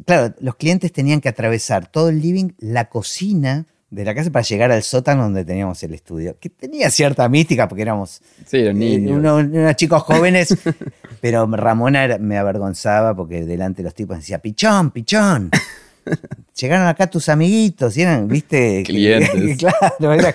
Claro, 0.07 0.35
los 0.41 0.57
clientes 0.57 0.91
tenían 0.91 1.21
que 1.21 1.29
atravesar 1.29 1.87
todo 1.87 2.09
el 2.09 2.21
living, 2.21 2.53
la 2.59 2.89
cocina, 2.89 3.67
de 3.95 4.05
la 4.05 4.15
casa 4.15 4.31
para 4.31 4.43
llegar 4.43 4.73
al 4.73 4.83
sótano 4.83 5.23
donde 5.23 5.45
teníamos 5.45 5.83
el 5.85 5.95
estudio, 5.95 6.37
que 6.41 6.51
tenía 6.51 6.91
cierta 6.91 7.29
mística 7.29 7.69
porque 7.69 7.83
éramos 7.83 8.21
sí, 8.45 8.59
eh, 8.59 8.75
niños. 8.75 9.19
unos, 9.19 9.77
chicos 9.77 10.03
jóvenes, 10.03 10.57
pero 11.21 11.47
Ramona 11.47 12.19
me 12.19 12.37
avergonzaba 12.37 13.15
porque 13.15 13.45
delante 13.45 13.83
de 13.83 13.85
los 13.85 13.95
tipos 13.95 14.17
decía, 14.17 14.39
pichón, 14.39 14.91
pichón. 14.91 15.51
Llegaron 16.61 16.87
acá 16.87 17.09
tus 17.09 17.29
amiguitos, 17.29 17.97
y 17.97 18.03
eran, 18.03 18.29
viste, 18.29 18.83
clientes. 18.85 19.57
claro, 19.99 20.35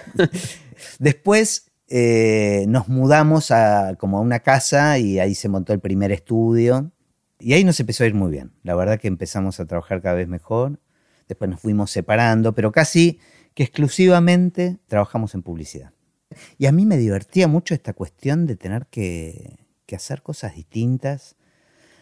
Después 0.98 1.72
eh, 1.90 2.66
nos 2.68 2.88
mudamos 2.88 3.52
a 3.52 3.96
como 4.00 4.18
a 4.18 4.22
una 4.22 4.40
casa 4.40 4.98
y 5.00 5.20
ahí 5.20 5.36
se 5.36 5.50
montó 5.50 5.74
el 5.74 5.80
primer 5.80 6.12
estudio. 6.12 6.92
Y 7.40 7.54
ahí 7.54 7.64
nos 7.64 7.80
empezó 7.80 8.04
a 8.04 8.08
ir 8.08 8.14
muy 8.14 8.32
bien. 8.32 8.52
La 8.64 8.76
verdad 8.76 9.00
que 9.00 9.08
empezamos 9.08 9.60
a 9.60 9.66
trabajar 9.66 10.02
cada 10.02 10.16
vez 10.16 10.28
mejor. 10.28 10.80
Después 11.28 11.50
nos 11.50 11.62
fuimos 11.62 11.92
separando, 11.92 12.54
pero 12.54 12.72
casi 12.72 13.20
que 13.54 13.64
exclusivamente 13.64 14.78
trabajamos 14.88 15.36
en 15.36 15.44
publicidad. 15.44 15.92
Y 16.58 16.68
a 16.68 16.72
mí 16.72 16.86
me 16.86 16.98
divertía 16.98 17.48
mucho 17.48 17.74
esta 17.74 17.94
cuestión 17.94 18.46
de 18.46 18.56
tener 18.56 18.86
que, 18.88 19.58
hacer 19.96 20.22
cosas 20.22 20.56
distintas. 20.56 21.36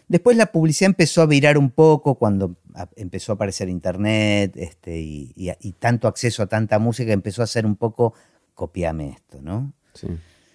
Después 0.10 0.36
la 0.36 0.48
publicidad 0.48 0.90
empezó 0.90 1.22
a 1.22 1.26
virar 1.26 1.58
un 1.58 1.70
poco 1.70 2.16
cuando 2.16 2.58
empezó 2.98 3.32
a 3.32 3.36
aparecer 3.36 3.70
internet 3.70 4.54
este, 4.58 5.00
y, 5.00 5.76
tanto 5.80 6.08
acceso 6.10 6.44
a 6.44 6.48
tanta 6.48 6.80
música, 6.80 7.14
empezó 7.14 7.44
a 7.44 7.48
ser 7.48 7.66
un 7.66 7.78
poco, 7.78 8.14
copiame 8.54 9.12
esto, 9.12 9.42
¿no? 9.42 9.74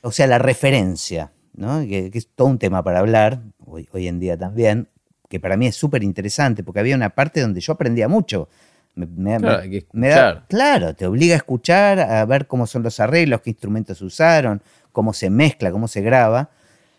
O 0.02 0.12
sea, 0.12 0.26
la 0.26 0.38
referencia, 0.38 1.32
¿no? 1.54 1.80
Que, 1.80 2.10
es 2.12 2.28
todo 2.28 2.48
un 2.48 2.58
tema 2.58 2.84
para 2.84 2.98
hablar, 2.98 3.42
hoy, 3.64 3.88
hoy 3.92 4.08
en 4.08 4.20
día 4.20 4.36
también, 4.36 4.88
que 5.30 5.40
para 5.40 5.56
mí 5.56 5.66
es 5.66 5.74
súper 5.74 6.02
interesante, 6.02 6.62
porque 6.62 6.80
había 6.80 6.94
una 6.94 7.14
parte 7.14 7.40
donde 7.40 7.62
yo 7.62 7.72
aprendía 7.72 8.08
mucho. 8.08 8.50
Me, 8.94 9.38
claro, 9.38 10.44
claro, 10.48 10.94
te 10.94 11.06
obliga 11.06 11.34
a 11.34 11.38
escuchar, 11.38 11.98
a 11.98 12.24
ver 12.26 12.46
cómo 12.46 12.66
son 12.66 12.82
los 12.82 13.00
arreglos, 13.00 13.40
qué 13.40 13.50
instrumentos 13.50 14.02
usaron, 14.02 14.62
cómo 14.92 15.12
se 15.14 15.30
mezcla, 15.30 15.72
cómo 15.72 15.88
se 15.88 16.02
graba. 16.02 16.50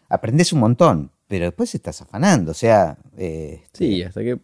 Aprendes 0.10 0.54
un 0.54 0.60
montón, 0.60 1.12
pero 1.28 1.46
después 1.46 1.74
estás 1.76 2.02
afanando, 2.02 2.52
o 2.52 2.56
sea... 2.56 2.98
Eh, 3.18 3.64
sí, 3.74 4.02
hasta 4.02 4.22
que... 4.22 4.40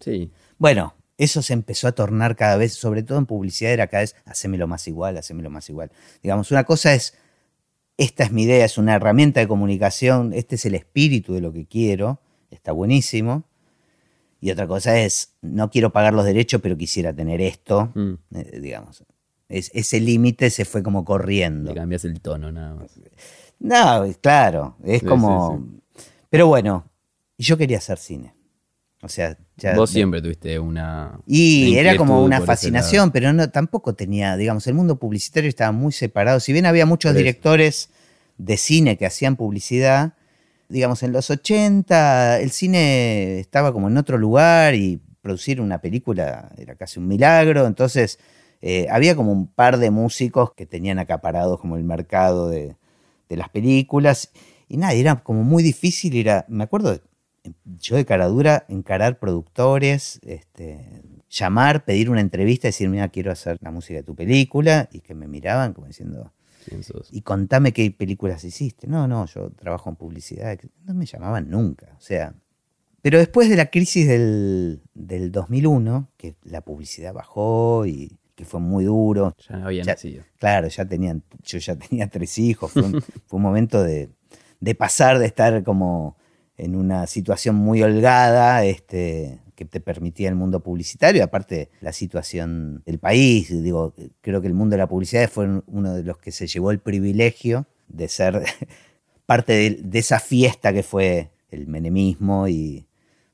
Sí. 0.00 0.30
Bueno, 0.58 0.94
eso 1.18 1.42
se 1.42 1.52
empezó 1.52 1.88
a 1.88 1.92
tornar 1.92 2.36
cada 2.36 2.56
vez, 2.56 2.74
sobre 2.74 3.02
todo 3.02 3.18
en 3.18 3.26
publicidad, 3.26 3.72
era 3.72 3.86
cada 3.86 4.02
vez, 4.02 4.16
hacémelo 4.24 4.66
más 4.66 4.88
igual, 4.88 5.16
hacémelo 5.16 5.50
más 5.50 5.68
igual. 5.68 5.90
Digamos, 6.22 6.50
una 6.50 6.64
cosa 6.64 6.94
es, 6.94 7.14
esta 7.96 8.24
es 8.24 8.32
mi 8.32 8.44
idea, 8.44 8.64
es 8.64 8.78
una 8.78 8.94
herramienta 8.94 9.40
de 9.40 9.48
comunicación, 9.48 10.32
este 10.32 10.56
es 10.56 10.64
el 10.64 10.74
espíritu 10.74 11.34
de 11.34 11.40
lo 11.40 11.52
que 11.52 11.66
quiero, 11.66 12.20
está 12.50 12.72
buenísimo. 12.72 13.44
Y 14.44 14.50
otra 14.50 14.66
cosa 14.66 15.00
es, 15.00 15.30
no 15.40 15.70
quiero 15.70 15.90
pagar 15.90 16.12
los 16.12 16.26
derechos, 16.26 16.60
pero 16.60 16.76
quisiera 16.76 17.14
tener 17.14 17.40
esto, 17.40 17.90
mm. 17.94 18.12
eh, 18.34 18.60
digamos. 18.60 19.02
ese 19.48 20.00
límite 20.00 20.50
se 20.50 20.66
fue 20.66 20.82
como 20.82 21.02
corriendo. 21.02 21.70
Le 21.70 21.80
cambias 21.80 22.04
el 22.04 22.20
tono 22.20 22.52
nada 22.52 22.74
más. 22.74 22.90
No, 23.58 24.04
claro, 24.20 24.76
es 24.84 25.02
como... 25.02 25.66
Pero 26.28 26.46
bueno, 26.46 26.84
yo 27.38 27.56
quería 27.56 27.78
hacer 27.78 27.96
cine. 27.96 28.34
O 29.00 29.08
sea, 29.08 29.38
Vos 29.76 29.88
siempre 29.88 30.20
tuviste 30.20 30.58
una... 30.58 31.18
Y 31.26 31.76
era 31.76 31.96
como 31.96 32.22
una 32.22 32.42
fascinación, 32.42 33.12
pero 33.12 33.32
no 33.32 33.48
tampoco 33.48 33.94
tenía, 33.94 34.36
digamos, 34.36 34.66
el 34.66 34.74
mundo 34.74 34.98
publicitario 34.98 35.48
estaba 35.48 35.72
muy 35.72 35.92
separado. 35.92 36.38
Si 36.38 36.52
bien 36.52 36.66
había 36.66 36.84
muchos 36.84 37.14
directores 37.14 37.88
de 38.36 38.58
cine 38.58 38.98
que 38.98 39.06
hacían 39.06 39.36
publicidad, 39.36 40.12
digamos, 40.68 41.02
en 41.02 41.12
los 41.12 41.30
80 41.30 42.40
el 42.40 42.50
cine 42.50 43.38
estaba 43.38 43.72
como 43.72 43.88
en 43.88 43.96
otro 43.96 44.18
lugar 44.18 44.74
y 44.74 45.00
producir 45.20 45.60
una 45.60 45.80
película 45.80 46.50
era 46.58 46.74
casi 46.74 47.00
un 47.00 47.08
milagro, 47.08 47.66
entonces 47.66 48.18
eh, 48.66 48.86
había 48.90 49.14
como 49.14 49.30
un 49.30 49.46
par 49.46 49.78
de 49.78 49.90
músicos 49.90 50.54
que 50.54 50.64
tenían 50.64 50.98
acaparados 50.98 51.60
como 51.60 51.76
el 51.76 51.84
mercado 51.84 52.48
de, 52.48 52.76
las 53.28 53.48
películas. 53.48 54.30
Y 54.68 54.76
nada, 54.76 54.92
era 54.92 55.22
como 55.22 55.42
muy 55.42 55.62
difícil, 55.62 56.16
era, 56.16 56.44
me 56.48 56.64
acuerdo, 56.64 57.00
yo 57.80 57.96
de 57.96 58.04
cara 58.06 58.26
dura, 58.26 58.64
encarar 58.68 59.18
productores, 59.18 60.20
este, 60.24 61.02
llamar, 61.28 61.84
pedir 61.84 62.08
una 62.08 62.20
entrevista, 62.20 62.68
decir, 62.68 62.88
mira, 62.88 63.08
quiero 63.08 63.32
hacer 63.32 63.58
la 63.60 63.70
música 63.70 63.98
de 63.98 64.02
tu 64.04 64.14
película, 64.14 64.88
y 64.92 65.00
que 65.00 65.14
me 65.14 65.26
miraban 65.26 65.74
como 65.74 65.88
diciendo, 65.88 66.32
y 67.10 67.22
contame 67.22 67.72
qué 67.72 67.90
películas 67.90 68.44
hiciste. 68.44 68.86
No, 68.86 69.06
no, 69.08 69.26
yo 69.26 69.50
trabajo 69.50 69.90
en 69.90 69.96
publicidad. 69.96 70.58
No 70.84 70.94
me 70.94 71.06
llamaban 71.06 71.50
nunca. 71.50 71.94
O 71.96 72.00
sea. 72.00 72.34
Pero 73.02 73.18
después 73.18 73.50
de 73.50 73.56
la 73.56 73.70
crisis 73.70 74.08
del, 74.08 74.80
2001, 74.94 76.10
que 76.16 76.36
la 76.42 76.62
publicidad 76.62 77.12
bajó 77.12 77.84
y 77.86 78.18
que 78.34 78.44
fue 78.44 78.60
muy 78.60 78.84
duro. 78.84 79.36
Ya 79.48 79.64
había 79.64 79.84
nacido. 79.84 80.24
Claro, 80.38 80.68
ya 80.68 80.86
tenían, 80.86 81.22
yo 81.42 81.58
ya 81.58 81.76
tenía 81.76 82.08
tres 82.08 82.38
hijos. 82.38 82.72
Fue 82.72 82.82
un, 82.82 83.02
fue 83.26 83.36
un 83.36 83.42
momento 83.42 83.82
de, 83.82 84.08
de 84.60 84.74
pasar 84.74 85.18
de 85.18 85.26
estar 85.26 85.62
como 85.64 86.16
en 86.56 86.76
una 86.76 87.06
situación 87.06 87.56
muy 87.56 87.82
holgada, 87.82 88.64
este, 88.64 89.40
que 89.54 89.64
te 89.64 89.80
permitía 89.80 90.28
el 90.28 90.34
mundo 90.34 90.60
publicitario, 90.60 91.22
aparte 91.22 91.70
la 91.80 91.92
situación 91.92 92.82
del 92.84 92.98
país, 92.98 93.50
digo, 93.62 93.94
creo 94.20 94.40
que 94.40 94.48
el 94.48 94.54
mundo 94.54 94.74
de 94.74 94.78
la 94.78 94.88
publicidad 94.88 95.28
fue 95.30 95.62
uno 95.66 95.94
de 95.94 96.02
los 96.02 96.18
que 96.18 96.32
se 96.32 96.46
llevó 96.46 96.70
el 96.70 96.80
privilegio 96.80 97.66
de 97.88 98.08
ser 98.08 98.42
parte 99.26 99.78
de, 99.80 99.98
esa 99.98 100.18
fiesta 100.18 100.72
que 100.72 100.82
fue 100.82 101.30
el 101.50 101.66
menemismo 101.66 102.48
y 102.48 102.86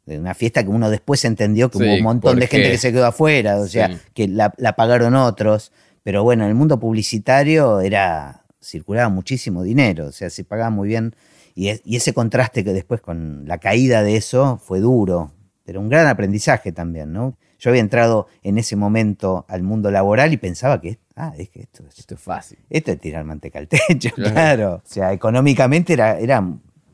de 0.07 0.19
una 0.19 0.35
fiesta 0.35 0.63
que 0.63 0.69
uno 0.69 0.91
después 0.91 1.25
entendió 1.25 1.71
que 1.71 1.79
hubo 1.79 1.95
un 1.95 2.03
montón 2.03 2.39
de 2.39 2.47
gente 2.47 2.71
que 2.71 2.79
se 2.79 2.93
quedó 2.93 3.07
afuera, 3.07 3.59
o 3.59 3.67
sea, 3.67 4.01
que 4.13 4.29
la, 4.29 4.51
pagaron 4.51 5.15
otros, 5.15 5.73
pero 6.03 6.23
bueno, 6.23 6.45
en 6.45 6.51
el 6.51 6.55
mundo 6.55 6.79
publicitario 6.79 7.81
era 7.81 8.45
circulaba 8.63 9.09
muchísimo 9.09 9.63
dinero, 9.63 10.07
o 10.07 10.13
sea, 10.13 10.29
se 10.29 10.45
pagaba 10.45 10.71
muy 10.71 10.89
bien 10.89 11.15
y 11.55 11.97
ese 11.97 12.15
contraste 12.15 12.65
que 12.65 12.73
después 12.73 13.01
con 13.01 13.47
la 13.47 13.59
caída 13.59 14.03
de 14.03 14.17
eso 14.17 14.59
fue 14.63 14.81
duro, 14.81 15.33
pero 15.65 15.81
un 15.81 15.89
gran 15.89 16.07
aprendizaje 16.07 16.73
también, 16.73 17.13
¿no? 17.13 17.37
Yo 17.59 17.71
había 17.71 17.83
entrado 17.83 18.27
en 18.43 18.57
ese 18.57 18.75
momento 18.75 19.45
al 19.47 19.63
mundo 19.63 19.91
laboral 19.91 20.33
y 20.33 20.39
pensaba 20.39 20.81
que, 20.81 20.99
ah, 21.15 21.35
es 21.37 21.51
que 21.51 21.61
esto, 21.61 21.85
esto 21.87 22.15
es 22.15 22.21
fácil. 22.21 22.59
Esto 22.71 22.91
es 22.93 22.99
tirar 22.99 23.25
manteca 23.25 23.59
al 23.59 23.69
techo, 23.69 24.11
claro. 24.15 24.77
O 24.77 24.83
sea, 24.89 25.13
económicamente 25.13 25.93
era, 25.93 26.19
era 26.19 26.43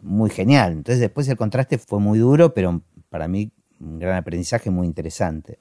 muy 0.03 0.29
genial. 0.31 0.73
Entonces 0.73 1.01
después 1.01 1.29
el 1.29 1.37
contraste 1.37 1.79
fue 1.79 2.01
muy 2.01 2.19
duro, 2.19 2.53
pero 2.53 2.83
para 3.11 3.29
mí 3.29 3.53
un 3.79 4.01
gran 4.01 4.17
aprendizaje 4.17 4.71
muy 4.71 4.89
interesante. 4.89 5.61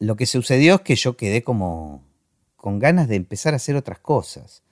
Lo 0.00 0.16
que 0.16 0.26
sucedió 0.26 0.76
es 0.76 0.80
que 0.80 0.96
yo 0.96 1.16
quedé 1.16 1.44
como 1.44 2.02
con 2.56 2.80
ganas 2.80 3.06
de 3.06 3.16
empezar 3.16 3.52
a 3.52 3.56
hacer 3.56 3.76
otras 3.76 4.00
cosas. 4.00 4.64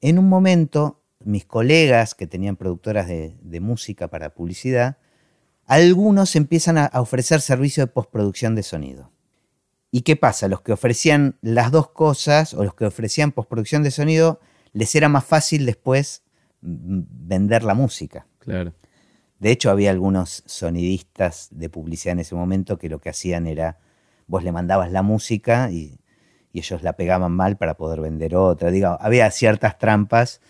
En 0.00 0.18
un 0.18 0.28
momento, 0.28 1.02
mis 1.22 1.44
colegas 1.44 2.14
que 2.14 2.26
tenían 2.26 2.56
productoras 2.56 3.08
de, 3.08 3.36
de 3.42 3.60
música 3.60 4.08
para 4.08 4.30
publicidad, 4.30 4.96
algunos 5.70 6.34
empiezan 6.34 6.78
a 6.78 6.90
ofrecer 6.94 7.40
servicio 7.40 7.84
de 7.84 7.92
postproducción 7.92 8.56
de 8.56 8.64
sonido. 8.64 9.12
¿Y 9.92 10.00
qué 10.00 10.16
pasa? 10.16 10.48
Los 10.48 10.62
que 10.62 10.72
ofrecían 10.72 11.36
las 11.42 11.70
dos 11.70 11.90
cosas 11.90 12.54
o 12.54 12.64
los 12.64 12.74
que 12.74 12.86
ofrecían 12.86 13.30
postproducción 13.30 13.84
de 13.84 13.92
sonido, 13.92 14.40
les 14.72 14.92
era 14.96 15.08
más 15.08 15.24
fácil 15.24 15.66
después 15.66 16.24
vender 16.60 17.62
la 17.62 17.74
música. 17.74 18.26
Claro. 18.40 18.74
De 19.38 19.52
hecho, 19.52 19.70
había 19.70 19.92
algunos 19.92 20.42
sonidistas 20.44 21.46
de 21.52 21.68
publicidad 21.68 22.14
en 22.14 22.20
ese 22.20 22.34
momento 22.34 22.76
que 22.76 22.88
lo 22.88 23.00
que 23.00 23.10
hacían 23.10 23.46
era, 23.46 23.78
vos 24.26 24.42
le 24.42 24.50
mandabas 24.50 24.90
la 24.90 25.02
música 25.02 25.70
y, 25.70 26.00
ellos 26.52 26.82
la 26.82 26.94
pegaban 26.94 27.30
mal 27.30 27.56
para 27.58 27.74
poder 27.74 28.00
vender 28.00 28.34
otra. 28.34 28.72
Digo, 28.72 28.98
había 29.00 29.30
ciertas 29.30 29.78
trampas. 29.78 30.40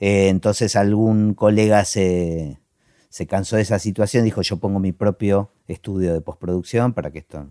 Eh, 0.00 0.26
entonces 0.30 0.74
algún 0.74 1.34
colega 1.34 1.84
se, 1.84 2.58
se 3.14 3.28
cansó 3.28 3.54
de 3.54 3.62
esa 3.62 3.78
situación, 3.78 4.24
dijo 4.24 4.42
yo 4.42 4.56
pongo 4.56 4.80
mi 4.80 4.90
propio 4.90 5.52
estudio 5.68 6.12
de 6.12 6.20
postproducción 6.20 6.94
para 6.94 7.12
que 7.12 7.20
esto 7.20 7.46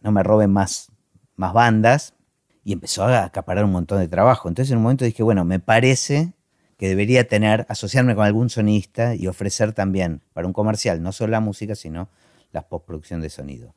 no 0.00 0.12
me 0.12 0.22
roben 0.22 0.52
más, 0.52 0.92
más 1.34 1.52
bandas 1.52 2.14
y 2.62 2.72
empezó 2.72 3.02
a 3.02 3.24
acaparar 3.24 3.64
un 3.64 3.72
montón 3.72 3.98
de 3.98 4.06
trabajo. 4.06 4.48
Entonces 4.48 4.70
en 4.70 4.76
un 4.76 4.84
momento 4.84 5.04
dije, 5.04 5.24
bueno, 5.24 5.44
me 5.44 5.58
parece 5.58 6.34
que 6.78 6.88
debería 6.88 7.26
tener, 7.26 7.66
asociarme 7.68 8.14
con 8.14 8.24
algún 8.24 8.48
sonista 8.48 9.16
y 9.16 9.26
ofrecer 9.26 9.72
también 9.72 10.22
para 10.34 10.46
un 10.46 10.52
comercial, 10.52 11.02
no 11.02 11.10
solo 11.10 11.32
la 11.32 11.40
música, 11.40 11.74
sino 11.74 12.08
la 12.52 12.68
postproducción 12.68 13.20
de 13.20 13.30
sonido. 13.30 13.74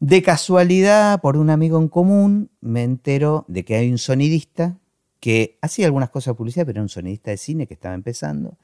De 0.00 0.20
casualidad, 0.20 1.20
por 1.20 1.36
un 1.36 1.50
amigo 1.50 1.78
en 1.78 1.86
común, 1.86 2.50
me 2.60 2.82
entero 2.82 3.44
de 3.46 3.64
que 3.64 3.76
hay 3.76 3.88
un 3.88 3.98
sonidista 3.98 4.76
que 5.20 5.60
hacía 5.62 5.86
algunas 5.86 6.10
cosas 6.10 6.34
de 6.34 6.38
publicidad, 6.38 6.66
pero 6.66 6.78
era 6.78 6.82
un 6.82 6.88
sonidista 6.88 7.30
de 7.30 7.36
cine 7.36 7.68
que 7.68 7.74
estaba 7.74 7.94
empezando 7.94 8.58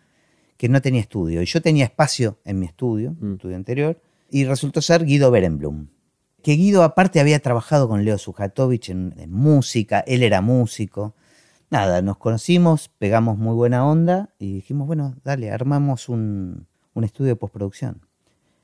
que 0.63 0.69
no 0.69 0.81
tenía 0.81 1.01
estudio. 1.01 1.43
Y 1.43 1.47
yo 1.47 1.61
tenía 1.61 1.87
espacio 1.87 2.39
en 2.45 2.61
mi 2.61 2.67
estudio, 2.67 3.17
mm. 3.19 3.33
estudio 3.33 3.57
anterior, 3.57 4.01
y 4.31 4.45
resultó 4.45 4.81
ser 4.81 5.05
Guido 5.05 5.33
Berenblum. 5.33 5.89
Que 6.41 6.53
Guido 6.53 6.85
aparte 6.85 7.19
había 7.19 7.41
trabajado 7.41 7.89
con 7.89 8.05
Leo 8.05 8.17
Sujatovich 8.17 8.91
en, 8.91 9.13
música, 9.29 10.05
él 10.07 10.23
era 10.23 10.41
músico. 10.41 11.17
Nada, 11.69 12.01
nos 12.01 12.17
conocimos, 12.17 12.93
pegamos 13.01 13.39
muy 13.39 13.57
buena 13.57 13.85
onda 13.85 14.29
y 14.39 14.55
dijimos, 14.55 14.87
bueno, 14.87 15.17
dale, 15.25 15.51
armamos 15.51 16.09
un, 16.09 16.69
un 16.95 17.03
estudio 17.03 17.31
de 17.31 17.37
postproducción. 17.37 18.01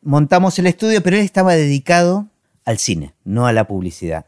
Montamos 0.00 0.56
el 0.60 0.68
estudio, 0.68 1.02
pero 1.02 1.16
él 1.16 1.24
estaba 1.24 1.56
dedicado 1.56 2.28
al 2.64 2.78
cine, 2.78 3.14
no 3.24 3.48
a 3.48 3.52
la 3.52 3.66
publicidad. 3.66 4.24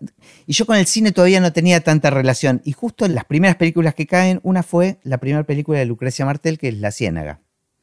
Y 0.49 0.55
yo 0.55 0.67
con 0.67 0.77
el 0.77 0.87
cine 0.87 1.13
todavía 1.13 1.39
no 1.39 1.53
tenía 1.53 1.85
tanta 1.85 2.11
relación. 2.11 2.63
Y 2.65 2.73
justo 2.73 3.05
en 3.05 3.15
las 3.15 3.27
primeras 3.27 3.55
películas 3.55 3.95
que 3.95 4.09
caen, 4.09 4.41
una 4.43 4.65
fue 4.65 4.99
la 5.05 5.19
primera 5.19 5.45
película 5.45 5.79
de 5.79 5.87
Lucrecia 5.87 6.25
Martel, 6.25 6.59
que 6.59 6.67
es 6.67 6.75
La 6.75 6.91
Ciénaga. 6.91 7.39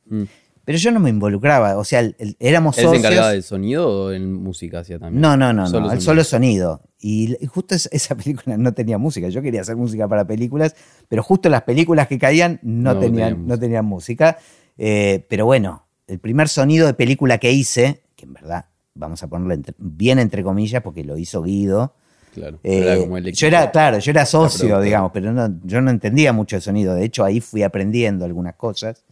Mm. 0.09 0.23
Pero 0.67 0.79
yo 0.79 0.91
no 0.91 0.99
me 0.99 1.09
involucraba, 1.09 1.77
o 1.77 1.85
sea, 1.85 2.11
éramos 2.39 2.75
socios. 2.75 2.95
¿Él 2.95 2.99
se 2.99 3.07
encargaba 3.07 3.31
del 3.31 3.43
sonido 3.43 3.87
o 3.87 4.11
en 4.11 4.33
música 4.33 4.79
hacía 4.79 4.99
también? 4.99 5.21
No, 5.21 5.37
no, 5.37 5.53
no, 5.53 5.65
solo, 5.65 5.79
no, 5.79 5.87
sonido. 5.87 6.01
solo 6.01 6.23
sonido. 6.25 6.81
Y 6.99 7.37
justo 7.47 7.73
esa 7.75 8.15
película 8.17 8.57
no 8.57 8.73
tenía 8.73 8.97
música. 8.97 9.29
Yo 9.29 9.41
quería 9.41 9.61
hacer 9.61 9.77
música 9.77 10.09
para 10.09 10.27
películas, 10.27 10.75
pero 11.07 11.23
justo 11.23 11.47
las 11.47 11.61
películas 11.61 12.09
que 12.09 12.19
caían 12.19 12.59
no, 12.63 12.99
tenían, 12.99 13.47
no 13.47 13.57
tenían 13.57 13.85
música. 13.85 14.39
Eh, 14.77 15.25
pero 15.29 15.45
bueno, 15.45 15.87
el 16.05 16.19
primer 16.19 16.49
sonido 16.49 16.85
de 16.85 16.93
película 16.93 17.37
que 17.37 17.53
hice, 17.53 18.01
que 18.17 18.25
en 18.25 18.33
verdad 18.33 18.65
vamos 18.93 19.23
a 19.23 19.27
ponerlo 19.29 19.73
bien 19.77 20.19
entre 20.19 20.43
comillas 20.43 20.81
porque 20.81 21.05
lo 21.05 21.17
hizo 21.17 21.43
Guido. 21.43 21.93
Claro, 22.33 22.59
eh, 22.63 23.31
yo 23.33 23.47
era, 23.47 23.71
claro, 23.71 23.99
yo 23.99 24.11
era 24.11 24.25
socio, 24.25 24.81
digamos, 24.81 25.11
pero 25.13 25.33
yo 25.63 25.81
no 25.81 25.91
entendía 25.91 26.33
mucho 26.33 26.57
el 26.57 26.61
sonido. 26.61 26.93
De 26.93 27.05
hecho, 27.05 27.23
ahí 27.23 27.39
fui 27.39 27.63
aprendiendo 27.63 28.25
algunas 28.25 28.55
cosas. 28.55 29.05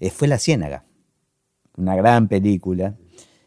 Eh, 0.00 0.10
fue 0.10 0.28
La 0.28 0.38
Ciénaga, 0.38 0.84
una 1.76 1.96
gran 1.96 2.28
película. 2.28 2.94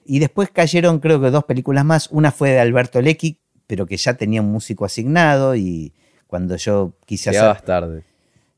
Y 0.06 0.20
después 0.20 0.50
cayeron 0.50 1.00
creo 1.00 1.20
que 1.20 1.30
dos 1.30 1.43
películas 1.43 1.84
más. 1.84 2.10
Una 2.12 2.32
fue 2.32 2.52
de 2.52 2.60
Alberto 2.60 3.02
Lecchi, 3.02 3.39
pero 3.68 3.86
que 3.86 3.98
ya 3.98 4.14
tenía 4.16 4.41
un 4.41 4.52
músico 4.52 4.86
asignado 4.86 5.56
y 5.56 5.93
cuando 6.28 6.56
yo 6.56 6.93
quise 7.06 7.30
hacer... 7.30 7.41
Llegabas 7.41 7.64
tarde. 7.64 8.04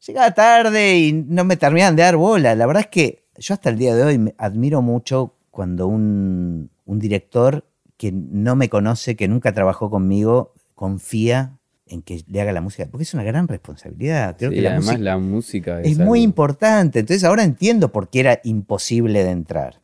Llegaba 0.06 0.32
tarde 0.32 0.98
y 0.98 1.14
no 1.14 1.44
me 1.44 1.58
terminaban 1.58 1.96
de 1.96 2.04
dar 2.04 2.16
bola. 2.16 2.56
La 2.56 2.66
verdad 2.66 2.82
es 2.82 2.88
que 2.88 3.26
yo 3.38 3.54
hasta 3.54 3.70
el 3.70 3.78
día 3.78 3.96
de 3.96 4.04
hoy 4.04 4.34
admiro 4.38 4.82
mucho 4.82 5.36
cuando 5.52 5.88
un, 5.88 6.70
un 6.86 7.00
director 7.00 7.66
que 7.98 8.12
no 8.14 8.56
me 8.56 8.70
conoce, 8.70 9.16
que 9.16 9.28
nunca 9.28 9.54
trabajó 9.54 9.90
conmigo, 9.90 10.54
confía 10.76 11.59
en 11.90 12.02
que 12.02 12.24
le 12.28 12.42
haga 12.42 12.54
la 12.54 12.62
música, 12.62 12.88
porque 12.90 13.04
es 13.04 13.14
una 13.14 13.24
gran 13.24 13.48
responsabilidad. 13.48 14.38
Creo 14.38 14.52
que 14.52 14.62
la 14.62 14.70
además 14.70 14.86
música 14.86 15.04
la 15.04 15.18
música 15.18 15.82
es, 15.82 15.98
muy 15.98 16.22
importante. 16.22 17.00
Entonces 17.00 17.24
ahora 17.24 17.44
entiendo 17.44 17.92
por 17.92 18.10
qué 18.10 18.22
era 18.22 18.40
imposible 18.44 19.24
de 19.24 19.32
entrar. 19.32 19.82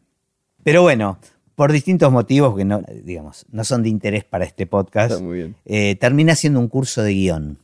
Pero 0.63 0.81
bueno, 0.81 1.19
por 1.55 1.71
distintos 1.71 2.11
motivos 2.11 2.55
que 2.55 2.65
no, 2.65 2.81
digamos, 3.03 3.45
no 3.51 3.63
son 3.63 3.83
de 3.83 3.89
interés 3.89 4.23
para 4.23 4.45
este 4.45 4.67
podcast, 4.67 5.21
eh, 5.65 5.95
terminé 5.95 6.31
haciendo 6.31 6.59
un 6.59 6.67
curso 6.67 7.01
de 7.01 7.13
guion. 7.13 7.57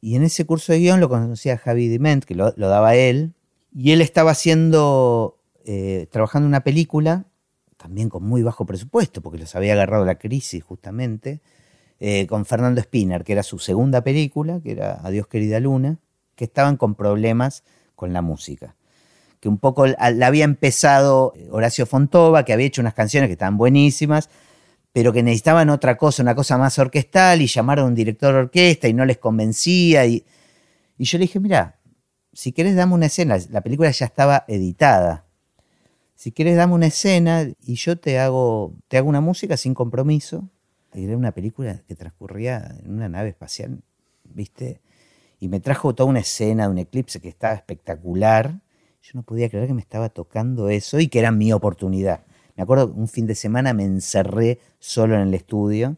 Y 0.00 0.16
en 0.16 0.22
ese 0.22 0.44
curso 0.46 0.72
de 0.72 0.78
guion 0.78 1.00
lo 1.00 1.08
conocía 1.08 1.58
Javi 1.58 1.88
Diment, 1.88 2.24
que 2.24 2.34
lo, 2.34 2.52
daba 2.52 2.94
él, 2.94 3.34
y 3.74 3.92
él 3.92 4.00
estaba 4.00 4.30
haciendo, 4.30 5.38
eh, 5.64 6.06
trabajando 6.10 6.46
en 6.46 6.50
una 6.50 6.64
película, 6.64 7.26
también 7.76 8.08
con 8.08 8.24
muy 8.24 8.42
bajo 8.42 8.64
presupuesto, 8.64 9.20
porque 9.20 9.38
los 9.38 9.54
había 9.54 9.72
agarrado 9.74 10.04
la 10.04 10.16
crisis 10.16 10.62
justamente, 10.62 11.40
eh, 12.00 12.26
con 12.26 12.44
Fernando 12.44 12.80
Spinner, 12.80 13.24
que 13.24 13.32
era 13.32 13.42
su 13.42 13.58
segunda 13.58 14.02
película, 14.02 14.60
que 14.62 14.72
era 14.72 15.00
Adiós 15.02 15.26
querida 15.26 15.58
luna, 15.60 15.98
que 16.36 16.44
estaban 16.44 16.76
con 16.76 16.94
problemas 16.94 17.64
con 17.94 18.12
la 18.12 18.22
música. 18.22 18.76
Que 19.40 19.48
un 19.48 19.58
poco 19.58 19.86
la 19.86 20.26
había 20.26 20.44
empezado 20.44 21.34
Horacio 21.50 21.86
Fontova, 21.86 22.44
que 22.44 22.52
había 22.52 22.66
hecho 22.66 22.80
unas 22.80 22.94
canciones 22.94 23.28
que 23.28 23.32
estaban 23.32 23.56
buenísimas, 23.56 24.30
pero 24.92 25.12
que 25.12 25.22
necesitaban 25.22 25.70
otra 25.70 25.96
cosa, 25.96 26.22
una 26.22 26.34
cosa 26.34 26.58
más 26.58 26.78
orquestal, 26.78 27.42
y 27.42 27.46
llamaron 27.46 27.84
a 27.84 27.88
un 27.88 27.94
director 27.94 28.32
de 28.32 28.40
orquesta 28.40 28.88
y 28.88 28.94
no 28.94 29.04
les 29.04 29.18
convencía. 29.18 30.06
Y, 30.06 30.24
y 30.96 31.04
yo 31.04 31.18
le 31.18 31.22
dije, 31.22 31.40
mira, 31.40 31.78
si 32.32 32.52
querés 32.52 32.76
dame 32.76 32.94
una 32.94 33.06
escena, 33.06 33.36
la 33.50 33.60
película 33.60 33.90
ya 33.90 34.06
estaba 34.06 34.44
editada. 34.46 35.24
Si 36.14 36.32
quieres 36.32 36.56
dame 36.56 36.74
una 36.74 36.86
escena 36.86 37.48
y 37.64 37.74
yo 37.74 37.98
te 37.98 38.18
hago, 38.18 38.74
te 38.88 38.98
hago 38.98 39.08
una 39.08 39.20
música 39.20 39.56
sin 39.56 39.74
compromiso. 39.74 40.48
Era 41.04 41.16
una 41.16 41.32
película 41.32 41.82
que 41.86 41.94
transcurría 41.94 42.76
en 42.82 42.92
una 42.92 43.08
nave 43.08 43.28
espacial, 43.28 43.82
¿viste? 44.24 44.80
Y 45.38 45.48
me 45.48 45.60
trajo 45.60 45.94
toda 45.94 46.08
una 46.08 46.20
escena 46.20 46.64
de 46.64 46.70
un 46.70 46.78
eclipse 46.78 47.20
que 47.20 47.28
estaba 47.28 47.54
espectacular. 47.54 48.60
Yo 49.02 49.10
no 49.14 49.22
podía 49.22 49.48
creer 49.48 49.68
que 49.68 49.74
me 49.74 49.80
estaba 49.80 50.08
tocando 50.08 50.68
eso 50.68 50.98
y 50.98 51.08
que 51.08 51.20
era 51.20 51.30
mi 51.30 51.52
oportunidad. 51.52 52.24
Me 52.56 52.64
acuerdo 52.64 52.92
un 52.92 53.06
fin 53.06 53.26
de 53.26 53.36
semana 53.36 53.72
me 53.72 53.84
encerré 53.84 54.58
solo 54.80 55.14
en 55.14 55.20
el 55.20 55.34
estudio. 55.34 55.96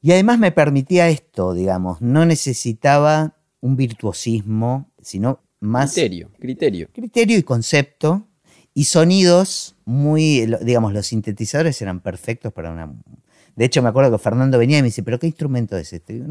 Y 0.00 0.12
además 0.12 0.38
me 0.38 0.52
permitía 0.52 1.08
esto, 1.08 1.52
digamos, 1.52 2.00
no 2.00 2.24
necesitaba 2.24 3.34
un 3.60 3.74
virtuosismo, 3.74 4.92
sino 5.02 5.40
más... 5.58 5.94
Criterio, 5.94 6.30
criterio. 6.38 6.88
Criterio 6.92 7.38
y 7.38 7.42
concepto. 7.42 8.28
Y 8.72 8.84
sonidos 8.84 9.74
muy, 9.84 10.46
digamos, 10.62 10.92
los 10.92 11.08
sintetizadores 11.08 11.82
eran 11.82 12.00
perfectos 12.00 12.52
para 12.52 12.70
una... 12.70 12.94
De 13.56 13.64
hecho, 13.64 13.82
me 13.82 13.88
acuerdo 13.88 14.12
que 14.12 14.18
Fernando 14.18 14.58
venía 14.58 14.78
y 14.78 14.82
me 14.82 14.88
dice, 14.88 15.02
¿pero 15.02 15.18
qué 15.18 15.26
instrumento 15.26 15.76
es 15.78 15.92
este? 15.92 16.22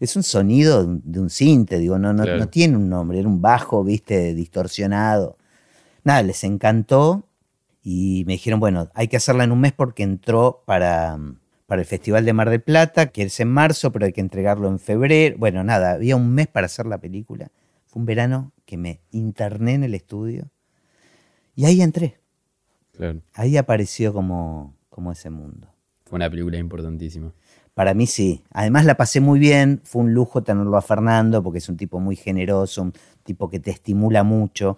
es 0.00 0.16
un 0.16 0.22
sonido 0.22 0.84
de 0.86 1.18
un 1.18 1.30
cinte, 1.30 1.78
digo, 1.78 1.98
no, 1.98 2.12
no, 2.12 2.24
no 2.24 2.48
tiene 2.48 2.76
un 2.76 2.90
nombre, 2.90 3.18
era 3.18 3.28
un 3.28 3.40
bajo, 3.40 3.82
viste, 3.82 4.34
distorsionado. 4.34 5.38
Nada, 6.04 6.22
les 6.22 6.44
encantó 6.44 7.26
y 7.82 8.24
me 8.26 8.34
dijeron, 8.34 8.60
bueno, 8.60 8.90
hay 8.94 9.08
que 9.08 9.16
hacerla 9.16 9.44
en 9.44 9.52
un 9.52 9.60
mes 9.60 9.72
porque 9.72 10.02
entró 10.02 10.62
para, 10.66 11.18
para 11.66 11.80
el 11.80 11.86
Festival 11.86 12.26
de 12.26 12.34
Mar 12.34 12.50
del 12.50 12.60
Plata, 12.60 13.06
que 13.06 13.22
es 13.22 13.40
en 13.40 13.48
marzo, 13.48 13.90
pero 13.90 14.04
hay 14.04 14.12
que 14.12 14.20
entregarlo 14.20 14.68
en 14.68 14.78
febrero. 14.78 15.36
Bueno, 15.38 15.64
nada, 15.64 15.92
había 15.92 16.14
un 16.14 16.30
mes 16.34 16.46
para 16.46 16.66
hacer 16.66 16.84
la 16.84 16.98
película. 16.98 17.50
Fue 17.86 18.00
un 18.00 18.06
verano 18.06 18.52
que 18.66 18.76
me 18.76 19.00
interné 19.10 19.74
en 19.74 19.84
el 19.84 19.94
estudio 19.94 20.50
y 21.54 21.64
ahí 21.64 21.80
entré. 21.80 22.20
Ahí 23.32 23.56
apareció 23.56 24.12
como, 24.12 24.76
como 24.90 25.10
ese 25.10 25.30
mundo. 25.30 25.68
Fue 26.10 26.16
una 26.16 26.28
película 26.28 26.58
importantísima. 26.58 27.32
Para 27.72 27.94
mí 27.94 28.06
sí. 28.08 28.42
Además 28.50 28.84
la 28.84 28.96
pasé 28.96 29.20
muy 29.20 29.38
bien. 29.38 29.80
Fue 29.84 30.02
un 30.02 30.12
lujo 30.12 30.42
tenerlo 30.42 30.76
a 30.76 30.82
Fernando 30.82 31.40
porque 31.40 31.58
es 31.58 31.68
un 31.68 31.76
tipo 31.76 32.00
muy 32.00 32.16
generoso, 32.16 32.82
un 32.82 32.92
tipo 33.22 33.48
que 33.48 33.60
te 33.60 33.70
estimula 33.70 34.24
mucho 34.24 34.76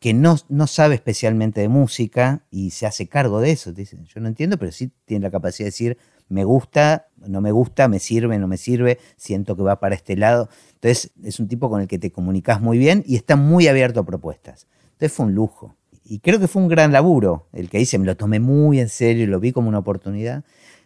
que 0.00 0.12
no, 0.14 0.36
no, 0.48 0.66
sabe 0.66 0.96
especialmente 0.96 1.60
de 1.60 1.68
música 1.68 2.42
y 2.50 2.70
se 2.70 2.86
hace 2.86 3.06
cargo 3.06 3.40
de 3.40 3.52
eso. 3.52 3.70
Dice, 3.72 3.96
yo 4.02 4.20
no 4.20 4.26
entiendo, 4.26 4.58
pero 4.58 4.72
sí 4.72 4.90
tiene 5.04 5.22
la 5.22 5.30
capacidad 5.30 5.66
de 5.66 5.70
decir, 5.70 5.96
me 6.28 6.42
gusta, 6.42 7.06
no 7.24 7.40
me 7.40 7.52
gusta, 7.52 7.86
me 7.86 8.00
sirve, 8.00 8.36
no 8.40 8.48
me 8.48 8.56
sirve, 8.56 8.98
siento 9.16 9.54
que 9.54 9.62
va 9.62 9.78
para 9.78 9.94
este 9.94 10.16
lado. 10.16 10.48
Entonces 10.74 11.12
es 11.22 11.38
un 11.38 11.46
tipo 11.46 11.70
con 11.70 11.82
el 11.82 11.86
que 11.86 12.00
te 12.00 12.10
comunicas 12.10 12.60
muy 12.60 12.78
bien 12.78 13.04
y 13.06 13.14
está 13.14 13.36
muy 13.36 13.68
abierto 13.68 14.00
a 14.00 14.04
propuestas. 14.04 14.66
Entonces 14.94 15.12
fue 15.12 15.26
un 15.26 15.36
lujo. 15.36 15.76
Y 16.04 16.18
creo 16.18 16.40
que 16.40 16.48
fue 16.48 16.60
un 16.62 16.68
gran 16.68 16.90
laburo 16.90 17.46
el 17.52 17.70
que 17.70 17.80
hice, 17.80 17.96
me 18.00 18.06
lo 18.06 18.16
tomé 18.16 18.40
muy 18.40 18.80
en 18.80 18.88
serio 18.88 19.22
y 19.22 19.28
lo 19.28 19.38
vi 19.38 19.52
como 19.52 19.68
una 19.68 19.78
oportunidad. 19.78 20.42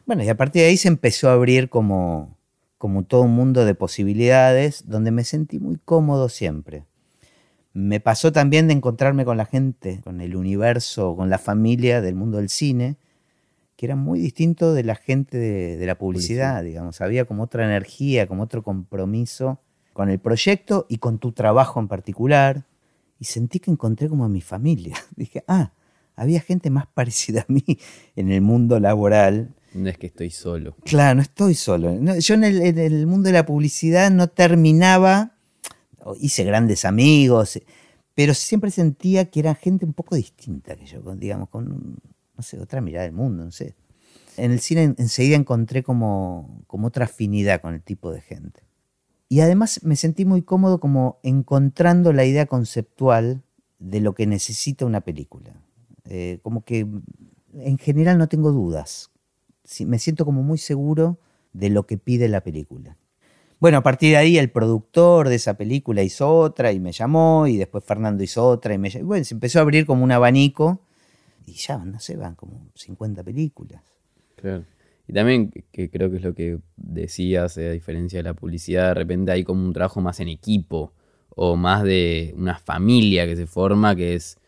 Bueno, 0.06 0.22
y 0.22 0.28
a 0.28 0.36
partir 0.36 0.62
de 0.62 0.68
ahí 0.68 0.76
se 0.76 0.86
empezó 0.86 1.28
a 1.28 1.32
abrir 1.32 1.68
como, 1.68 2.38
como 2.78 3.04
todo 3.04 3.22
un 3.22 3.34
mundo 3.34 3.64
de 3.64 3.74
posibilidades 3.74 4.84
donde 4.86 5.10
me 5.10 5.24
sentí 5.24 5.58
muy 5.58 5.78
cómodo 5.84 6.28
siempre. 6.28 6.84
Me 7.72 7.98
pasó 7.98 8.30
también 8.30 8.68
de 8.68 8.74
encontrarme 8.74 9.24
con 9.24 9.36
la 9.36 9.46
gente, 9.46 10.00
con 10.04 10.20
el 10.20 10.36
universo, 10.36 11.16
con 11.16 11.28
la 11.28 11.38
familia 11.38 12.00
del 12.00 12.14
mundo 12.14 12.38
del 12.38 12.48
cine, 12.48 12.96
que 13.74 13.86
era 13.86 13.96
muy 13.96 14.20
distinto 14.20 14.72
de 14.72 14.84
la 14.84 14.94
gente 14.94 15.38
de, 15.38 15.84
la 15.86 15.98
publicidad, 15.98 16.62
digamos. 16.62 17.00
Había 17.00 17.24
como 17.24 17.42
otra 17.42 17.64
energía, 17.64 18.28
como 18.28 18.44
otro 18.44 18.62
compromiso 18.62 19.60
con 19.92 20.08
el 20.08 20.20
proyecto 20.20 20.86
y 20.88 20.98
con 20.98 21.18
tu 21.18 21.32
trabajo 21.32 21.80
en 21.80 21.88
particular. 21.88 22.64
Y 23.18 23.24
sentí 23.24 23.58
que 23.58 23.72
encontré 23.72 24.08
como 24.08 24.24
a 24.24 24.28
mi 24.28 24.40
familia. 24.40 24.96
Dije, 25.16 25.42
ah, 25.48 25.72
había 26.14 26.40
gente 26.40 26.70
más 26.70 26.86
parecida 26.86 27.40
a 27.40 27.52
mí 27.52 27.64
en 28.14 28.30
el 28.30 28.40
mundo 28.40 28.78
laboral. 28.78 29.54
No 29.76 29.90
es 29.90 29.98
que 29.98 30.06
estoy 30.06 30.30
solo. 30.30 30.76
Claro, 30.84 31.16
no 31.16 31.22
estoy 31.22 31.54
solo. 31.54 31.94
yo 32.18 32.34
en 32.34 32.44
el 32.44 33.06
mundo 33.06 33.28
de 33.28 33.32
la 33.32 33.46
publicidad 33.46 34.10
no 34.10 34.28
terminaba 34.28 35.36
hice 36.20 36.44
grandes 36.44 36.84
amigos, 36.84 37.60
pero 38.14 38.34
siempre 38.34 38.70
sentía 38.70 39.30
que 39.30 39.40
era 39.40 39.54
gente 39.54 39.84
un 39.84 39.92
poco 39.92 40.14
distinta 40.14 40.76
que 40.76 40.86
yo, 40.86 41.00
digamos, 41.16 41.48
con, 41.48 41.98
no 42.36 42.42
sé, 42.42 42.60
otra 42.60 42.80
mirada 42.80 43.04
del 43.04 43.12
mundo, 43.12 43.44
no 43.44 43.50
sé. 43.50 43.74
En 44.36 44.52
el 44.52 44.60
cine 44.60 44.94
enseguida 44.98 45.36
encontré 45.36 45.82
como, 45.82 46.62
como 46.66 46.88
otra 46.88 47.06
afinidad 47.06 47.60
con 47.60 47.74
el 47.74 47.82
tipo 47.82 48.12
de 48.12 48.20
gente. 48.20 48.62
Y 49.28 49.40
además 49.40 49.80
me 49.82 49.96
sentí 49.96 50.24
muy 50.24 50.42
cómodo 50.42 50.78
como 50.78 51.18
encontrando 51.22 52.12
la 52.12 52.24
idea 52.24 52.46
conceptual 52.46 53.42
de 53.78 54.00
lo 54.00 54.14
que 54.14 54.26
necesita 54.26 54.86
una 54.86 55.00
película. 55.00 55.54
Eh, 56.04 56.38
como 56.42 56.64
que 56.64 56.86
en 57.54 57.78
general 57.78 58.18
no 58.18 58.28
tengo 58.28 58.52
dudas. 58.52 59.10
Me 59.86 59.98
siento 59.98 60.24
como 60.24 60.42
muy 60.42 60.58
seguro 60.58 61.18
de 61.52 61.70
lo 61.70 61.86
que 61.86 61.98
pide 61.98 62.28
la 62.28 62.42
película. 62.42 62.96
Bueno, 63.58 63.78
a 63.78 63.82
partir 63.82 64.10
de 64.10 64.16
ahí 64.18 64.36
el 64.36 64.50
productor 64.50 65.28
de 65.28 65.36
esa 65.36 65.56
película 65.56 66.02
hizo 66.02 66.30
otra 66.30 66.72
y 66.72 66.80
me 66.80 66.92
llamó 66.92 67.46
y 67.46 67.56
después 67.56 67.82
Fernando 67.84 68.22
hizo 68.22 68.46
otra 68.46 68.74
y 68.74 68.78
me 68.78 68.90
llamó. 68.90 69.06
Bueno, 69.06 69.24
se 69.24 69.34
empezó 69.34 69.58
a 69.58 69.62
abrir 69.62 69.86
como 69.86 70.04
un 70.04 70.12
abanico 70.12 70.80
y 71.46 71.52
ya, 71.52 71.78
no 71.78 71.98
sé, 71.98 72.16
van 72.16 72.34
como 72.34 72.68
50 72.74 73.24
películas. 73.24 73.82
Claro. 74.36 74.64
Y 75.08 75.12
también, 75.12 75.52
que 75.70 75.88
creo 75.88 76.10
que 76.10 76.16
es 76.16 76.22
lo 76.22 76.34
que 76.34 76.58
decías, 76.76 77.56
eh, 77.58 77.68
a 77.68 77.72
diferencia 77.72 78.18
de 78.18 78.24
la 78.24 78.34
publicidad, 78.34 78.88
de 78.88 78.94
repente 78.94 79.32
hay 79.32 79.44
como 79.44 79.64
un 79.64 79.72
trabajo 79.72 80.00
más 80.00 80.20
en 80.20 80.28
equipo 80.28 80.92
o 81.30 81.56
más 81.56 81.84
de 81.84 82.34
una 82.36 82.58
familia 82.58 83.26
que 83.26 83.36
se 83.36 83.46
forma, 83.46 83.94
que 83.94 84.14
es, 84.14 84.38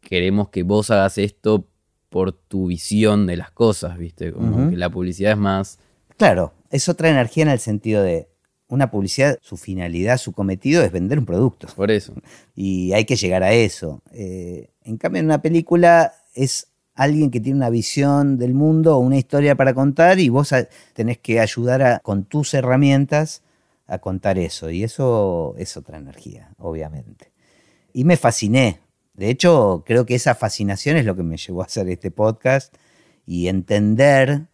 queremos 0.00 0.48
que 0.48 0.62
vos 0.62 0.90
hagas 0.90 1.18
esto 1.18 1.66
por 2.10 2.32
tu 2.32 2.66
visión 2.66 3.26
de 3.26 3.36
las 3.36 3.50
cosas, 3.50 3.96
¿viste? 3.96 4.32
Como 4.32 4.68
que 4.68 4.76
la 4.76 4.90
publicidad 4.90 5.32
es 5.32 5.38
más... 5.38 5.78
Claro, 6.16 6.52
es 6.70 6.88
otra 6.88 7.08
energía 7.08 7.44
en 7.44 7.48
el 7.48 7.60
sentido 7.60 8.02
de 8.02 8.28
una 8.68 8.90
publicidad, 8.90 9.38
su 9.40 9.56
finalidad, 9.56 10.18
su 10.18 10.32
cometido 10.32 10.82
es 10.82 10.92
vender 10.92 11.18
un 11.18 11.26
producto. 11.26 11.66
Por 11.74 11.90
eso. 11.90 12.14
Y 12.54 12.92
hay 12.92 13.04
que 13.04 13.16
llegar 13.16 13.42
a 13.42 13.52
eso. 13.52 14.02
Eh, 14.12 14.70
en 14.84 14.96
cambio, 14.96 15.20
en 15.20 15.26
una 15.26 15.42
película 15.42 16.12
es 16.34 16.68
alguien 16.94 17.30
que 17.30 17.40
tiene 17.40 17.56
una 17.56 17.70
visión 17.70 18.38
del 18.38 18.54
mundo 18.54 18.96
o 18.96 18.98
una 18.98 19.16
historia 19.16 19.54
para 19.54 19.74
contar 19.74 20.18
y 20.20 20.28
vos 20.28 20.54
tenés 20.92 21.18
que 21.18 21.40
ayudar 21.40 22.00
con 22.02 22.24
tus 22.24 22.54
herramientas 22.54 23.42
a 23.86 23.98
contar 23.98 24.38
eso. 24.38 24.70
Y 24.70 24.84
eso 24.84 25.54
es 25.58 25.76
otra 25.76 25.98
energía, 25.98 26.52
obviamente. 26.58 27.32
Y 27.92 28.04
me 28.04 28.16
fasciné. 28.16 28.80
De 29.20 29.28
hecho, 29.28 29.82
creo 29.84 30.06
que 30.06 30.14
esa 30.14 30.34
fascinación 30.34 30.96
es 30.96 31.04
lo 31.04 31.14
que 31.14 31.22
me 31.22 31.36
llevó 31.36 31.60
a 31.60 31.66
hacer 31.66 31.86
este 31.90 32.10
podcast 32.10 32.74
y 33.26 33.48
entender 33.48 34.46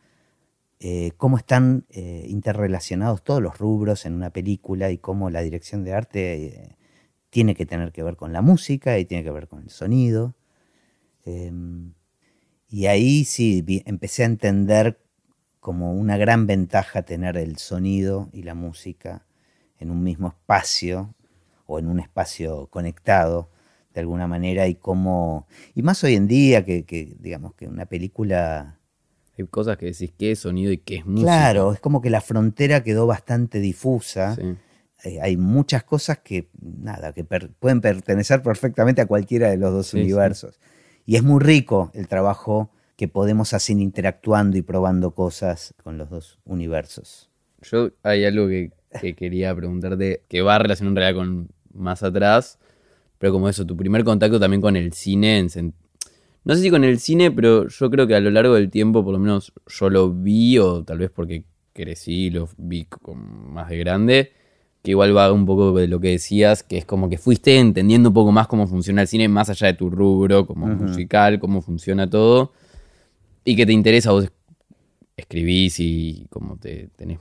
eh, 0.80 1.12
cómo 1.16 1.36
están 1.36 1.86
eh, 1.90 2.26
interrelacionados 2.28 3.22
todos 3.22 3.40
los 3.40 3.58
rubros 3.58 4.06
en 4.06 4.14
una 4.14 4.30
película 4.30 4.90
y 4.90 4.98
cómo 4.98 5.30
la 5.30 5.42
dirección 5.42 5.84
de 5.84 5.92
arte 5.92 6.46
eh, 6.46 6.76
tiene 7.30 7.54
que 7.54 7.64
tener 7.64 7.92
que 7.92 8.02
ver 8.02 8.16
con 8.16 8.32
la 8.32 8.42
música 8.42 8.98
y 8.98 9.04
tiene 9.04 9.22
que 9.22 9.30
ver 9.30 9.46
con 9.46 9.62
el 9.62 9.70
sonido. 9.70 10.34
Em, 11.24 11.92
y 12.68 12.86
ahí 12.86 13.24
sí 13.24 13.64
empecé 13.86 14.24
a 14.24 14.26
entender 14.26 14.98
como 15.60 15.92
una 15.92 16.16
gran 16.16 16.48
ventaja 16.48 17.02
tener 17.02 17.36
el 17.36 17.58
sonido 17.58 18.30
y 18.32 18.42
la 18.42 18.56
música 18.56 19.26
en 19.78 19.92
un 19.92 20.02
mismo 20.02 20.26
espacio 20.26 21.14
o 21.66 21.78
en 21.78 21.86
un 21.86 22.00
espacio 22.00 22.66
conectado 22.66 23.48
de 23.96 24.00
alguna 24.02 24.28
manera 24.28 24.68
y 24.68 24.74
cómo, 24.74 25.48
y 25.74 25.82
más 25.82 26.04
hoy 26.04 26.16
en 26.16 26.28
día 26.28 26.66
que, 26.66 26.84
que 26.84 27.16
digamos 27.18 27.54
que 27.54 27.66
una 27.66 27.86
película 27.86 28.78
hay 29.38 29.46
cosas 29.46 29.78
que 29.78 29.86
decís 29.86 30.12
qué 30.18 30.32
es 30.32 30.40
sonido 30.40 30.70
y 30.70 30.78
qué 30.78 30.96
es 30.96 31.06
música. 31.06 31.30
Claro, 31.30 31.72
es 31.72 31.80
como 31.80 32.00
que 32.02 32.10
la 32.10 32.20
frontera 32.20 32.82
quedó 32.82 33.06
bastante 33.06 33.58
difusa. 33.60 34.36
Eh, 35.04 35.20
hay 35.20 35.36
muchas 35.36 35.84
cosas 35.84 36.18
que, 36.18 36.48
nada, 36.60 37.12
que 37.12 37.24
pueden 37.24 37.80
pertenecer 37.80 38.42
perfectamente 38.42 39.00
a 39.00 39.06
cualquiera 39.06 39.50
de 39.50 39.56
los 39.56 39.72
dos 39.72 39.94
universos. 39.94 40.58
Y 41.04 41.16
es 41.16 41.22
muy 41.22 41.40
rico 41.40 41.90
el 41.94 42.08
trabajo 42.08 42.70
que 42.96 43.08
podemos 43.08 43.52
hacer 43.52 43.78
interactuando 43.78 44.56
y 44.56 44.62
probando 44.62 45.10
cosas 45.12 45.74
con 45.82 45.98
los 45.98 46.08
dos 46.08 46.38
universos. 46.44 47.30
Yo 47.62 47.90
hay 48.02 48.24
algo 48.24 48.48
que, 48.48 48.72
quería 49.14 49.54
preguntarte, 49.54 50.22
que 50.28 50.40
va 50.40 50.58
relacionado 50.58 50.92
en 50.92 50.96
realidad 50.96 51.18
con 51.18 51.48
más 51.74 52.02
atrás, 52.02 52.58
pero 53.18 53.32
como 53.32 53.48
eso, 53.48 53.66
tu 53.66 53.76
primer 53.76 54.04
contacto 54.04 54.38
también 54.38 54.60
con 54.60 54.76
el 54.76 54.92
cine 54.92 55.38
en, 55.38 55.74
no 56.44 56.54
sé 56.54 56.62
si 56.62 56.70
con 56.70 56.84
el 56.84 57.00
cine, 57.00 57.30
pero 57.30 57.68
yo 57.68 57.90
creo 57.90 58.06
que 58.06 58.14
a 58.14 58.20
lo 58.20 58.30
largo 58.30 58.54
del 58.54 58.70
tiempo, 58.70 59.04
por 59.04 59.12
lo 59.12 59.18
menos 59.18 59.52
yo 59.66 59.90
lo 59.90 60.12
vi, 60.12 60.58
o 60.58 60.84
tal 60.84 60.98
vez 60.98 61.10
porque 61.10 61.44
crecí, 61.72 62.30
lo 62.30 62.48
vi 62.56 62.86
más 63.14 63.68
de 63.68 63.78
grande, 63.78 64.32
que 64.82 64.92
igual 64.92 65.16
va 65.16 65.32
un 65.32 65.44
poco 65.44 65.76
de 65.76 65.88
lo 65.88 65.98
que 65.98 66.10
decías, 66.10 66.62
que 66.62 66.78
es 66.78 66.84
como 66.84 67.08
que 67.08 67.18
fuiste 67.18 67.58
entendiendo 67.58 68.10
un 68.10 68.14
poco 68.14 68.30
más 68.30 68.46
cómo 68.46 68.68
funciona 68.68 69.02
el 69.02 69.08
cine, 69.08 69.28
más 69.28 69.50
allá 69.50 69.66
de 69.66 69.74
tu 69.74 69.90
rubro, 69.90 70.46
como 70.46 70.66
musical, 70.68 71.40
cómo 71.40 71.60
funciona 71.62 72.08
todo, 72.08 72.52
y 73.44 73.56
que 73.56 73.66
te 73.66 73.72
interesa 73.72 74.12
vos 74.12 74.30
escribís 75.16 75.80
y 75.80 76.26
como 76.30 76.58
te 76.58 76.90
tenés, 76.94 77.18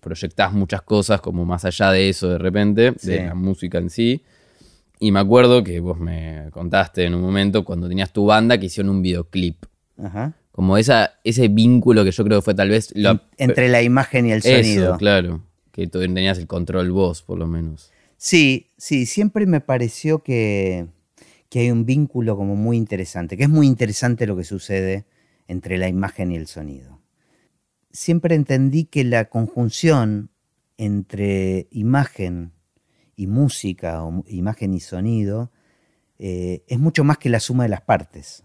proyectás 0.00 0.52
muchas 0.52 0.80
cosas 0.82 1.20
como 1.20 1.44
más 1.44 1.64
allá 1.64 1.90
de 1.90 2.08
eso 2.08 2.28
de 2.28 2.38
repente, 2.38 2.92
de 3.02 3.26
la 3.26 3.34
música 3.34 3.78
en 3.78 3.90
sí. 3.90 4.22
Y 5.02 5.10
me 5.10 5.18
acuerdo 5.18 5.64
que 5.64 5.80
vos 5.80 5.98
me 5.98 6.48
contaste 6.52 7.04
en 7.04 7.16
un 7.16 7.22
momento 7.22 7.64
cuando 7.64 7.88
tenías 7.88 8.12
tu 8.12 8.26
banda 8.26 8.58
que 8.58 8.66
hicieron 8.66 8.94
un 8.94 9.02
videoclip. 9.02 9.64
Ajá. 9.98 10.34
Como 10.52 10.76
esa, 10.76 11.18
ese 11.24 11.48
vínculo 11.48 12.04
que 12.04 12.12
yo 12.12 12.22
creo 12.22 12.38
que 12.38 12.44
fue 12.44 12.54
tal 12.54 12.68
vez... 12.68 12.94
Entre 13.36 13.68
la 13.68 13.82
imagen 13.82 14.26
y 14.26 14.30
el 14.30 14.42
sonido. 14.42 14.90
Eso, 14.90 14.98
claro. 14.98 15.42
Que 15.72 15.88
tú 15.88 15.98
tenías 15.98 16.38
el 16.38 16.46
control 16.46 16.92
vos, 16.92 17.20
por 17.22 17.36
lo 17.36 17.48
menos. 17.48 17.90
Sí, 18.16 18.70
sí, 18.76 19.06
siempre 19.06 19.44
me 19.44 19.60
pareció 19.60 20.22
que, 20.22 20.86
que 21.48 21.58
hay 21.58 21.72
un 21.72 21.84
vínculo 21.84 22.36
como 22.36 22.54
muy 22.54 22.76
interesante, 22.76 23.36
que 23.36 23.42
es 23.42 23.50
muy 23.50 23.66
interesante 23.66 24.24
lo 24.28 24.36
que 24.36 24.44
sucede 24.44 25.04
entre 25.48 25.78
la 25.78 25.88
imagen 25.88 26.30
y 26.30 26.36
el 26.36 26.46
sonido. 26.46 27.00
Siempre 27.90 28.36
entendí 28.36 28.84
que 28.84 29.02
la 29.02 29.24
conjunción 29.24 30.30
entre 30.76 31.66
imagen 31.72 32.52
y 33.16 33.26
música, 33.26 34.04
o 34.04 34.24
imagen 34.28 34.74
y 34.74 34.80
sonido, 34.80 35.50
eh, 36.18 36.62
es 36.68 36.78
mucho 36.78 37.04
más 37.04 37.18
que 37.18 37.28
la 37.28 37.40
suma 37.40 37.64
de 37.64 37.70
las 37.70 37.82
partes. 37.82 38.44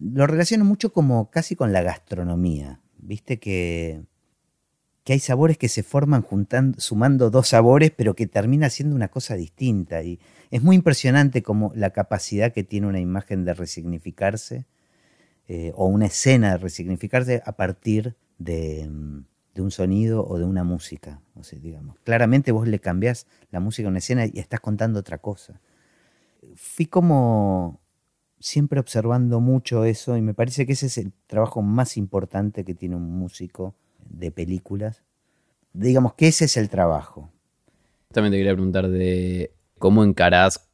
lo 0.00 0.26
relaciono 0.26 0.64
mucho 0.64 0.92
como 0.92 1.30
casi 1.30 1.56
con 1.56 1.72
la 1.72 1.82
gastronomía. 1.82 2.80
Viste 2.98 3.38
que, 3.38 4.04
que 5.04 5.12
hay 5.14 5.20
sabores 5.20 5.58
que 5.58 5.68
se 5.68 5.82
forman 5.82 6.22
juntando, 6.22 6.80
sumando 6.80 7.30
dos 7.30 7.48
sabores, 7.48 7.90
pero 7.90 8.14
que 8.14 8.26
termina 8.26 8.70
siendo 8.70 8.94
una 8.94 9.08
cosa 9.08 9.34
distinta. 9.36 10.02
Y 10.02 10.20
es 10.50 10.62
muy 10.62 10.76
impresionante 10.76 11.42
como 11.42 11.72
la 11.74 11.90
capacidad 11.90 12.52
que 12.52 12.64
tiene 12.64 12.86
una 12.86 13.00
imagen 13.00 13.44
de 13.44 13.54
resignificarse 13.54 14.66
eh, 15.48 15.72
o 15.76 15.86
una 15.86 16.06
escena 16.06 16.52
de 16.52 16.58
resignificarse 16.58 17.42
a 17.44 17.52
partir 17.52 18.16
de, 18.38 18.88
mm, 18.90 19.24
de 19.56 19.62
un 19.62 19.70
sonido 19.70 20.24
o 20.24 20.38
de 20.38 20.44
una 20.44 20.62
música. 20.62 21.20
O 21.34 21.42
sea, 21.42 21.58
digamos. 21.58 21.98
Claramente 22.04 22.52
vos 22.52 22.68
le 22.68 22.78
cambiás 22.78 23.26
la 23.50 23.58
música 23.58 23.88
a 23.88 23.90
una 23.90 23.98
escena 23.98 24.26
y 24.26 24.38
estás 24.38 24.60
contando 24.60 25.00
otra 25.00 25.18
cosa. 25.18 25.60
Fui 26.54 26.86
como 26.86 27.80
siempre 28.38 28.78
observando 28.78 29.40
mucho 29.40 29.84
eso 29.84 30.16
y 30.16 30.20
me 30.20 30.34
parece 30.34 30.66
que 30.66 30.74
ese 30.74 30.86
es 30.86 30.98
el 30.98 31.12
trabajo 31.26 31.62
más 31.62 31.96
importante 31.96 32.64
que 32.64 32.74
tiene 32.74 32.96
un 32.96 33.10
músico 33.18 33.74
de 33.98 34.30
películas. 34.30 35.02
Digamos 35.72 36.14
que 36.14 36.28
ese 36.28 36.44
es 36.44 36.56
el 36.58 36.68
trabajo. 36.68 37.30
También 38.12 38.32
te 38.32 38.36
quería 38.36 38.52
preguntar 38.52 38.88
de 38.88 39.52
cómo 39.78 40.04
encarás 40.04 40.68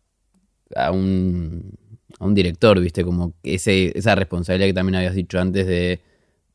a 0.74 0.90
un, 0.90 1.78
a 2.18 2.26
un 2.26 2.34
director, 2.34 2.80
viste, 2.80 3.04
como 3.04 3.32
esa 3.44 4.14
responsabilidad 4.16 4.66
que 4.66 4.74
también 4.74 4.96
habías 4.96 5.14
dicho 5.14 5.38
antes 5.38 5.66
de 5.66 6.00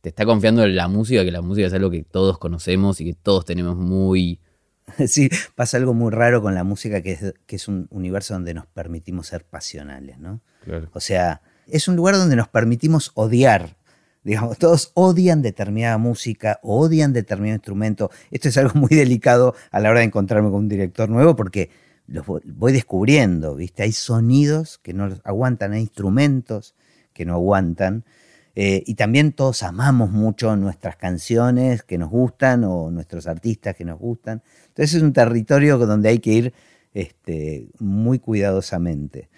te 0.02 0.10
está 0.10 0.26
confiando 0.26 0.64
en 0.64 0.76
la 0.76 0.88
música, 0.88 1.24
que 1.24 1.32
la 1.32 1.42
música 1.42 1.68
es 1.68 1.74
algo 1.74 1.90
que 1.90 2.04
todos 2.04 2.38
conocemos 2.38 3.02
y 3.02 3.06
que 3.06 3.14
todos 3.14 3.46
tenemos 3.46 3.76
muy... 3.76 4.40
Sí, 5.08 5.30
pasa 5.56 5.78
algo 5.78 5.94
muy 5.94 6.12
raro 6.12 6.42
con 6.42 6.56
la 6.56 6.64
música, 6.64 7.02
que 7.02 7.12
es, 7.12 7.34
que 7.46 7.58
es 7.58 7.68
un 7.68 7.88
universo 7.92 8.34
donde 8.34 8.54
nos 8.54 8.68
permitimos 8.68 9.28
ser 9.28 9.44
pasionales, 9.44 10.18
¿no? 10.18 10.42
O 10.94 11.00
sea, 11.00 11.42
es 11.68 11.88
un 11.88 11.96
lugar 11.96 12.16
donde 12.16 12.36
nos 12.36 12.48
permitimos 12.48 13.12
odiar. 13.16 13.78
Digamos, 14.24 14.58
todos 14.60 14.92
odian 14.94 15.42
determinada 15.42 15.98
música, 15.98 16.60
odian 16.64 17.14
determinado 17.14 17.56
instrumento. 17.56 18.12
Esto 18.32 18.50
es 18.50 18.58
algo 18.58 18.80
muy 18.80 18.90
delicado 18.90 19.56
a 19.72 19.80
la 19.80 19.90
hora 19.90 20.00
de 20.00 20.06
encontrarme 20.06 20.50
con 20.50 20.60
un 20.60 20.70
director 20.70 21.10
nuevo 21.10 21.36
porque 21.36 21.70
los 22.08 22.26
voy 22.26 22.72
descubriendo, 22.72 23.56
¿viste? 23.56 23.84
Hay 23.84 23.92
sonidos 23.92 24.78
que 24.78 24.94
no 24.94 25.10
aguantan, 25.24 25.74
hay 25.74 25.82
instrumentos 25.82 26.76
que 27.14 27.26
no 27.26 27.34
aguantan. 27.34 28.06
Eh, 28.60 28.84
y 28.88 28.96
también 28.96 29.34
todos 29.34 29.62
amamos 29.62 30.10
mucho 30.10 30.56
nuestras 30.56 30.96
canciones 30.96 31.84
que 31.84 32.00
nos 32.00 32.10
gustan 32.10 32.64
o 32.64 32.90
nuestros 32.90 33.28
artistas 33.28 33.76
que 33.76 33.86
nos 33.86 34.00
gustan. 34.00 34.42
Entonces 34.70 34.96
es 34.96 35.04
un 35.04 35.14
territorio 35.14 35.78
donde 35.78 36.10
hay 36.10 36.18
que 36.18 36.32
ir 36.32 36.54
este, 36.96 37.68
muy 37.78 38.18
cuidadosamente. 38.18 39.30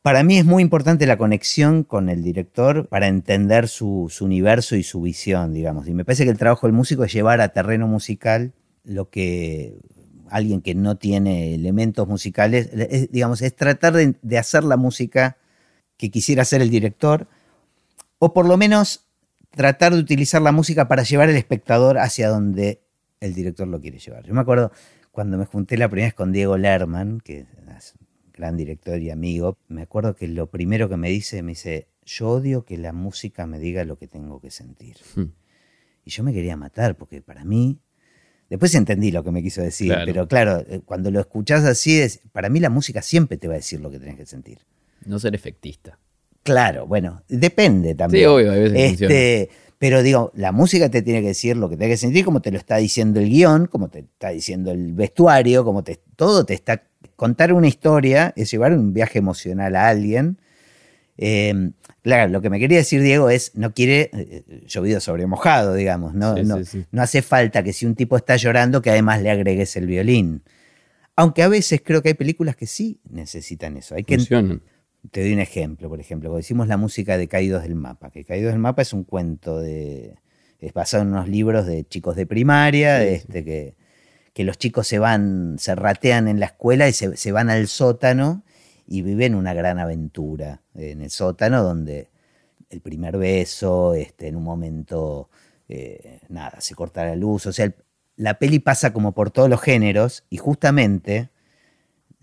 Para 0.00 0.22
mí 0.22 0.38
es 0.38 0.44
muy 0.44 0.62
importante 0.62 1.06
la 1.06 1.18
conexión 1.18 1.82
con 1.82 2.08
el 2.08 2.22
director 2.22 2.86
para 2.86 3.08
entender 3.08 3.66
su, 3.66 4.08
universo 4.20 4.76
y 4.76 4.84
su 4.84 5.00
visión, 5.02 5.52
digamos. 5.52 5.88
Y 5.88 5.92
me 5.92 6.04
parece 6.04 6.22
que 6.22 6.30
el 6.30 6.38
trabajo 6.38 6.68
del 6.68 6.72
músico 6.72 7.02
es 7.02 7.12
llevar 7.12 7.40
a 7.40 7.48
terreno 7.48 7.88
musical 7.88 8.52
lo 8.84 9.10
que 9.10 9.74
alguien 10.28 10.60
que 10.60 10.76
no 10.76 10.96
tiene 10.96 11.56
elementos 11.56 12.06
musicales, 12.06 12.70
digamos, 13.10 13.42
es 13.42 13.56
tratar 13.56 13.94
de 13.94 14.38
hacer 14.38 14.62
la 14.62 14.76
música 14.76 15.36
que 15.96 16.12
quisiera 16.12 16.42
hacer 16.42 16.62
el 16.62 16.70
director, 16.70 17.26
o 18.20 18.32
por 18.32 18.46
lo 18.46 18.56
menos 18.56 19.08
tratar 19.50 19.92
de 19.94 19.98
utilizar 19.98 20.40
la 20.40 20.52
música 20.52 20.86
para 20.86 21.02
llevar 21.02 21.28
al 21.28 21.36
espectador 21.36 21.98
hacia 21.98 22.28
donde 22.28 22.82
el 23.18 23.34
director 23.34 23.66
lo 23.66 23.80
quiere 23.80 23.98
llevar. 23.98 24.24
Yo 24.24 24.34
me 24.34 24.42
acuerdo 24.42 24.70
cuando 25.10 25.38
me 25.38 25.46
junté 25.46 25.76
la 25.76 25.88
primera 25.88 26.08
vez 26.08 26.14
con 26.14 26.30
Diego 26.30 26.56
Lerman, 26.56 27.20
que 27.20 27.40
es 27.40 27.94
un 27.98 28.06
gran 28.32 28.56
director 28.56 29.00
y 29.00 29.10
amigo, 29.10 29.58
me 29.68 29.82
acuerdo 29.82 30.14
que 30.14 30.28
lo 30.28 30.50
primero 30.50 30.88
que 30.88 30.96
me 30.96 31.08
dice, 31.08 31.42
me 31.42 31.52
dice, 31.52 31.88
yo 32.04 32.28
odio 32.28 32.64
que 32.64 32.76
la 32.76 32.92
música 32.92 33.46
me 33.46 33.58
diga 33.58 33.84
lo 33.84 33.96
que 33.96 34.06
tengo 34.06 34.40
que 34.40 34.50
sentir. 34.50 34.96
Hmm. 35.16 35.32
Y 36.04 36.10
yo 36.10 36.22
me 36.22 36.32
quería 36.32 36.56
matar, 36.56 36.96
porque 36.96 37.22
para 37.22 37.44
mí, 37.44 37.80
después 38.50 38.74
entendí 38.74 39.10
lo 39.10 39.24
que 39.24 39.30
me 39.30 39.42
quiso 39.42 39.62
decir, 39.62 39.94
pero 40.04 40.28
claro, 40.28 40.62
eh, 40.68 40.80
cuando 40.84 41.10
lo 41.10 41.20
escuchás 41.20 41.64
así, 41.64 42.00
es, 42.00 42.20
para 42.32 42.50
mí 42.50 42.60
la 42.60 42.70
música 42.70 43.00
siempre 43.00 43.38
te 43.38 43.48
va 43.48 43.54
a 43.54 43.56
decir 43.56 43.80
lo 43.80 43.90
que 43.90 43.98
tenés 43.98 44.16
que 44.16 44.26
sentir. 44.26 44.58
No 45.06 45.18
ser 45.18 45.34
efectista. 45.34 45.98
Claro, 46.42 46.86
bueno, 46.86 47.22
depende 47.28 47.94
también. 47.94 48.22
Sí, 48.22 48.26
obvio, 48.26 48.52
a 48.52 48.54
veces 48.54 49.00
este, 49.00 49.50
Pero 49.78 50.02
digo, 50.02 50.32
la 50.34 50.52
música 50.52 50.88
te 50.90 51.02
tiene 51.02 51.20
que 51.20 51.28
decir 51.28 51.56
lo 51.56 51.68
que 51.68 51.76
te 51.76 51.86
que 51.86 51.96
sentir, 51.96 52.24
como 52.24 52.40
te 52.40 52.50
lo 52.50 52.58
está 52.58 52.76
diciendo 52.76 53.20
el 53.20 53.28
guion, 53.28 53.66
como 53.66 53.88
te 53.88 54.00
está 54.00 54.30
diciendo 54.30 54.70
el 54.70 54.92
vestuario, 54.94 55.64
como 55.64 55.84
te, 55.84 56.00
todo 56.16 56.44
te 56.44 56.54
está... 56.54 56.84
Contar 57.16 57.52
una 57.52 57.68
historia 57.68 58.32
es 58.36 58.50
llevar 58.50 58.72
un 58.72 58.94
viaje 58.94 59.18
emocional 59.18 59.76
a 59.76 59.88
alguien. 59.88 60.38
Em, 61.18 61.72
claro, 62.02 62.32
lo 62.32 62.40
que 62.40 62.48
me 62.48 62.58
quería 62.58 62.78
decir 62.78 63.02
Diego 63.02 63.28
es, 63.28 63.54
no 63.54 63.74
quiere 63.74 64.08
eh, 64.14 64.62
llovido 64.66 65.00
sobre 65.00 65.26
mojado, 65.26 65.74
digamos, 65.74 66.14
¿no? 66.14 66.34
no, 66.36 66.60
no 66.90 67.02
hace 67.02 67.20
falta 67.20 67.62
que 67.62 67.74
si 67.74 67.84
un 67.84 67.94
tipo 67.94 68.16
está 68.16 68.36
llorando, 68.36 68.80
que 68.80 68.88
además 68.88 69.20
le 69.20 69.30
agregues 69.30 69.76
el 69.76 69.86
violín. 69.86 70.42
Aunque 71.16 71.42
a 71.42 71.48
veces 71.48 71.82
creo 71.84 72.00
que 72.00 72.08
hay 72.08 72.14
películas 72.14 72.56
que 72.56 72.66
sí 72.66 72.98
necesitan 73.10 73.76
eso. 73.76 73.94
Hay 73.94 74.04
que, 74.04 74.16
te 75.10 75.22
doy 75.22 75.32
un 75.32 75.40
ejemplo, 75.40 75.88
por 75.88 76.00
ejemplo, 76.00 76.28
cuando 76.28 76.40
hicimos 76.40 76.68
la 76.68 76.76
música 76.76 77.16
de 77.16 77.28
Caídos 77.28 77.62
del 77.62 77.74
Mapa, 77.74 78.10
que 78.10 78.24
Caídos 78.24 78.52
del 78.52 78.60
Mapa 78.60 78.82
es 78.82 78.92
un 78.92 79.04
cuento 79.04 79.60
de. 79.60 80.18
es 80.60 80.72
basado 80.72 81.02
en 81.02 81.10
unos 81.10 81.28
libros 81.28 81.66
de 81.66 81.84
chicos 81.84 82.16
de 82.16 82.26
primaria, 82.26 83.02
este, 83.02 83.44
que, 83.44 83.74
que, 84.34 84.44
los 84.44 84.58
chicos 84.58 84.86
se 84.86 84.98
van, 84.98 85.56
se 85.58 85.74
ratean 85.74 86.28
en 86.28 86.38
la 86.40 86.46
escuela 86.46 86.88
y 86.88 86.92
se, 86.92 87.32
van 87.32 87.50
al 87.50 87.66
sótano 87.68 88.44
y 88.86 89.02
viven 89.02 89.34
una 89.34 89.54
gran 89.54 89.78
aventura 89.78 90.62
en 90.74 91.00
el 91.00 91.10
sótano, 91.10 91.62
donde 91.62 92.10
el 92.68 92.80
primer 92.80 93.16
beso, 93.16 93.94
este, 93.94 94.28
en 94.28 94.36
un 94.36 94.44
momento, 94.44 95.30
eh, 95.68 96.20
nada, 96.28 96.60
se 96.60 96.74
corta 96.74 97.04
la 97.04 97.16
luz. 97.16 97.46
O 97.46 97.52
sea, 97.52 97.72
la 98.16 98.38
peli 98.38 98.58
pasa 98.58 98.92
como 98.92 99.12
por 99.12 99.30
todos 99.30 99.48
los 99.48 99.60
géneros 99.60 100.24
y 100.28 100.36
justamente 100.36 101.30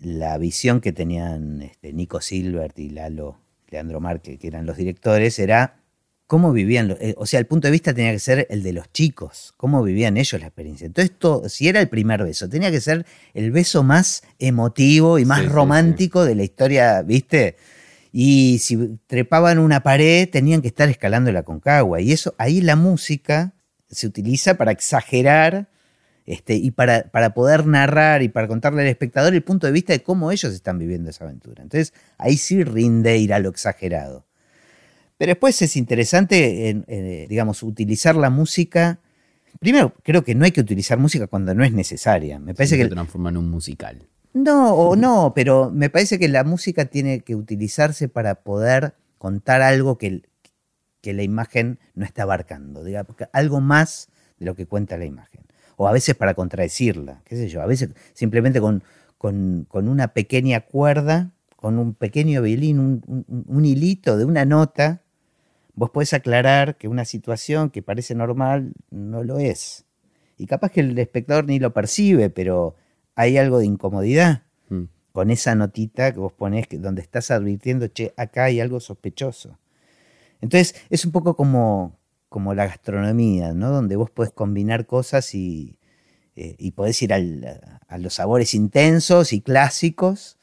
la 0.00 0.38
visión 0.38 0.80
que 0.80 0.92
tenían 0.92 1.62
este, 1.62 1.92
Nico 1.92 2.20
Silbert 2.20 2.78
y 2.78 2.90
Lalo, 2.90 3.38
Leandro 3.68 4.00
Marque, 4.00 4.38
que 4.38 4.46
eran 4.46 4.66
los 4.66 4.76
directores, 4.76 5.38
era 5.38 5.80
cómo 6.26 6.52
vivían, 6.52 6.96
eh, 7.00 7.14
o 7.16 7.26
sea, 7.26 7.40
el 7.40 7.46
punto 7.46 7.68
de 7.68 7.72
vista 7.72 7.94
tenía 7.94 8.12
que 8.12 8.18
ser 8.18 8.46
el 8.50 8.62
de 8.62 8.74
los 8.74 8.92
chicos, 8.92 9.54
cómo 9.56 9.82
vivían 9.82 10.16
ellos 10.16 10.40
la 10.40 10.48
experiencia. 10.48 10.86
Entonces, 10.86 11.12
esto, 11.12 11.48
si 11.48 11.68
era 11.68 11.80
el 11.80 11.88
primer 11.88 12.22
beso, 12.22 12.48
tenía 12.48 12.70
que 12.70 12.80
ser 12.80 13.06
el 13.34 13.50
beso 13.50 13.82
más 13.82 14.22
emotivo 14.38 15.18
y 15.18 15.24
más 15.24 15.46
romántico 15.46 16.24
de 16.24 16.34
la 16.34 16.44
historia, 16.44 17.02
¿viste? 17.02 17.56
Y 18.12 18.58
si 18.58 18.98
trepaban 19.06 19.58
una 19.58 19.82
pared, 19.82 20.28
tenían 20.28 20.60
que 20.60 20.68
estar 20.68 20.88
escalando 20.88 21.32
la 21.32 21.42
concagua. 21.42 22.00
Y 22.00 22.12
eso, 22.12 22.34
ahí 22.38 22.60
la 22.60 22.76
música 22.76 23.54
se 23.90 24.06
utiliza 24.06 24.54
para 24.56 24.72
exagerar 24.72 25.68
este, 26.28 26.56
y 26.56 26.72
para, 26.72 27.04
para, 27.04 27.32
poder 27.32 27.66
narrar 27.66 28.22
y 28.22 28.28
para 28.28 28.46
contarle 28.48 28.82
al 28.82 28.88
espectador 28.88 29.32
el 29.32 29.42
punto 29.42 29.66
de 29.66 29.72
vista 29.72 29.94
de 29.94 30.02
cómo 30.02 30.30
ellos 30.30 30.52
están 30.52 30.78
viviendo 30.78 31.08
esa 31.08 31.24
aventura. 31.24 31.62
Entonces, 31.62 31.94
ahí 32.18 32.36
sí 32.36 32.64
rinde 32.64 33.16
ir 33.16 33.32
a 33.32 33.38
lo 33.38 33.48
exagerado. 33.48 34.26
Pero 35.16 35.30
después 35.30 35.62
es 35.62 35.74
interesante, 35.74 36.84
eh, 36.86 37.26
digamos, 37.30 37.62
utilizar 37.62 38.14
la 38.14 38.28
música. 38.28 38.98
Primero, 39.58 39.94
creo 40.02 40.22
que 40.22 40.34
no 40.34 40.44
hay 40.44 40.50
que 40.50 40.60
utilizar 40.60 40.98
música 40.98 41.28
cuando 41.28 41.54
no 41.54 41.64
es 41.64 41.72
necesaria. 41.72 42.38
Me 42.38 42.52
parece 42.54 42.76
que 42.76 42.82
se 42.82 42.90
transforma 42.90 43.30
en 43.30 43.38
un 43.38 43.48
musical. 43.48 44.06
No, 44.34 44.74
o 44.74 44.96
no, 44.96 45.32
pero 45.34 45.70
me 45.70 45.88
parece 45.88 46.18
que 46.18 46.28
la 46.28 46.44
música 46.44 46.84
tiene 46.84 47.20
que 47.20 47.36
utilizarse 47.36 48.06
para 48.06 48.34
poder 48.42 48.92
contar 49.16 49.62
algo 49.62 49.96
que, 49.96 50.20
que 51.00 51.14
la 51.14 51.22
imagen 51.22 51.78
no 51.94 52.04
está 52.04 52.24
abarcando, 52.24 52.84
digamos, 52.84 53.16
algo 53.32 53.62
más 53.62 54.10
de 54.38 54.44
lo 54.44 54.54
que 54.54 54.66
cuenta 54.66 54.98
la 54.98 55.06
imagen 55.06 55.47
o 55.80 55.86
a 55.86 55.92
veces 55.92 56.16
para 56.16 56.34
contradecirla, 56.34 57.22
qué 57.24 57.36
sé 57.36 57.48
yo, 57.48 57.62
a 57.62 57.66
veces 57.66 57.90
simplemente 58.12 58.60
con, 58.60 58.82
con, 59.16 59.66
una 59.88 60.08
pequeña 60.08 60.62
cuerda, 60.62 61.30
con 61.54 61.78
un 61.78 61.94
pequeño 61.94 62.42
violín, 62.42 63.00
un, 63.06 63.64
hilito 63.64 64.18
de 64.18 64.24
una 64.24 64.44
nota, 64.44 65.02
vos 65.74 65.90
podés 65.90 66.14
aclarar 66.14 66.76
que 66.78 66.88
una 66.88 67.04
situación 67.04 67.70
que 67.70 67.80
parece 67.80 68.16
normal 68.16 68.72
no 68.90 69.22
lo 69.22 69.38
es. 69.38 69.84
Y 70.36 70.46
capaz 70.46 70.72
que 70.72 70.80
el 70.80 70.98
espectador 70.98 71.46
ni 71.46 71.60
lo 71.60 71.72
percibe, 71.72 72.28
pero 72.28 72.74
hay 73.14 73.38
algo 73.38 73.60
de 73.60 73.66
incomodidad 73.66 74.42
mm. 74.70 74.82
con 75.12 75.30
esa 75.30 75.54
notita 75.54 76.12
que 76.12 76.18
vos 76.18 76.32
ponés 76.32 76.66
donde 76.72 77.02
estás 77.02 77.30
advirtiendo, 77.30 77.86
che, 77.86 78.12
acá 78.16 78.44
hay 78.44 78.58
algo 78.58 78.80
sospechoso. 78.80 79.60
Entonces 80.40 80.74
es 80.90 81.04
un 81.04 81.12
poco 81.12 81.36
como, 81.36 81.96
como 82.28 82.54
la 82.54 82.66
gastronomía, 82.66 83.54
¿no? 83.54 83.70
Donde 83.70 83.96
vos 83.96 84.10
podés 84.10 84.32
combinar 84.32 84.86
cosas 84.86 85.34
y, 85.34 85.78
eh, 86.40 86.54
y 86.56 86.70
podés 86.70 87.02
ir 87.02 87.12
a 87.12 87.98
los 87.98 88.14
sabores 88.14 88.54
intensos 88.54 89.32
y 89.32 89.40
clásicos, 89.40 90.38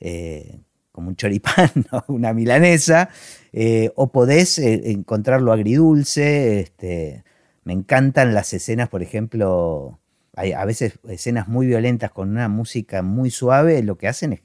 eh, 0.00 0.60
como 0.90 1.08
un 1.08 1.16
choripán 1.16 1.70
o 1.92 2.14
una 2.14 2.32
milanesa, 2.32 3.10
eh, 3.52 3.90
o 3.94 4.10
podés 4.10 4.58
encontrar 4.58 5.42
lo 5.42 5.52
agridulce. 5.52 6.60
Este, 6.60 7.24
me 7.62 7.74
encantan 7.74 8.32
las 8.32 8.54
escenas, 8.54 8.88
por 8.88 9.02
ejemplo, 9.02 10.00
hay 10.34 10.52
a 10.52 10.64
veces 10.64 10.98
escenas 11.10 11.46
muy 11.46 11.66
violentas 11.66 12.10
con 12.10 12.30
una 12.30 12.48
música 12.48 13.02
muy 13.02 13.30
suave, 13.30 13.82
lo 13.82 13.98
que 13.98 14.08
hacen 14.08 14.40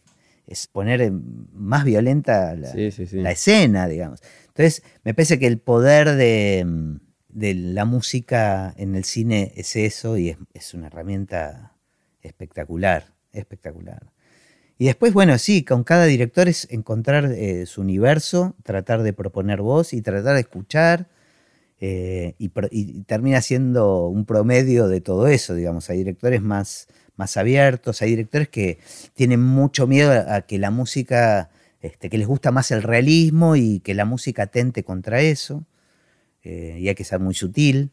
es, 0.48 0.68
poner 0.68 1.14
más 1.54 1.86
violenta 1.86 2.56
la, 2.56 2.74
la 3.14 3.32
escena, 3.32 3.88
digamos. 3.88 4.22
Entonces, 4.60 4.84
me 5.04 5.14
parece 5.14 5.40
que 5.40 5.48
el 5.48 5.60
poder 5.60 6.16
de 6.16 7.00
de 7.30 7.54
la 7.54 7.86
música 7.86 8.74
en 8.78 8.96
el 8.96 9.04
cine 9.04 9.54
es 9.56 9.76
eso 9.76 10.18
y 10.18 10.36
es, 10.54 10.74
una 10.74 10.88
herramienta 10.88 11.76
espectacular, 12.22 13.14
espectacular. 13.32 14.12
Y 14.78 14.86
después, 14.86 15.14
bueno, 15.14 15.38
sí, 15.38 15.64
con 15.64 15.84
cada 15.84 16.06
director 16.06 16.48
es 16.48 16.68
encontrar 16.72 17.26
eh, 17.26 17.66
su 17.66 17.82
universo, 17.82 18.56
tratar 18.64 19.04
de 19.04 19.14
proponer 19.14 19.62
voz 19.62 19.94
y 19.94 20.02
tratar 20.02 20.36
de 20.36 20.42
escuchar. 20.42 21.08
Eh, 21.82 22.36
y, 22.38 22.50
termina 23.04 23.42
siendo 23.42 24.08
un 24.08 24.26
promedio 24.26 24.88
de 24.88 25.00
todo 25.00 25.28
eso, 25.28 25.54
digamos. 25.54 25.90
Hay 25.90 26.00
directores 26.00 26.42
más 26.42 26.88
abiertos, 27.36 28.02
hay 28.02 28.12
directores 28.12 28.50
que 28.50 28.80
tienen 29.14 29.42
mucho 29.42 29.88
miedo 29.88 30.12
a 30.12 30.42
que 30.42 30.60
la 30.60 30.72
música, 30.72 31.52
este, 31.82 32.10
que 32.10 32.18
les 32.18 32.28
gusta 32.28 32.52
más 32.52 32.72
el 32.72 32.84
realismo 32.84 33.56
y 33.56 33.80
que 33.80 33.94
la 33.94 34.06
música 34.06 34.44
atente 34.44 34.84
contra 34.84 35.22
eso. 35.22 35.66
Eh, 36.44 36.78
y 36.80 36.88
hay 36.90 36.96
que 36.96 37.04
ser 37.04 37.20
muy 37.20 37.34
sutil. 37.34 37.92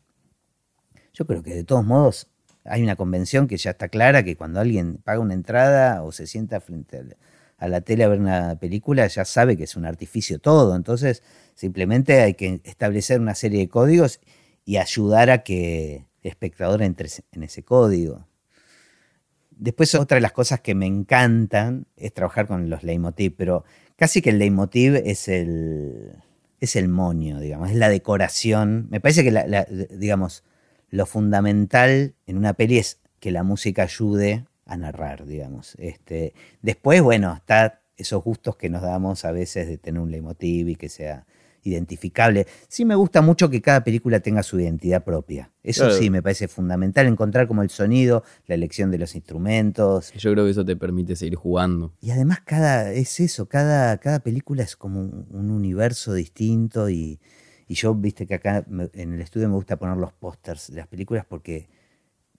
Yo 1.12 1.26
creo 1.26 1.42
que 1.42 1.54
de 1.54 1.64
todos 1.64 1.84
modos 1.84 2.28
hay 2.64 2.82
una 2.82 2.96
convención 2.96 3.46
que 3.46 3.56
ya 3.56 3.70
está 3.70 3.88
clara 3.88 4.24
que 4.24 4.36
cuando 4.36 4.60
alguien 4.60 4.98
paga 4.98 5.20
una 5.20 5.34
entrada 5.34 6.02
o 6.02 6.12
se 6.12 6.26
sienta 6.26 6.60
frente 6.60 7.02
a 7.58 7.68
la 7.68 7.80
tele 7.80 8.04
a 8.04 8.08
ver 8.08 8.20
una 8.20 8.58
película 8.58 9.06
ya 9.06 9.24
sabe 9.24 9.56
que 9.56 9.64
es 9.64 9.76
un 9.76 9.86
artificio 9.86 10.38
todo. 10.38 10.76
Entonces 10.76 11.22
simplemente 11.54 12.20
hay 12.22 12.34
que 12.34 12.60
establecer 12.64 13.20
una 13.20 13.34
serie 13.34 13.60
de 13.60 13.68
códigos 13.68 14.20
y 14.64 14.78
ayudar 14.78 15.30
a 15.30 15.42
que 15.42 16.06
el 16.22 16.30
espectador 16.30 16.82
entre 16.82 17.08
en 17.32 17.42
ese 17.44 17.62
código. 17.62 18.26
Después 19.56 19.94
otra 19.94 20.16
de 20.16 20.20
las 20.20 20.32
cosas 20.32 20.60
que 20.60 20.74
me 20.74 20.86
encantan 20.86 21.86
es 21.96 22.12
trabajar 22.12 22.46
con 22.46 22.68
los 22.68 22.82
leitmotiv, 22.82 23.34
pero 23.36 23.64
casi 23.96 24.22
que 24.22 24.30
el 24.30 24.38
leitmotiv 24.38 24.96
es 24.96 25.28
el, 25.28 26.12
es 26.60 26.76
el 26.76 26.88
moño, 26.88 27.40
digamos, 27.40 27.70
es 27.70 27.76
la 27.76 27.88
decoración. 27.88 28.86
Me 28.90 29.00
parece 29.00 29.24
que, 29.24 29.88
digamos, 29.92 30.44
lo 30.90 31.06
fundamental 31.06 32.14
en 32.26 32.36
una 32.36 32.52
peli 32.52 32.78
es 32.78 33.00
que 33.18 33.30
la 33.30 33.42
música 33.42 33.82
ayude 33.82 34.44
a 34.66 34.76
narrar, 34.76 35.26
digamos. 35.26 35.74
Este, 35.78 36.34
después, 36.62 37.00
bueno, 37.02 37.34
está 37.34 37.80
esos 37.96 38.22
gustos 38.22 38.56
que 38.56 38.68
nos 38.68 38.82
damos 38.82 39.24
a 39.24 39.32
veces 39.32 39.68
de 39.68 39.78
tener 39.78 40.00
un 40.00 40.10
leitmotiv 40.10 40.68
y 40.68 40.76
que 40.76 40.88
sea 40.88 41.26
identificable. 41.66 42.46
Sí 42.68 42.84
me 42.84 42.94
gusta 42.94 43.22
mucho 43.22 43.50
que 43.50 43.60
cada 43.60 43.84
película 43.84 44.20
tenga 44.20 44.42
su 44.42 44.58
identidad 44.58 45.04
propia. 45.04 45.50
Eso 45.62 45.90
sí 45.90 46.10
me 46.10 46.22
parece 46.22 46.46
fundamental, 46.46 47.06
encontrar 47.06 47.48
como 47.48 47.62
el 47.62 47.70
sonido, 47.70 48.22
la 48.46 48.54
elección 48.54 48.90
de 48.90 48.98
los 48.98 49.16
instrumentos. 49.16 50.12
Yo 50.12 50.32
creo 50.32 50.44
que 50.44 50.52
eso 50.52 50.64
te 50.64 50.76
permite 50.76 51.16
seguir 51.16 51.34
jugando. 51.34 51.92
Y 52.00 52.12
además 52.12 52.40
cada, 52.44 52.92
es 52.92 53.18
eso, 53.18 53.48
cada, 53.48 53.98
cada 53.98 54.20
película 54.20 54.62
es 54.62 54.76
como 54.76 55.00
un, 55.00 55.50
universo 55.50 56.14
distinto 56.14 56.88
y, 56.88 57.18
y, 57.66 57.74
yo, 57.74 57.94
viste 57.94 58.26
que 58.26 58.34
acá 58.34 58.64
en 58.92 59.14
el 59.14 59.20
estudio 59.20 59.48
me 59.48 59.54
gusta 59.54 59.76
poner 59.76 59.96
los 59.96 60.12
pósters 60.12 60.70
de 60.70 60.76
las 60.76 60.86
películas 60.86 61.24
porque 61.28 61.68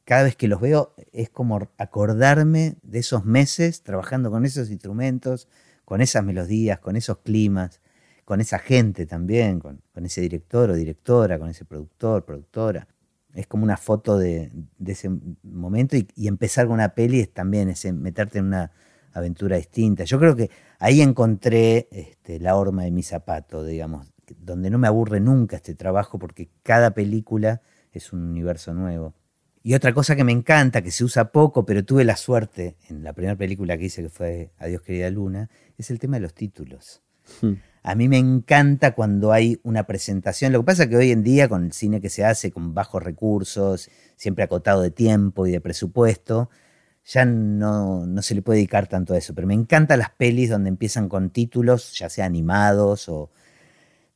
cada 0.06 0.24
vez 0.24 0.38
que 0.38 0.48
los 0.48 0.62
veo 0.62 0.96
es 1.12 1.30
como 1.30 1.70
acordarme 1.78 2.78
de 2.82 3.00
esos 3.00 3.26
meses 3.26 3.84
trabajando 3.84 4.32
con 4.32 4.46
esos 4.46 4.72
instrumentos, 4.72 5.50
con 5.84 6.00
esas 6.00 6.24
melodías, 6.24 6.80
con 6.80 6.96
esos 6.96 7.18
climas 7.18 7.82
con 8.28 8.42
esa 8.42 8.60
gente 8.60 9.06
también, 9.06 9.62
con, 9.62 9.80
ese 10.04 10.20
director 10.20 10.70
o 10.70 10.76
directora, 10.76 11.40
con 11.40 11.48
ese 11.48 11.64
productor, 11.64 12.26
productora. 12.26 12.86
Es 13.34 13.48
como 13.48 13.64
una 13.64 13.78
foto 13.78 14.18
de, 14.18 14.52
ese 14.86 15.10
momento 15.44 15.96
y, 15.96 16.28
empezar 16.28 16.66
con 16.66 16.74
una 16.74 16.90
peli 16.90 17.22
es 17.22 17.34
también 17.34 17.70
ese, 17.70 17.94
meterte 17.94 18.40
en 18.40 18.48
una 18.48 18.74
aventura 19.14 19.56
distinta. 19.56 20.04
Yo 20.04 20.20
creo 20.20 20.36
que 20.36 20.50
ahí 20.78 21.00
encontré 21.00 21.88
este, 21.90 22.42
la 22.42 22.58
horma 22.58 22.84
de 22.84 22.92
mi 22.92 23.02
zapato, 23.02 23.64
digamos, 23.64 24.12
donde 24.40 24.72
no 24.72 24.78
me 24.78 24.88
aburre 24.88 25.22
nunca 25.22 25.56
este 25.56 25.74
trabajo 25.74 26.20
porque 26.20 26.50
cada 26.64 26.92
película 26.92 27.62
es 27.94 28.12
un 28.12 28.24
universo 28.24 28.74
nuevo. 28.74 29.14
Y 29.64 29.74
otra 29.74 29.94
cosa 29.94 30.18
que 30.18 30.26
me 30.26 30.34
encanta, 30.34 30.82
que 30.82 30.92
se 30.92 31.06
usa 31.06 31.32
poco, 31.32 31.66
pero 31.66 31.86
tuve 31.86 32.04
la 32.04 32.18
suerte 32.18 32.76
en 32.90 33.06
la 33.06 33.14
primera 33.14 33.38
película 33.38 33.78
que 33.78 33.86
hice, 33.86 34.02
que 34.04 34.10
fue 34.10 34.52
Adiós 34.58 34.82
querida 34.82 35.10
Luna, 35.12 35.50
es 35.78 35.92
el 35.92 36.00
tema 36.00 36.18
de 36.18 36.24
los 36.24 36.34
títulos. 36.34 37.02
Hmm. 37.42 37.54
A 37.88 37.96
mí 37.96 38.10
me 38.10 38.18
encanta 38.18 38.94
cuando 38.94 39.32
hay 39.32 39.62
una 39.64 39.88
presentación. 39.88 40.52
Lo 40.52 40.60
que 40.60 40.66
pasa 40.66 40.84
es 40.84 40.90
que 40.90 40.98
hoy 40.98 41.12
en 41.12 41.24
día, 41.24 41.48
con 41.48 41.64
el 41.64 41.72
cine 41.72 42.02
que 42.02 42.10
se 42.10 42.26
hace 42.26 42.52
con 42.52 42.74
bajos 42.74 43.02
recursos, 43.02 43.90
siempre 44.18 44.44
acotado 44.44 44.82
de 44.82 44.92
tiempo 44.92 45.48
y 45.48 45.52
de 45.52 45.62
presupuesto, 45.62 46.50
ya 47.06 47.24
no, 47.24 48.06
se 48.22 48.36
le 48.36 48.42
puede 48.42 48.58
dedicar 48.58 48.88
tanto 48.88 49.14
a 49.14 49.18
eso. 49.18 49.34
Pero 49.34 49.48
me 49.48 49.54
encantan 49.54 50.00
las 50.00 50.10
pelis 50.10 50.50
donde 50.50 50.68
empiezan 50.68 51.08
con 51.08 51.30
títulos, 51.30 51.98
ya 51.98 52.10
sea 52.10 52.26
animados 52.26 53.08
o. 53.08 53.32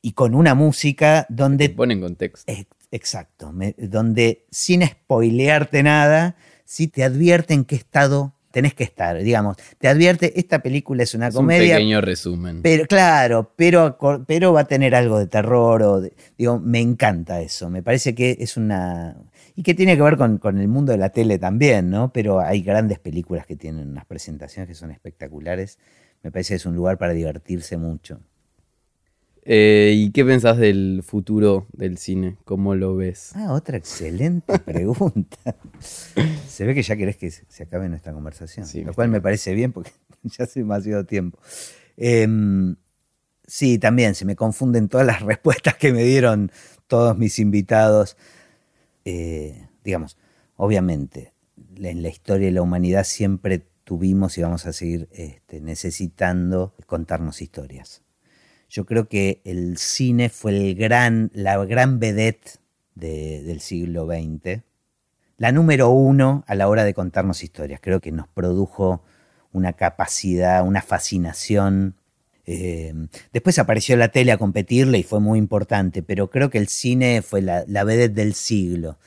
y 0.02 0.12
con 0.12 0.36
una 0.36 0.54
música 0.54 1.26
donde. 1.30 1.70
Te 1.70 1.76
ponen 1.76 2.02
contexto. 2.02 2.52
exacto. 2.92 3.54
donde 3.78 4.48
sin 4.52 4.86
spoilearte 4.86 5.82
nada, 5.82 6.36
sí 6.66 6.90
te 6.90 7.06
advierten 7.06 7.64
qué 7.64 7.76
estado 7.76 8.34
tenés 8.52 8.74
que 8.74 8.84
estar, 8.84 9.18
digamos. 9.22 9.58
Te 9.78 9.88
advierte, 9.88 10.40
esta 10.40 10.62
película 10.62 11.04
es 11.04 11.14
una 11.16 11.32
comedia. 11.32 11.76
Un 11.76 11.80
pequeño 11.80 12.02
resumen. 12.02 12.62
Pero, 12.62 12.86
claro, 12.86 13.54
pero, 13.56 13.98
pero 14.28 14.54
va 14.54 14.62
a 14.62 14.66
tener 14.66 14.94
algo 14.94 15.18
de 15.18 15.28
terror. 15.28 15.82
O 15.84 16.02
digo, 16.38 16.60
me 16.60 16.80
encanta 16.80 17.42
eso. 17.42 17.70
Me 17.70 17.82
parece 17.82 18.14
que 18.14 18.38
es 18.40 18.58
una. 18.58 19.16
Y 19.56 19.64
que 19.64 19.74
tiene 19.74 19.96
que 19.96 20.04
ver 20.04 20.18
con, 20.18 20.38
con, 20.38 20.60
el 20.60 20.68
mundo 20.68 20.92
de 20.92 20.98
la 20.98 21.10
tele 21.10 21.40
también, 21.40 21.90
¿no? 21.90 22.14
Pero 22.14 22.40
hay 22.40 22.62
grandes 22.62 23.00
películas 23.00 23.46
que 23.46 23.56
tienen 23.56 23.90
unas 23.90 24.06
presentaciones 24.06 24.68
que 24.68 24.76
son 24.76 24.92
espectaculares. 24.92 25.80
Me 26.24 26.32
parece 26.32 26.54
que 26.54 26.58
es 26.58 26.66
un 26.66 26.76
lugar 26.76 26.98
para 26.98 27.14
divertirse 27.14 27.78
mucho. 27.78 28.22
Eh, 29.44 29.94
¿Y 29.96 30.12
qué 30.12 30.24
pensás 30.24 30.58
del 30.58 31.02
futuro 31.04 31.66
del 31.74 31.98
cine? 31.98 32.38
¿Cómo 32.46 32.76
lo 32.76 32.96
ves? 32.96 33.32
Ah, 33.36 33.54
otra 33.54 33.78
excelente 33.78 34.60
pregunta. 34.66 35.56
se 36.48 36.66
ve 36.66 36.76
que 36.76 36.84
ya 36.84 36.96
querés 36.96 37.18
que 37.18 37.32
se 37.32 37.64
acabe 37.64 37.90
nuestra 37.90 38.14
conversación, 38.14 38.68
lo 38.86 38.94
cual 38.94 39.10
me 39.10 39.20
parece 39.20 39.56
bien 39.56 39.72
porque 39.72 39.92
ya 40.24 40.44
hace 40.44 40.60
demasiado 40.60 41.06
tiempo. 41.06 41.40
Em, 41.98 42.76
sí, 43.48 43.80
también 43.80 44.14
se 44.14 44.26
me 44.26 44.36
confunden 44.36 44.90
todas 44.90 45.08
las 45.08 45.22
respuestas 45.24 45.76
que 45.76 45.92
me 45.92 46.04
dieron 46.04 46.52
todos 46.88 47.18
mis 47.18 47.40
invitados. 47.40 48.18
Eh, 49.06 49.68
digamos, 49.84 50.18
obviamente, 50.56 51.34
en 51.78 52.04
la 52.04 52.10
historia 52.10 52.46
de 52.46 52.54
la 52.54 52.62
humanidad 52.62 53.04
siempre 53.06 53.66
tuvimos 53.84 54.38
y 54.38 54.44
vamos 54.44 54.68
a 54.68 54.74
seguir 54.74 55.10
este, 55.12 55.62
necesitando 55.62 56.76
contarnos 56.86 57.42
historias 57.42 58.04
yo 58.72 58.86
creo 58.86 59.10
que 59.10 59.42
el 59.44 59.78
cine 59.78 60.30
fue 60.30 60.54
la 61.34 61.66
gran 61.66 62.00
vedette 62.00 62.60
del 62.96 63.60
siglo 63.60 64.08
XX. 64.08 64.62
La 65.36 65.52
número 65.52 65.90
uno 65.90 66.46
a 66.48 66.56
la 66.56 66.70
hora 66.70 66.86
de 66.86 66.94
contarnos 66.94 67.44
historias. 67.44 67.82
Creo 67.82 68.00
que 68.00 68.14
nos 68.14 68.30
produjo 68.30 69.04
una 69.52 69.74
capacidad, 69.74 70.66
una 70.66 70.82
fascinación. 70.82 71.96
Eh, 72.46 72.94
después 73.34 73.60
apareció 73.60 73.98
la 73.98 74.08
tele 74.08 74.32
a 74.32 74.38
competirle 74.38 75.00
y 75.00 75.04
fue 75.04 75.20
muy 75.20 75.38
importante, 75.38 76.02
pero 76.02 76.30
creo 76.30 76.50
que 76.50 76.58
el 76.58 76.70
cine 76.70 77.22
fue 77.22 77.42
la, 77.42 77.84
vedette 77.84 78.14
del 78.14 78.34
siglo. 78.34 78.98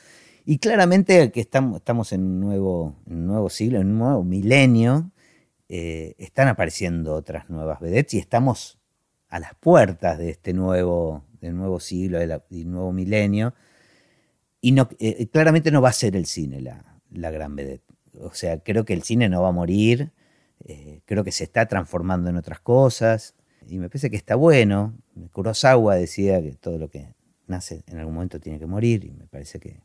Y 0.44 0.58
claramente 0.58 1.32
que 1.32 1.40
estamos, 1.40 2.12
en, 2.12 2.20
un 2.20 2.40
nuevo, 2.40 2.96
nuevo 3.06 3.48
siglo, 3.48 3.80
en 3.80 3.92
un 3.92 3.98
nuevo 3.98 4.24
milenio, 4.24 5.10
eh, 5.70 6.16
están 6.18 6.48
apareciendo 6.48 7.14
otras 7.14 7.48
nuevas 7.48 7.80
vedettes 7.80 8.12
y 8.12 8.18
estamos 8.18 8.78
a 9.34 9.40
las 9.40 9.52
puertas 9.56 10.16
de 10.16 10.30
este 10.30 10.52
nuevo, 10.52 11.24
del 11.40 11.56
nuevo 11.56 11.80
siglo, 11.80 12.20
del 12.20 12.40
nuevo 12.70 12.92
milenio, 12.92 13.52
y 14.60 14.70
no, 14.70 14.88
eh, 15.00 15.26
claramente 15.26 15.72
no 15.72 15.82
va 15.82 15.88
a 15.88 15.92
ser 15.92 16.14
el 16.14 16.26
cine 16.26 16.60
la, 16.60 17.00
la, 17.10 17.32
gran 17.32 17.56
vedette. 17.56 17.82
O 18.20 18.32
sea, 18.32 18.60
creo 18.60 18.84
que 18.84 18.92
el 18.92 19.02
cine 19.02 19.28
no 19.28 19.42
va 19.42 19.48
a 19.48 19.52
morir, 19.52 20.12
eh, 20.64 21.00
creo 21.04 21.24
que 21.24 21.32
se 21.32 21.42
está 21.42 21.66
transformando 21.66 22.30
en 22.30 22.36
otras 22.36 22.60
cosas. 22.60 23.34
Y 23.68 23.80
me 23.80 23.88
parece 23.88 24.08
que 24.08 24.16
está 24.16 24.36
bueno. 24.36 24.94
Kurosawa 25.32 25.96
decía 25.96 26.40
que 26.40 26.52
todo 26.52 26.78
lo 26.78 26.88
que 26.88 27.16
nace 27.48 27.82
en 27.88 27.98
algún 27.98 28.14
momento 28.14 28.38
tiene 28.38 28.60
que 28.60 28.66
morir, 28.66 29.04
y 29.04 29.10
me 29.10 29.26
parece 29.26 29.58
que, 29.58 29.80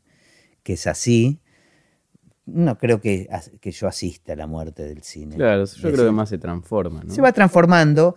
es 0.64 0.86
así. 0.86 1.40
No 2.46 2.78
creo 2.78 3.00
que, 3.00 3.28
que, 3.60 3.72
yo 3.72 3.88
asista 3.88 4.34
a 4.34 4.36
la 4.36 4.46
muerte 4.46 4.84
del 4.84 5.02
cine. 5.02 5.34
Claro, 5.34 5.64
yo 5.64 5.90
creo 5.90 6.04
que 6.04 6.12
más 6.12 6.28
se 6.28 6.38
transforma. 6.38 7.02
Se 7.08 7.20
va 7.20 7.32
transformando, 7.32 8.14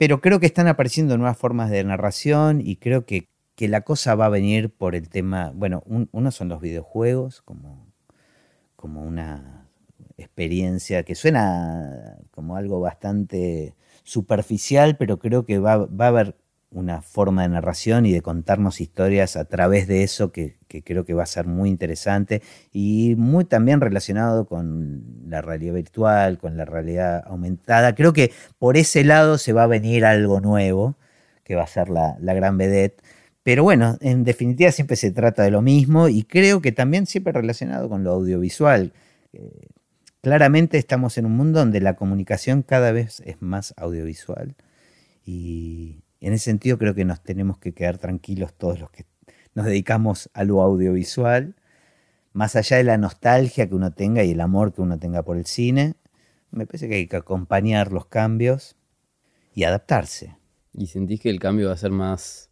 pero 0.00 0.22
creo 0.22 0.40
que 0.40 0.46
están 0.46 0.66
apareciendo 0.66 1.18
nuevas 1.18 1.36
formas 1.36 1.68
de 1.68 1.84
narración 1.84 2.62
y 2.64 2.76
creo 2.76 3.04
que, 3.04 3.28
que 3.54 3.68
la 3.68 3.82
cosa 3.82 4.14
va 4.14 4.24
a 4.24 4.30
venir 4.30 4.70
por 4.70 4.94
el 4.94 5.10
tema. 5.10 5.52
Bueno, 5.54 5.82
uno 5.86 6.30
son 6.30 6.48
los 6.48 6.62
videojuegos, 6.62 7.42
como, 7.42 7.86
como 8.76 9.02
una 9.02 9.68
experiencia 10.16 11.02
que 11.02 11.14
suena 11.14 12.16
como 12.30 12.56
algo 12.56 12.80
bastante 12.80 13.74
superficial, 14.02 14.96
pero 14.96 15.18
creo 15.18 15.44
que 15.44 15.58
va, 15.58 15.84
va 15.84 16.06
a 16.06 16.08
haber 16.08 16.34
una 16.70 17.02
forma 17.02 17.42
de 17.42 17.48
narración 17.48 18.06
y 18.06 18.12
de 18.12 18.22
contarnos 18.22 18.80
historias 18.80 19.36
a 19.36 19.44
través 19.44 19.88
de 19.88 20.04
eso 20.04 20.30
que, 20.30 20.56
creo 20.84 21.04
que 21.04 21.14
va 21.14 21.24
a 21.24 21.26
ser 21.26 21.46
muy 21.46 21.68
interesante 21.68 22.42
y 22.72 23.14
muy 23.16 23.44
también 23.44 23.80
relacionado 23.80 24.46
con 24.46 25.02
la 25.26 25.42
realidad 25.42 25.74
virtual, 25.74 26.38
con 26.38 26.56
la 26.56 26.64
realidad 26.64 27.24
aumentada. 27.26 27.94
Creo 27.94 28.12
que 28.12 28.32
por 28.58 28.76
ese 28.76 29.02
lado 29.04 29.36
se 29.38 29.52
va 29.52 29.64
a 29.64 29.66
venir 29.66 30.04
algo 30.04 30.40
nuevo, 30.40 30.96
que 31.44 31.56
va 31.56 31.64
a 31.64 31.66
ser 31.66 31.88
la, 31.88 32.16
gran 32.20 32.56
vedette. 32.56 33.02
Pero 33.42 33.64
bueno, 33.64 33.98
en 34.00 34.22
definitiva 34.22 34.70
siempre 34.70 34.96
se 34.96 35.10
trata 35.10 35.42
de 35.42 35.50
lo 35.50 35.62
mismo 35.62 36.08
y 36.08 36.22
creo 36.22 36.60
que 36.60 36.72
también 36.72 37.06
siempre 37.06 37.32
relacionado 37.32 37.88
con 37.88 38.04
lo 38.04 38.12
audiovisual. 38.12 38.92
Eh, 39.32 39.66
claramente 40.20 40.78
estamos 40.78 41.18
en 41.18 41.26
un 41.26 41.36
mundo 41.36 41.58
donde 41.58 41.80
la 41.80 41.96
comunicación 41.96 42.62
cada 42.62 42.92
vez 42.92 43.22
es 43.24 43.42
más 43.42 43.74
audiovisual 43.76 44.54
y 45.24 46.02
en 46.20 46.32
ese 46.32 46.44
sentido 46.44 46.78
creo 46.78 46.94
que 46.94 47.04
nos 47.04 47.22
tenemos 47.22 47.58
que 47.58 47.72
quedar 47.72 47.98
tranquilos 47.98 48.54
todos 48.54 48.78
los 48.78 48.90
que 48.90 49.06
nos 49.54 49.66
dedicamos 49.66 50.30
a 50.32 50.44
lo 50.44 50.62
audiovisual, 50.62 51.56
más 52.32 52.56
allá 52.56 52.76
de 52.76 52.84
la 52.84 52.98
nostalgia 52.98 53.68
que 53.68 53.74
uno 53.74 53.92
tenga 53.92 54.22
y 54.22 54.30
el 54.32 54.40
amor 54.40 54.72
que 54.72 54.80
uno 54.80 54.98
tenga 54.98 55.22
por 55.22 55.36
el 55.36 55.46
cine, 55.46 55.94
me 56.50 56.66
parece 56.66 56.88
que 56.88 56.96
hay 56.96 57.06
que 57.06 57.16
acompañar 57.16 57.92
los 57.92 58.06
cambios 58.06 58.76
y 59.54 59.64
adaptarse. 59.64 60.36
¿Y 60.72 60.86
sentís 60.86 61.20
que 61.20 61.30
el 61.30 61.40
cambio 61.40 61.68
va 61.68 61.74
a 61.74 61.76
ser 61.76 61.90
más... 61.90 62.50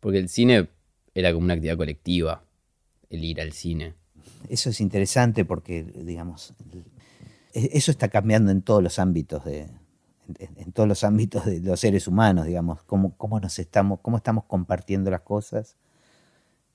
Porque 0.00 0.18
el 0.18 0.28
cine 0.28 0.68
era 1.14 1.32
como 1.32 1.44
una 1.44 1.54
actividad 1.54 1.76
colectiva, 1.76 2.44
el 3.10 3.24
ir 3.24 3.40
al 3.40 3.52
cine. 3.52 3.94
Eso 4.48 4.70
es 4.70 4.80
interesante 4.80 5.44
porque, 5.44 5.82
digamos, 5.82 6.54
eso 7.52 7.90
está 7.90 8.08
cambiando 8.08 8.50
en 8.50 8.62
todos 8.62 8.82
los 8.82 8.98
ámbitos 8.98 9.44
de, 9.44 9.68
en, 10.38 10.72
todos 10.72 10.88
los 10.88 11.04
ámbitos 11.04 11.44
de 11.46 11.60
los 11.60 11.80
seres 11.80 12.06
humanos, 12.06 12.46
digamos, 12.46 12.82
cómo, 12.84 13.16
cómo, 13.16 13.40
nos 13.40 13.58
estamos, 13.58 14.00
cómo 14.00 14.18
estamos 14.18 14.44
compartiendo 14.44 15.10
las 15.10 15.22
cosas. 15.22 15.76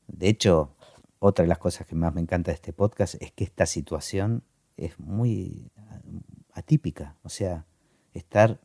De 0.07 0.27
hecho, 0.27 0.75
otra 1.19 1.43
de 1.43 1.49
las 1.49 1.59
cosas 1.59 1.87
que 1.87 1.95
más 1.95 2.13
me 2.13 2.21
encanta 2.21 2.51
de 2.51 2.55
este 2.55 2.73
podcast 2.73 3.15
es 3.21 3.31
que 3.31 3.43
esta 3.43 3.65
situación 3.65 4.43
es 4.77 4.99
muy 4.99 5.71
atípica. 6.53 7.15
O 7.23 7.29
sea, 7.29 7.65
estar, 8.13 8.59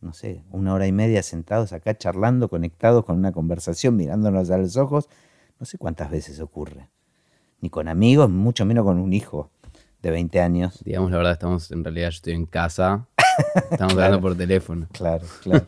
no 0.00 0.12
sé, 0.12 0.42
una 0.50 0.74
hora 0.74 0.86
y 0.86 0.92
media 0.92 1.22
sentados 1.22 1.72
acá 1.72 1.96
charlando, 1.96 2.48
conectados 2.48 3.04
con 3.04 3.18
una 3.18 3.32
conversación, 3.32 3.96
mirándonos 3.96 4.50
a 4.50 4.58
los 4.58 4.76
ojos, 4.76 5.08
no 5.58 5.66
sé 5.66 5.78
cuántas 5.78 6.10
veces 6.10 6.40
ocurre. 6.40 6.88
Ni 7.60 7.70
con 7.70 7.88
amigos, 7.88 8.30
mucho 8.30 8.64
menos 8.64 8.84
con 8.84 8.98
un 8.98 9.12
hijo 9.12 9.50
de 10.02 10.10
20 10.10 10.40
años. 10.40 10.82
Digamos 10.84 11.10
la 11.10 11.16
verdad, 11.16 11.32
estamos 11.32 11.70
en 11.70 11.82
realidad, 11.82 12.10
yo 12.10 12.16
estoy 12.16 12.34
en 12.34 12.46
casa 12.46 13.08
Estamos 13.70 13.94
hablando 13.94 14.20
por 14.20 14.36
teléfono. 14.36 14.86
Claro, 14.92 15.24
claro. 15.42 15.64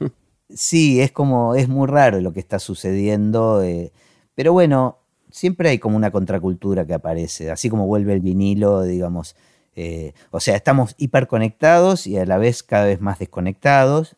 Sí, 0.49 1.01
es 1.01 1.11
como, 1.11 1.55
es 1.57 1.69
muy 1.69 1.89
raro 1.89 2.21
lo 2.21 2.33
que 2.33 2.41
está 2.41 2.59
sucediendo, 2.59 3.62
eh, 3.64 3.93
pero 4.35 4.53
bueno, 4.53 4.99
siempre 5.31 5.71
hay 5.71 5.79
como 5.79 5.97
una 5.97 6.12
contracultura 6.12 6.87
que 6.87 6.95
aparece, 6.95 7.51
así 7.51 7.69
como 7.69 7.87
vuelve 7.87 8.12
el 8.12 8.21
vinilo, 8.21 8.83
digamos, 8.83 9.35
eh, 9.75 10.12
o 10.31 10.39
sea, 10.39 10.55
estamos 10.55 10.95
hiperconectados 10.99 12.07
y 12.07 12.17
a 12.17 12.25
la 12.25 12.39
vez 12.39 12.62
cada 12.62 12.87
vez 12.87 13.01
más 13.01 13.19
desconectados, 13.19 14.17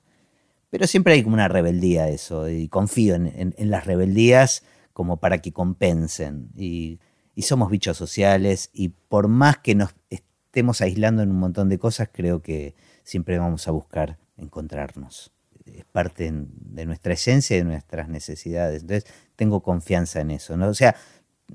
pero 0.70 0.86
siempre 0.86 1.14
hay 1.14 1.22
como 1.22 1.34
una 1.34 1.48
rebeldía 1.48 2.08
eso, 2.10 2.48
y 2.50 2.68
confío 2.68 3.14
en, 3.14 3.54
las 3.56 3.86
rebeldías 3.86 4.64
como 4.92 5.16
para 5.16 5.38
que 5.38 5.52
compensen, 5.52 6.50
y, 6.56 7.00
y 7.34 7.42
somos 7.42 7.70
bichos 7.70 7.96
sociales, 7.96 8.68
y 8.74 8.90
por 8.90 9.28
más 9.28 9.58
que 9.58 9.74
nos 9.74 9.94
estemos 10.10 10.82
aislando 10.82 11.22
en 11.22 11.30
un 11.30 11.38
montón 11.38 11.70
de 11.70 11.78
cosas, 11.78 12.10
creo 12.12 12.42
que 12.42 12.74
siempre 13.08 13.38
vamos 13.38 13.66
a 13.66 13.70
buscar 13.70 14.18
encontrarnos. 14.36 15.32
Es 15.64 15.86
parte 15.86 16.30
de 16.30 16.84
nuestra 16.84 17.14
esencia 17.14 17.56
y 17.56 17.60
de 17.60 17.64
nuestras 17.64 18.08
necesidades. 18.08 18.82
Entonces, 18.82 19.10
tengo 19.34 19.62
confianza 19.62 20.20
en 20.20 20.30
eso. 20.30 20.58
¿no? 20.58 20.68
O 20.68 20.74
sea, 20.74 20.94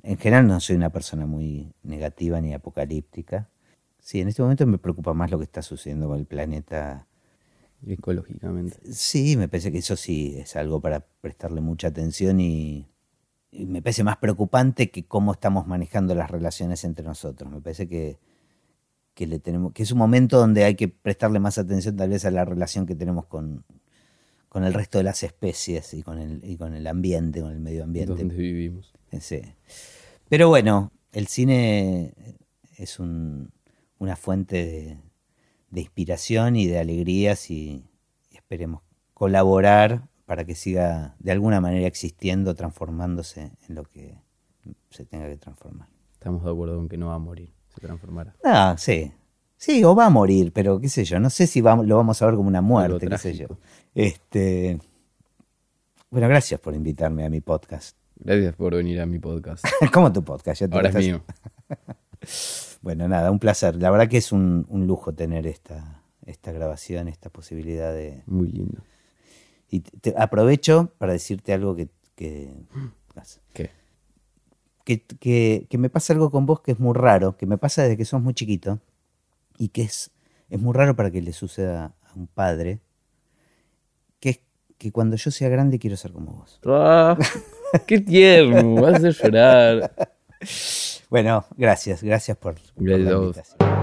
en 0.01 0.18
general 0.18 0.47
no 0.47 0.60
soy 0.60 0.76
una 0.78 0.89
persona 0.89 1.28
muy 1.28 1.72
negativa 1.84 2.41
ni 2.41 2.56
apocalíptica. 2.56 3.49
Sí, 3.99 4.20
en 4.20 4.30
este 4.30 4.41
momento 4.41 4.66
me 4.66 4.80
preocupa 4.80 5.14
más 5.14 5.30
lo 5.30 5.38
que 5.38 5.43
está 5.43 5.62
sucediendo 5.62 6.08
con 6.08 6.20
el 6.20 6.26
planeta. 6.26 7.08
Ecológicamente. 7.86 8.80
Sí, 8.91 9.38
me 9.38 9.47
parece 9.47 9.72
que 9.72 9.78
eso 9.80 9.95
sí 9.95 10.36
es 10.39 10.56
algo 10.56 10.82
para 10.82 11.06
prestarle 11.22 11.62
mucha 11.62 11.89
atención 11.89 12.39
y, 12.39 12.88
y 13.51 13.66
me 13.68 13.82
parece 13.84 14.04
más 14.04 14.18
preocupante 14.18 14.89
que 14.89 15.06
cómo 15.06 15.34
estamos 15.34 15.68
manejando 15.68 16.16
las 16.16 16.32
relaciones 16.32 16.84
entre 16.84 17.06
nosotros. 17.06 17.51
Me 17.51 17.62
parece 17.62 17.88
que 17.88 18.18
que, 19.14 19.28
le 19.28 19.39
tenemos, 19.39 19.74
que 19.74 19.84
es 19.84 19.91
un 19.91 19.97
momento 19.97 20.38
donde 20.38 20.64
hay 20.64 20.76
que 20.76 20.88
prestarle 20.88 21.39
más 21.39 21.57
atención 21.57 21.95
tal 21.95 22.09
vez 22.09 22.26
a 22.26 22.32
la 22.32 22.45
relación 22.45 22.86
que 22.86 22.95
tenemos 22.95 23.26
con, 23.26 23.64
con 24.49 24.64
el 24.64 24.74
resto 24.74 24.97
de 24.97 25.03
las 25.03 25.24
especies 25.24 25.93
y 25.93 26.03
con 26.03 26.20
el, 26.20 26.43
y 26.43 26.57
con 26.57 26.74
el 26.74 26.88
ambiente, 26.88 27.41
con 27.41 27.51
el 27.51 27.59
medio 27.59 27.84
ambiente. 27.84 28.16
Donde 28.16 28.36
vivimos. 28.36 28.93
Sí. 29.20 29.41
Pero 30.30 30.49
bueno, 30.49 30.91
el 31.11 31.28
cine 31.28 32.14
es 32.78 32.99
un, 32.99 33.51
una 33.99 34.16
fuente 34.16 34.66
de, 34.66 34.97
de, 35.70 35.82
inspiración 35.82 36.55
y 36.55 36.66
de 36.68 36.80
alegrías 36.80 37.51
y, 37.51 37.86
y, 38.32 38.38
esperemos 38.38 38.82
colaborar 39.14 40.07
para 40.26 40.45
que 40.45 40.55
siga 40.55 41.16
de 41.20 41.32
alguna 41.32 41.61
manera 41.61 41.86
existiendo, 41.86 42.55
transformándose 42.55 43.51
en 43.68 43.76
lo 43.76 43.84
que 43.84 44.18
se 44.89 45.05
tenga 45.05 45.28
que 45.28 45.38
transformar. 45.38 45.89
Estamos 46.14 46.43
de 46.43 46.49
acuerdo 46.49 46.78
con 46.78 46.89
que 46.89 46.97
no 46.97 47.07
va 47.07 47.16
a 47.16 47.20
morir 47.20 47.53
se 47.74 47.82
transformará. 47.82 48.36
Ah, 48.43 48.76
sí. 48.78 49.11
Sí, 49.57 49.84
o 49.84 49.95
va 49.95 50.07
a 50.07 50.09
morir, 50.09 50.51
pero 50.51 50.80
qué 50.80 50.89
sé 50.89 51.05
yo, 51.05 51.19
no 51.19 51.30
sé 51.30 51.47
si 51.47 51.61
lo 51.61 51.95
vamos 51.95 52.21
a 52.21 52.26
ver 52.26 52.36
como 52.36 52.49
una 52.49 52.61
muerte, 52.61 53.07
qué 53.07 53.17
sé 53.17 53.34
yo. 53.34 53.47
Este, 53.95 54.78
bueno, 56.09 56.28
gracias 56.28 56.59
por 56.59 56.76
invitarme 56.76 57.26
a 57.26 57.30
mi 57.30 57.39
podcast. 57.39 57.97
Gracias 58.15 58.55
por 58.55 58.76
venir 58.76 59.01
a 59.01 59.05
mi 59.05 59.19
podcast. 59.19 59.65
¿Cómo 59.93 60.11
tu 60.11 60.24
podcast? 60.24 60.61
Ya 60.61 60.67
Ahora 60.69 60.89
es 60.89 60.95
mío. 60.95 61.24
bueno, 62.82 63.07
nada, 63.07 63.32
un 63.32 63.39
placer. 63.39 63.76
La 63.78 63.89
verdad 63.89 64.07
que 64.07 64.17
es 64.17 64.32
un, 64.32 64.65
lujo 64.69 65.13
tener 65.13 65.47
esta, 65.47 66.03
esta 66.26 66.51
grabación, 66.51 67.07
esta 67.07 67.30
posibilidad 67.30 67.93
de... 67.93 68.21
Muy 68.26 68.49
lindo. 68.49 68.82
Y 69.69 69.80
te, 69.80 70.13
aprovecho 70.17 70.91
para 70.97 71.13
decirte 71.13 71.53
algo 71.53 71.76
que... 71.76 71.89
que 72.15 72.53
¿Qué? 73.53 73.71
Que, 74.84 75.67
me 75.77 75.89
pasa 75.89 76.13
algo 76.13 76.31
con 76.31 76.45
vos 76.45 76.61
que 76.61 76.71
es 76.71 76.79
muy 76.79 76.93
raro, 76.93 77.38
que 77.38 77.45
me 77.45 77.57
pasa 77.57 77.84
desde 77.84 77.97
que 77.97 78.05
sos 78.05 78.21
muy 78.21 78.34
chiquito 78.34 78.79
y 79.57 79.69
que 79.69 79.84
es, 79.84 80.11
es 80.49 80.59
muy 80.59 80.73
raro 80.73 80.95
para 80.95 81.11
que 81.11 81.21
le 81.21 81.34
suceda 81.34 81.93
a 82.01 82.13
un 82.15 82.27
padre, 82.27 82.79
que 84.19 84.29
es 84.29 84.39
que 84.77 84.91
cuando 84.91 85.15
yo 85.15 85.31
sea 85.31 85.49
grande 85.49 85.79
quiero 85.79 85.97
ser 85.97 86.11
como 86.11 86.34
vos. 86.34 86.59
Ah, 87.75 87.79
¡Qué 87.88 87.99
tierno! 87.99 88.75
Vas 88.75 88.93
a 88.93 88.97
hacer 88.97 89.15
llorar. 89.15 89.95
Bueno, 91.09 91.45
gracias, 91.57 92.03
gracias 92.03 92.38
por, 92.38 92.55
por 92.75 92.84
la 92.84 93.11
invitación. 93.11 93.82